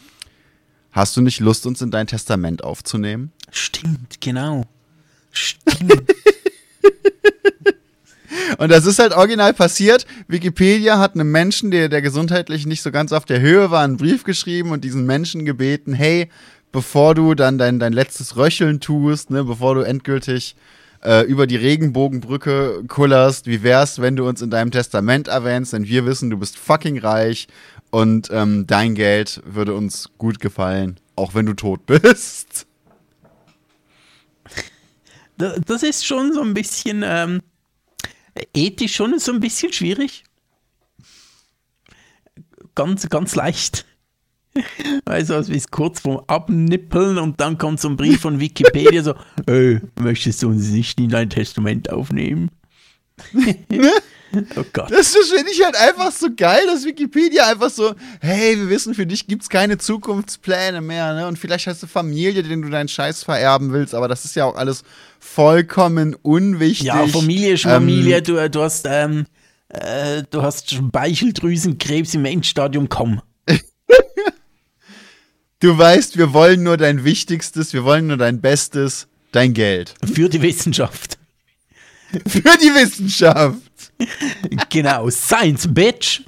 [0.98, 3.32] hast du nicht Lust, uns in dein Testament aufzunehmen?
[3.50, 4.64] Stimmt, genau.
[5.32, 6.02] Stimmt.
[8.58, 10.06] Und das ist halt original passiert.
[10.26, 13.96] Wikipedia hat einem Menschen, der, der gesundheitlich nicht so ganz auf der Höhe war, einen
[13.96, 16.28] Brief geschrieben und diesen Menschen gebeten, hey,
[16.72, 20.56] bevor du dann dein, dein letztes Röcheln tust, ne, bevor du endgültig
[21.04, 25.86] äh, über die Regenbogenbrücke kullerst, wie wär's, wenn du uns in deinem Testament erwähnst, denn
[25.86, 27.46] wir wissen, du bist fucking reich
[27.90, 32.66] und ähm, dein Geld würde uns gut gefallen, auch wenn du tot bist.
[35.36, 37.42] Da- das ist schon so ein bisschen ähm,
[38.54, 40.24] ethisch schon so ein bisschen schwierig.
[42.74, 43.86] Ganz, ganz leicht.
[45.04, 48.40] Weißt du, was wie es kurz vorm Abnippeln und dann kommt so ein Brief von
[48.40, 49.14] Wikipedia so,
[49.46, 52.50] hey, möchtest du uns nicht in dein Testament aufnehmen?
[54.34, 54.90] Oh Gott.
[54.90, 59.06] Das, finde ich halt einfach so geil, dass Wikipedia einfach so, hey, wir wissen, für
[59.06, 61.26] dich gibt es keine Zukunftspläne mehr, ne?
[61.26, 64.44] Und vielleicht hast du Familie, denen du deinen Scheiß vererben willst, aber das ist ja
[64.44, 64.82] auch alles
[65.18, 66.86] vollkommen unwichtig.
[66.86, 69.26] Ja, Familie ist Familie, ähm, du, du hast, ähm,
[69.68, 73.20] äh, du hast Speicheldrüsenkrebs im Endstadium, komm.
[75.60, 79.92] Du weißt, wir wollen nur dein Wichtigstes, wir wollen nur dein Bestes, dein Geld.
[80.04, 81.18] Für die Wissenschaft.
[82.28, 83.67] Für die Wissenschaft.
[84.70, 86.22] Genau, Science, Bitch.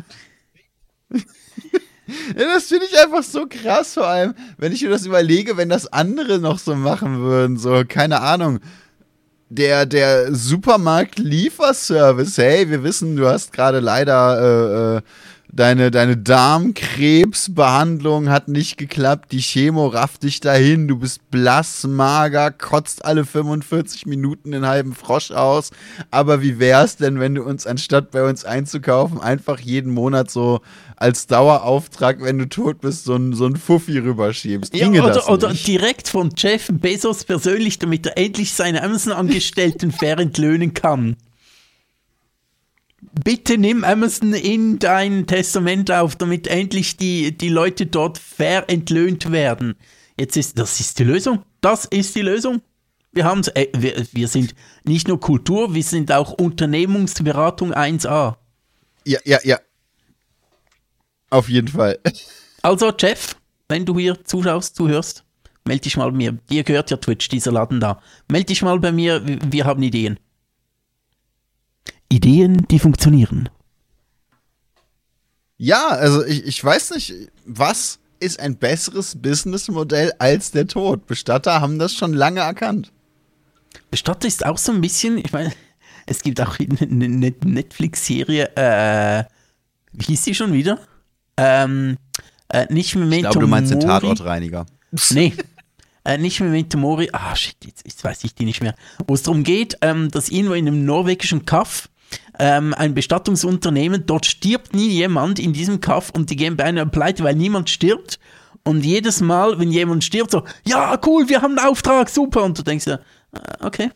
[2.37, 5.69] Ja, das finde ich einfach so krass, vor allem, wenn ich mir das überlege, wenn
[5.69, 8.59] das andere noch so machen würden, so, keine Ahnung.
[9.49, 15.03] Der, der Supermarkt-Lieferservice, hey, wir wissen, du hast gerade leider äh, äh,
[15.53, 22.51] deine, deine Darmkrebsbehandlung hat nicht geklappt, die Chemo rafft dich dahin, du bist blass, mager,
[22.51, 25.71] kotzt alle 45 Minuten den halben Frosch aus.
[26.11, 30.61] Aber wie wär's denn, wenn du uns anstatt bei uns einzukaufen, einfach jeden Monat so
[30.97, 34.73] als Dauerauftrag, wenn du tot bist, so ein, so ein Fuffi rüberschiebst?
[34.73, 40.19] Ginge ja, oder, oder direkt von Jeff Bezos persönlich, damit er endlich seine Amazon-Angestellten fair
[40.19, 41.17] entlöhnen kann
[43.25, 49.31] bitte nimm Amazon in dein Testament auf, damit endlich die, die Leute dort fair entlöhnt
[49.31, 49.77] werden.
[50.19, 51.43] Jetzt ist, das ist die Lösung.
[51.61, 52.63] Das ist die Lösung.
[53.13, 53.25] Wir
[53.55, 54.55] äh, wir, wir sind
[54.85, 58.37] nicht nur Kultur, wir sind auch Unternehmungsberatung 1a.
[59.05, 59.59] Ja, ja, ja.
[61.31, 61.99] Auf jeden Fall.
[62.63, 63.37] Also, Jeff,
[63.71, 65.25] wenn du hier zuschaust, zuhörst,
[65.65, 66.33] melde dich mal bei mir.
[66.51, 68.03] Dir gehört ja Twitch, dieser Laden da.
[68.29, 70.19] Melde dich mal bei mir, wir haben Ideen.
[72.11, 73.49] Ideen, die funktionieren.
[75.57, 77.15] Ja, also ich, ich weiß nicht,
[77.45, 81.07] was ist ein besseres Businessmodell als der Tod?
[81.07, 82.93] Bestatter haben das schon lange erkannt.
[83.91, 85.53] Bestatter ist auch so ein bisschen, ich meine,
[86.07, 89.25] es gibt auch eine Netflix-Serie, äh,
[89.93, 90.79] wie hieß die schon wieder?
[91.37, 91.97] Ähm,
[92.49, 94.67] äh, nicht Memento Ich glaube, du meinst den Tatortreiniger.
[95.11, 95.35] Nee,
[96.05, 98.75] äh, nicht Memento Mori, ah shit, jetzt, jetzt, weiß ich die nicht mehr.
[99.07, 101.90] Wo es darum geht, ähm, dass irgendwo in einem norwegischen Kaff
[102.41, 107.23] ähm, ein Bestattungsunternehmen, dort stirbt nie jemand in diesem Kaff und die gehen beinahe pleite,
[107.23, 108.19] weil niemand stirbt.
[108.65, 112.43] Und jedes Mal, wenn jemand stirbt, so, ja, cool, wir haben einen Auftrag, super.
[112.43, 113.01] Und du denkst dir,
[113.33, 113.91] äh, okay.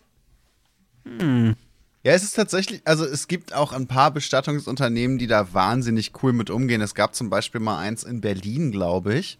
[1.05, 1.55] Hm.
[2.03, 6.35] Ja, es ist tatsächlich, also es gibt auch ein paar Bestattungsunternehmen, die da wahnsinnig cool
[6.35, 6.83] mit umgehen.
[6.83, 9.39] Es gab zum Beispiel mal eins in Berlin, glaube ich.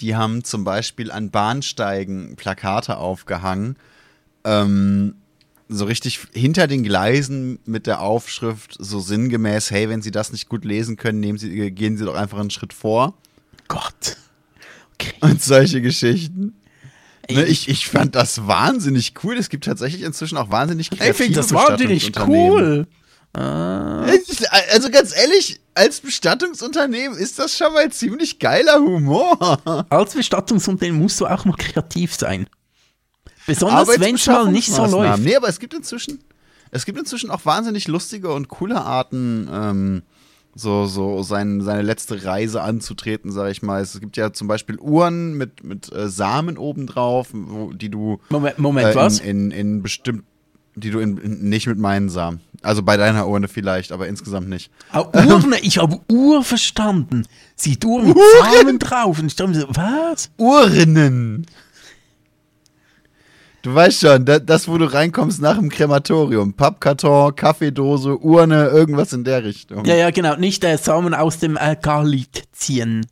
[0.00, 3.76] Die haben zum Beispiel an Bahnsteigen Plakate aufgehangen.
[4.44, 5.14] Ähm,
[5.68, 10.48] so richtig hinter den Gleisen mit der Aufschrift so sinngemäß, hey, wenn Sie das nicht
[10.48, 13.14] gut lesen können, nehmen Sie, gehen Sie doch einfach einen Schritt vor.
[13.68, 14.16] Gott.
[14.94, 15.14] Okay.
[15.20, 16.54] Und solche Geschichten.
[17.30, 19.36] Ne, ich, ich fand das wahnsinnig cool.
[19.36, 22.86] Es gibt tatsächlich inzwischen auch wahnsinnig kreative Ich finde das wahnsinnig cool.
[23.34, 24.06] Ah.
[24.72, 29.86] Also ganz ehrlich, als Bestattungsunternehmen ist das schon mal ziemlich geiler Humor.
[29.90, 32.48] Als Bestattungsunternehmen musst du auch mal kreativ sein.
[33.48, 35.22] Besonders wenn es mal nicht so läuft.
[35.22, 36.20] Nee, aber es gibt inzwischen,
[36.70, 40.02] es gibt inzwischen auch wahnsinnig lustige und coole Arten, ähm,
[40.54, 43.80] so, so sein, seine letzte Reise anzutreten, sag ich mal.
[43.80, 48.58] Es gibt ja zum Beispiel Uhren mit, mit äh, Samen obendrauf, wo, die du Moment,
[48.58, 49.20] Moment äh, in, was?
[49.20, 50.24] In, in, in bestimmt,
[50.74, 52.40] die du in, in, nicht mit meinen Samen.
[52.60, 54.70] Also bei deiner Urne vielleicht, aber insgesamt nicht.
[54.90, 57.24] Ah, Urne, ich habe Uhr verstanden.
[57.54, 59.20] Sieht Uhr mit Samen drauf.
[59.20, 60.30] Und ich dachte so, was?
[60.36, 61.46] Urnen.
[63.68, 66.54] Du weißt schon, das, wo du reinkommst nach dem Krematorium.
[66.54, 69.84] Pappkarton, Kaffeedose, Urne, irgendwas in der Richtung.
[69.84, 70.36] Ja, ja, genau.
[70.36, 73.04] Nicht der Samen aus dem Alkalit ziehen.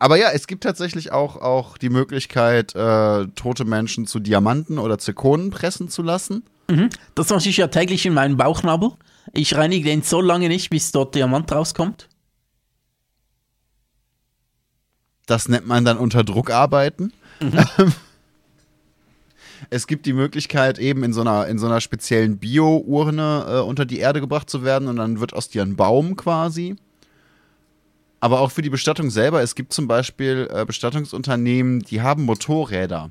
[0.00, 4.98] Aber ja, es gibt tatsächlich auch, auch die Möglichkeit, äh, tote Menschen zu Diamanten oder
[4.98, 6.42] Zirkonen pressen zu lassen.
[6.68, 6.90] Mhm.
[7.14, 8.90] Das mache ich ja täglich in meinem Bauchnabel.
[9.32, 12.08] Ich reinige den so lange nicht, bis dort Diamant rauskommt.
[15.26, 17.12] Das nennt man dann unter Druck arbeiten.
[17.38, 17.64] Mhm.
[19.70, 23.84] Es gibt die Möglichkeit, eben in so einer, in so einer speziellen Bio-Urne äh, unter
[23.84, 26.76] die Erde gebracht zu werden und dann wird aus dir ein Baum quasi.
[28.20, 33.10] Aber auch für die Bestattung selber, es gibt zum Beispiel äh, Bestattungsunternehmen, die haben Motorräder.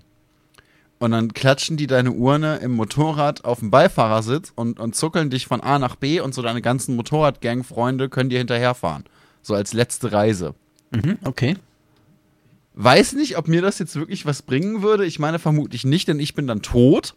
[1.00, 5.48] Und dann klatschen die deine Urne im Motorrad auf dem Beifahrersitz und, und zuckeln dich
[5.48, 9.06] von A nach B und so deine ganzen Motorradgang-Freunde können dir hinterherfahren.
[9.42, 10.54] So als letzte Reise.
[10.92, 11.58] Mhm, okay.
[12.74, 15.06] Weiß nicht, ob mir das jetzt wirklich was bringen würde.
[15.06, 17.14] Ich meine vermutlich nicht, denn ich bin dann tot.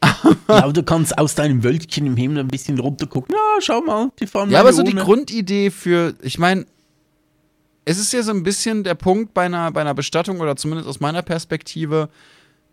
[0.02, 3.34] ja, aber du kannst aus deinem Wölkchen im Himmel ein bisschen runter gucken.
[3.34, 4.94] Ja, schau mal, die fahren Ja, aber so die.
[4.94, 6.64] Grundidee für, ich meine,
[7.84, 10.88] es ist ja so ein bisschen der Punkt bei einer, bei einer Bestattung oder zumindest
[10.88, 12.08] aus meiner Perspektive,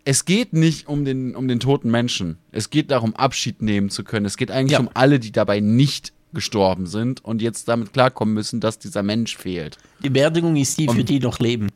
[0.04, 2.38] es geht nicht um den, um den toten Menschen.
[2.52, 4.24] Es geht darum, Abschied nehmen zu können.
[4.24, 4.80] Es geht eigentlich Ja.
[4.80, 9.36] um alle, die dabei nicht gestorben sind und jetzt damit klarkommen müssen, dass dieser Mensch
[9.36, 9.76] fehlt.
[10.02, 11.68] Die Beerdigung ist die, für Und- die noch leben.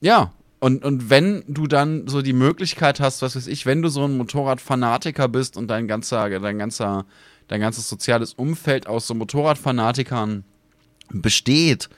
[0.00, 3.88] Ja, und, und wenn du dann so die Möglichkeit hast, was weiß ich, wenn du
[3.88, 7.06] so ein Motorradfanatiker bist und dein ganzer, dein ganzer,
[7.48, 10.44] dein ganzes soziales Umfeld aus so Motorradfanatikern
[11.10, 11.88] besteht,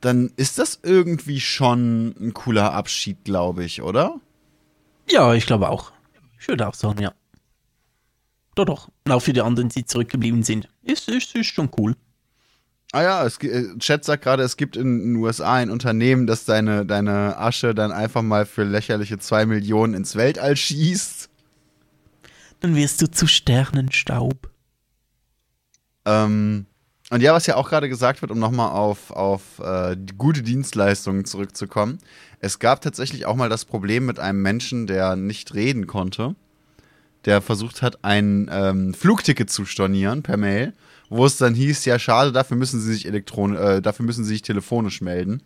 [0.00, 4.20] dann ist das irgendwie schon ein cooler Abschied, glaube ich, oder?
[5.08, 5.92] Ja, ich glaube auch.
[6.40, 7.12] Ich würde auch sagen, ja.
[8.54, 8.88] Doch, doch.
[9.08, 10.68] Auch für die anderen, die zurückgeblieben sind.
[10.82, 11.94] Ist, ist, ist schon cool.
[12.92, 16.46] Ah ja, es, äh, Chat sagt gerade, es gibt in den USA ein Unternehmen, das
[16.46, 21.28] deine, deine Asche dann einfach mal für lächerliche 2 Millionen ins Weltall schießt.
[22.60, 24.50] Dann wirst du zu Sternenstaub.
[26.06, 26.66] Ähm,
[27.10, 31.24] und ja, was ja auch gerade gesagt wird, um nochmal auf, auf äh, gute Dienstleistungen
[31.24, 31.98] zurückzukommen.
[32.40, 36.36] Es gab tatsächlich auch mal das Problem mit einem Menschen, der nicht reden konnte,
[37.24, 40.72] der versucht hat, ein ähm, Flugticket zu stornieren per Mail,
[41.10, 44.30] wo es dann hieß, ja schade, dafür müssen sie sich elektron äh, dafür müssen sie
[44.30, 45.42] sich telefonisch melden.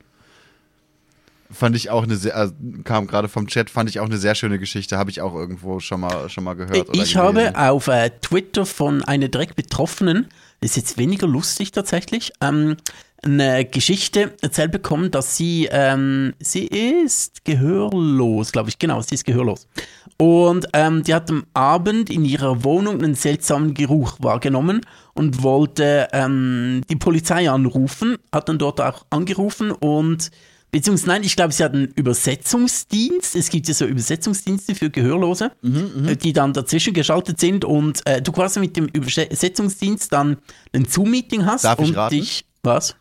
[1.50, 2.50] Fand ich auch eine sehr, äh,
[2.82, 5.80] kam gerade vom Chat, fand ich auch eine sehr schöne Geschichte, habe ich auch irgendwo
[5.80, 6.88] schon mal, schon mal gehört.
[6.96, 10.28] Ich habe auf äh, Twitter von einer direkt Betroffenen,
[10.60, 12.76] ist jetzt weniger lustig tatsächlich, ähm,
[13.24, 19.24] eine Geschichte erzählt bekommen, dass sie, ähm, sie ist gehörlos, glaube ich, genau, sie ist
[19.24, 19.68] gehörlos.
[20.16, 24.80] Und ähm, die hat am Abend in ihrer Wohnung einen seltsamen Geruch wahrgenommen
[25.14, 30.30] und wollte ähm, die Polizei anrufen, hat dann dort auch angerufen und
[30.74, 33.36] Beziehungsweise, nein, ich glaube, sie hat einen Übersetzungsdienst.
[33.36, 38.22] Es gibt ja so Übersetzungsdienste für Gehörlose, äh, die dann dazwischen geschaltet sind und äh,
[38.22, 40.38] du quasi mit dem Übersetzungsdienst dann
[40.72, 42.14] ein Zoom-Meeting hast Darf ich und raten?
[42.14, 42.46] dich.
[42.62, 42.96] Was?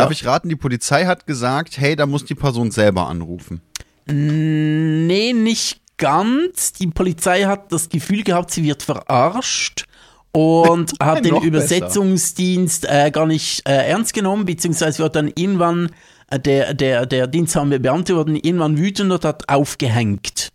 [0.00, 0.12] Darf Ja.
[0.12, 3.60] ich raten, die Polizei hat gesagt, hey, da muss die Person selber anrufen.
[4.06, 6.72] Nee, nicht ganz.
[6.72, 9.84] Die Polizei hat das Gefühl gehabt, sie wird verarscht
[10.32, 11.36] und hat den.
[11.36, 15.90] Übersetzungsdienst äh, gar nicht äh, ernst genommen, beziehungsweise wird dann irgendwann
[16.30, 20.50] äh, der, der, der diensthabende Beamte wurde irgendwann wütend und hat aufgehängt.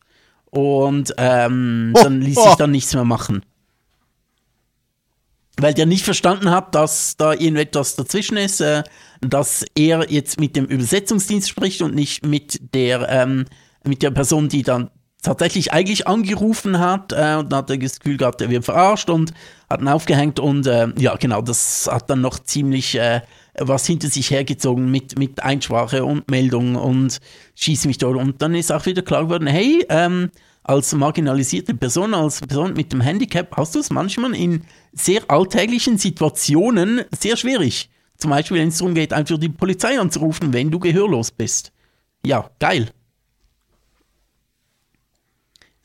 [0.49, 2.47] Und ähm, Oh, dann ließ oh.
[2.47, 3.43] sich dann nichts mehr machen.
[5.57, 8.83] Weil der nicht verstanden hat, dass da irgendetwas dazwischen ist, äh,
[9.21, 13.45] dass er jetzt mit dem Übersetzungsdienst spricht und nicht mit der, ähm,
[13.83, 14.89] mit der Person, die dann
[15.25, 19.09] tatsächlich eigentlich angerufen hat äh, und dann hat er das Gefühl gehabt, er wird verarscht
[19.09, 19.33] und
[19.69, 23.21] hat ihn aufgehängt und äh, ja genau, das hat dann noch ziemlich äh,
[23.57, 27.19] was hinter sich hergezogen mit, mit Einsprache und Meldung und
[27.55, 30.29] schieß mich dort und dann ist auch wieder klar geworden, hey, ähm,
[30.67, 35.99] als marginalisierte Person, als Person mit dem Handicap hast du es manchmal in sehr alltäglichen
[35.99, 37.91] Situationen sehr schwierig.
[38.17, 41.71] Zum Beispiel, wenn es darum geht, einfach die Polizei anzurufen, wenn du gehörlos bist.
[42.25, 42.89] Ja, geil.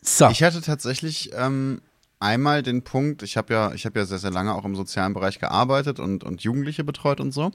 [0.00, 0.28] So.
[0.28, 1.82] Ich hatte tatsächlich ähm,
[2.18, 5.38] einmal den Punkt, ich habe ja, habe ja sehr, sehr lange auch im sozialen Bereich
[5.38, 7.50] gearbeitet und, und Jugendliche betreut und so.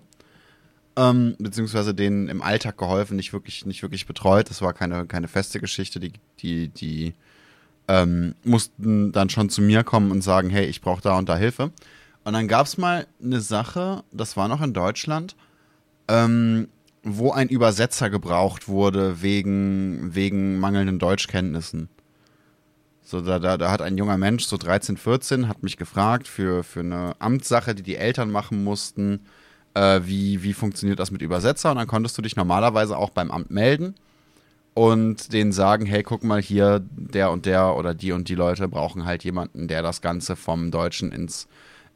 [0.98, 4.50] Ähm, beziehungsweise denen im Alltag geholfen, nicht wirklich, nicht wirklich betreut.
[4.50, 6.00] Das war keine, keine feste Geschichte.
[6.00, 7.14] Die, die, die
[7.88, 11.36] ähm, mussten dann schon zu mir kommen und sagen, hey, ich brauche da und da
[11.36, 11.72] Hilfe.
[12.24, 15.36] Und dann gab es mal eine Sache, das war noch in Deutschland,
[16.08, 16.68] ähm,
[17.04, 21.88] wo ein Übersetzer gebraucht wurde wegen, wegen mangelnden Deutschkenntnissen.
[23.04, 26.64] So, da, da, da hat ein junger Mensch, so 13, 14, hat mich gefragt für,
[26.64, 29.20] für eine Amtssache, die die Eltern machen mussten,
[29.76, 31.72] äh, wie, wie funktioniert das mit Übersetzer.
[31.72, 33.96] Und dann konntest du dich normalerweise auch beim Amt melden
[34.74, 38.68] und denen sagen, hey, guck mal hier, der und der oder die und die Leute
[38.68, 41.48] brauchen halt jemanden, der das Ganze vom Deutschen ins,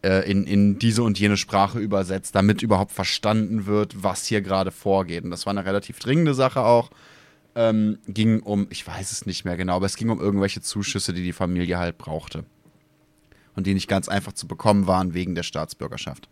[0.03, 4.71] äh, in, in diese und jene Sprache übersetzt, damit überhaupt verstanden wird, was hier gerade
[4.71, 5.23] vorgeht.
[5.23, 6.91] Und das war eine relativ dringende Sache auch
[7.55, 11.13] ähm, ging um, ich weiß es nicht mehr genau, aber es ging um irgendwelche Zuschüsse,
[11.13, 12.45] die die Familie halt brauchte.
[13.55, 16.29] Und die nicht ganz einfach zu bekommen waren wegen der Staatsbürgerschaft.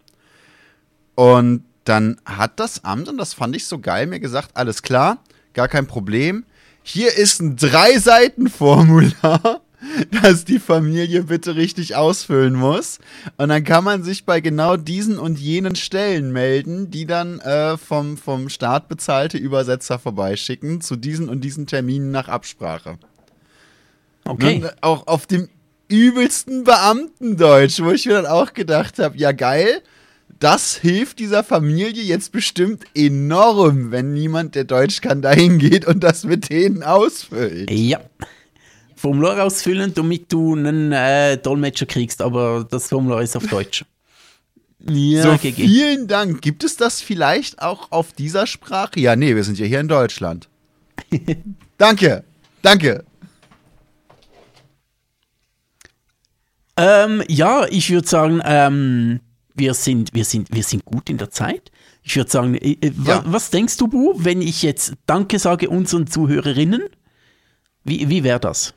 [1.18, 5.18] Und dann hat das Amt, und das fand ich so geil, mir gesagt, alles klar,
[5.53, 6.45] gar kein Problem.
[6.84, 9.61] Hier ist ein Drei-Seiten-Formular,
[10.22, 12.99] das die Familie bitte richtig ausfüllen muss.
[13.38, 17.77] Und dann kann man sich bei genau diesen und jenen Stellen melden, die dann äh,
[17.77, 22.99] vom, vom Staat bezahlte Übersetzer vorbeischicken zu diesen und diesen Terminen nach Absprache.
[24.26, 24.60] okay.
[24.60, 24.72] Ne?
[24.81, 25.49] Auch auf dem
[25.88, 29.81] übelsten Beamtendeutsch, wo ich mir dann auch gedacht habe, ja geil,
[30.39, 36.03] das hilft dieser Familie jetzt bestimmt enorm, wenn niemand, der Deutsch kann, dahin geht und
[36.03, 37.72] das mit denen ausfüllt.
[37.72, 37.99] Ja.
[38.95, 43.85] Formular ausfüllen, damit du einen äh, Dolmetscher kriegst, aber das Formular ist auf Deutsch.
[44.89, 45.53] Ja, so, GG.
[45.53, 46.41] vielen Dank.
[46.41, 48.99] Gibt es das vielleicht auch auf dieser Sprache?
[48.99, 50.49] Ja, nee, wir sind ja hier in Deutschland.
[51.77, 52.23] danke,
[52.61, 53.03] danke.
[56.77, 59.19] Ähm, ja, ich würde sagen, ähm,
[59.57, 61.71] wir, sind, wir, sind, wir sind gut in der Zeit.
[62.03, 63.23] Ich würde sagen, äh, äh ja.
[63.25, 66.84] was denkst du, Bu, wenn ich jetzt Danke sage unseren Zuhörerinnen?
[67.84, 68.73] Wie, wie wäre das?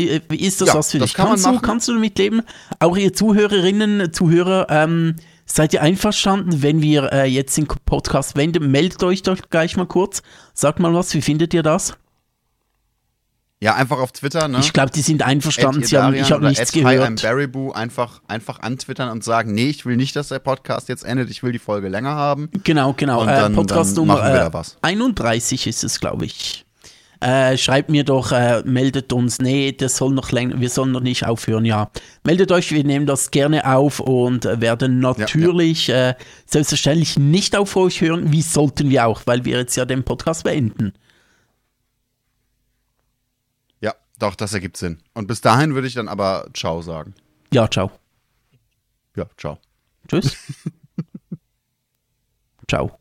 [0.00, 1.14] Äh, wie ist das ja, was für dich?
[1.14, 2.42] Kann kannst, du, kannst du damit leben?
[2.78, 5.16] Auch ihr Zuhörerinnen, Zuhörer, ähm,
[5.46, 8.70] seid ihr einverstanden, wenn wir äh, jetzt den Podcast wenden?
[8.70, 10.22] Meldet euch doch gleich mal kurz.
[10.54, 11.96] Sagt mal was, wie findet ihr das?
[13.66, 14.60] Ja, einfach auf Twitter, ne?
[14.60, 15.82] Ich glaube, die sind einverstanden.
[15.82, 17.20] Sie haben, ich habe nichts gehört.
[17.20, 21.30] Barryboo einfach, einfach antwittern und sagen, nee, ich will nicht, dass der Podcast jetzt endet,
[21.30, 22.48] ich will die Folge länger haben.
[22.62, 23.22] Genau, genau.
[23.22, 26.64] Und dann, äh, Podcast dann Nummer äh, 31 ist es, glaube ich.
[27.18, 31.00] Äh, schreibt mir doch, äh, meldet uns, nee, das soll noch länger, wir sollen noch
[31.00, 31.90] nicht aufhören, ja.
[32.22, 36.10] Meldet euch, wir nehmen das gerne auf und werden natürlich ja, ja.
[36.10, 36.14] Äh,
[36.44, 40.44] selbstverständlich nicht auf euch hören, wie sollten wir auch, weil wir jetzt ja den Podcast
[40.44, 40.92] beenden.
[44.18, 44.98] Doch, das ergibt Sinn.
[45.14, 47.14] Und bis dahin würde ich dann aber Ciao sagen.
[47.52, 47.90] Ja, ciao.
[49.14, 49.58] Ja, ciao.
[50.08, 50.36] Tschüss.
[52.68, 52.98] ciao.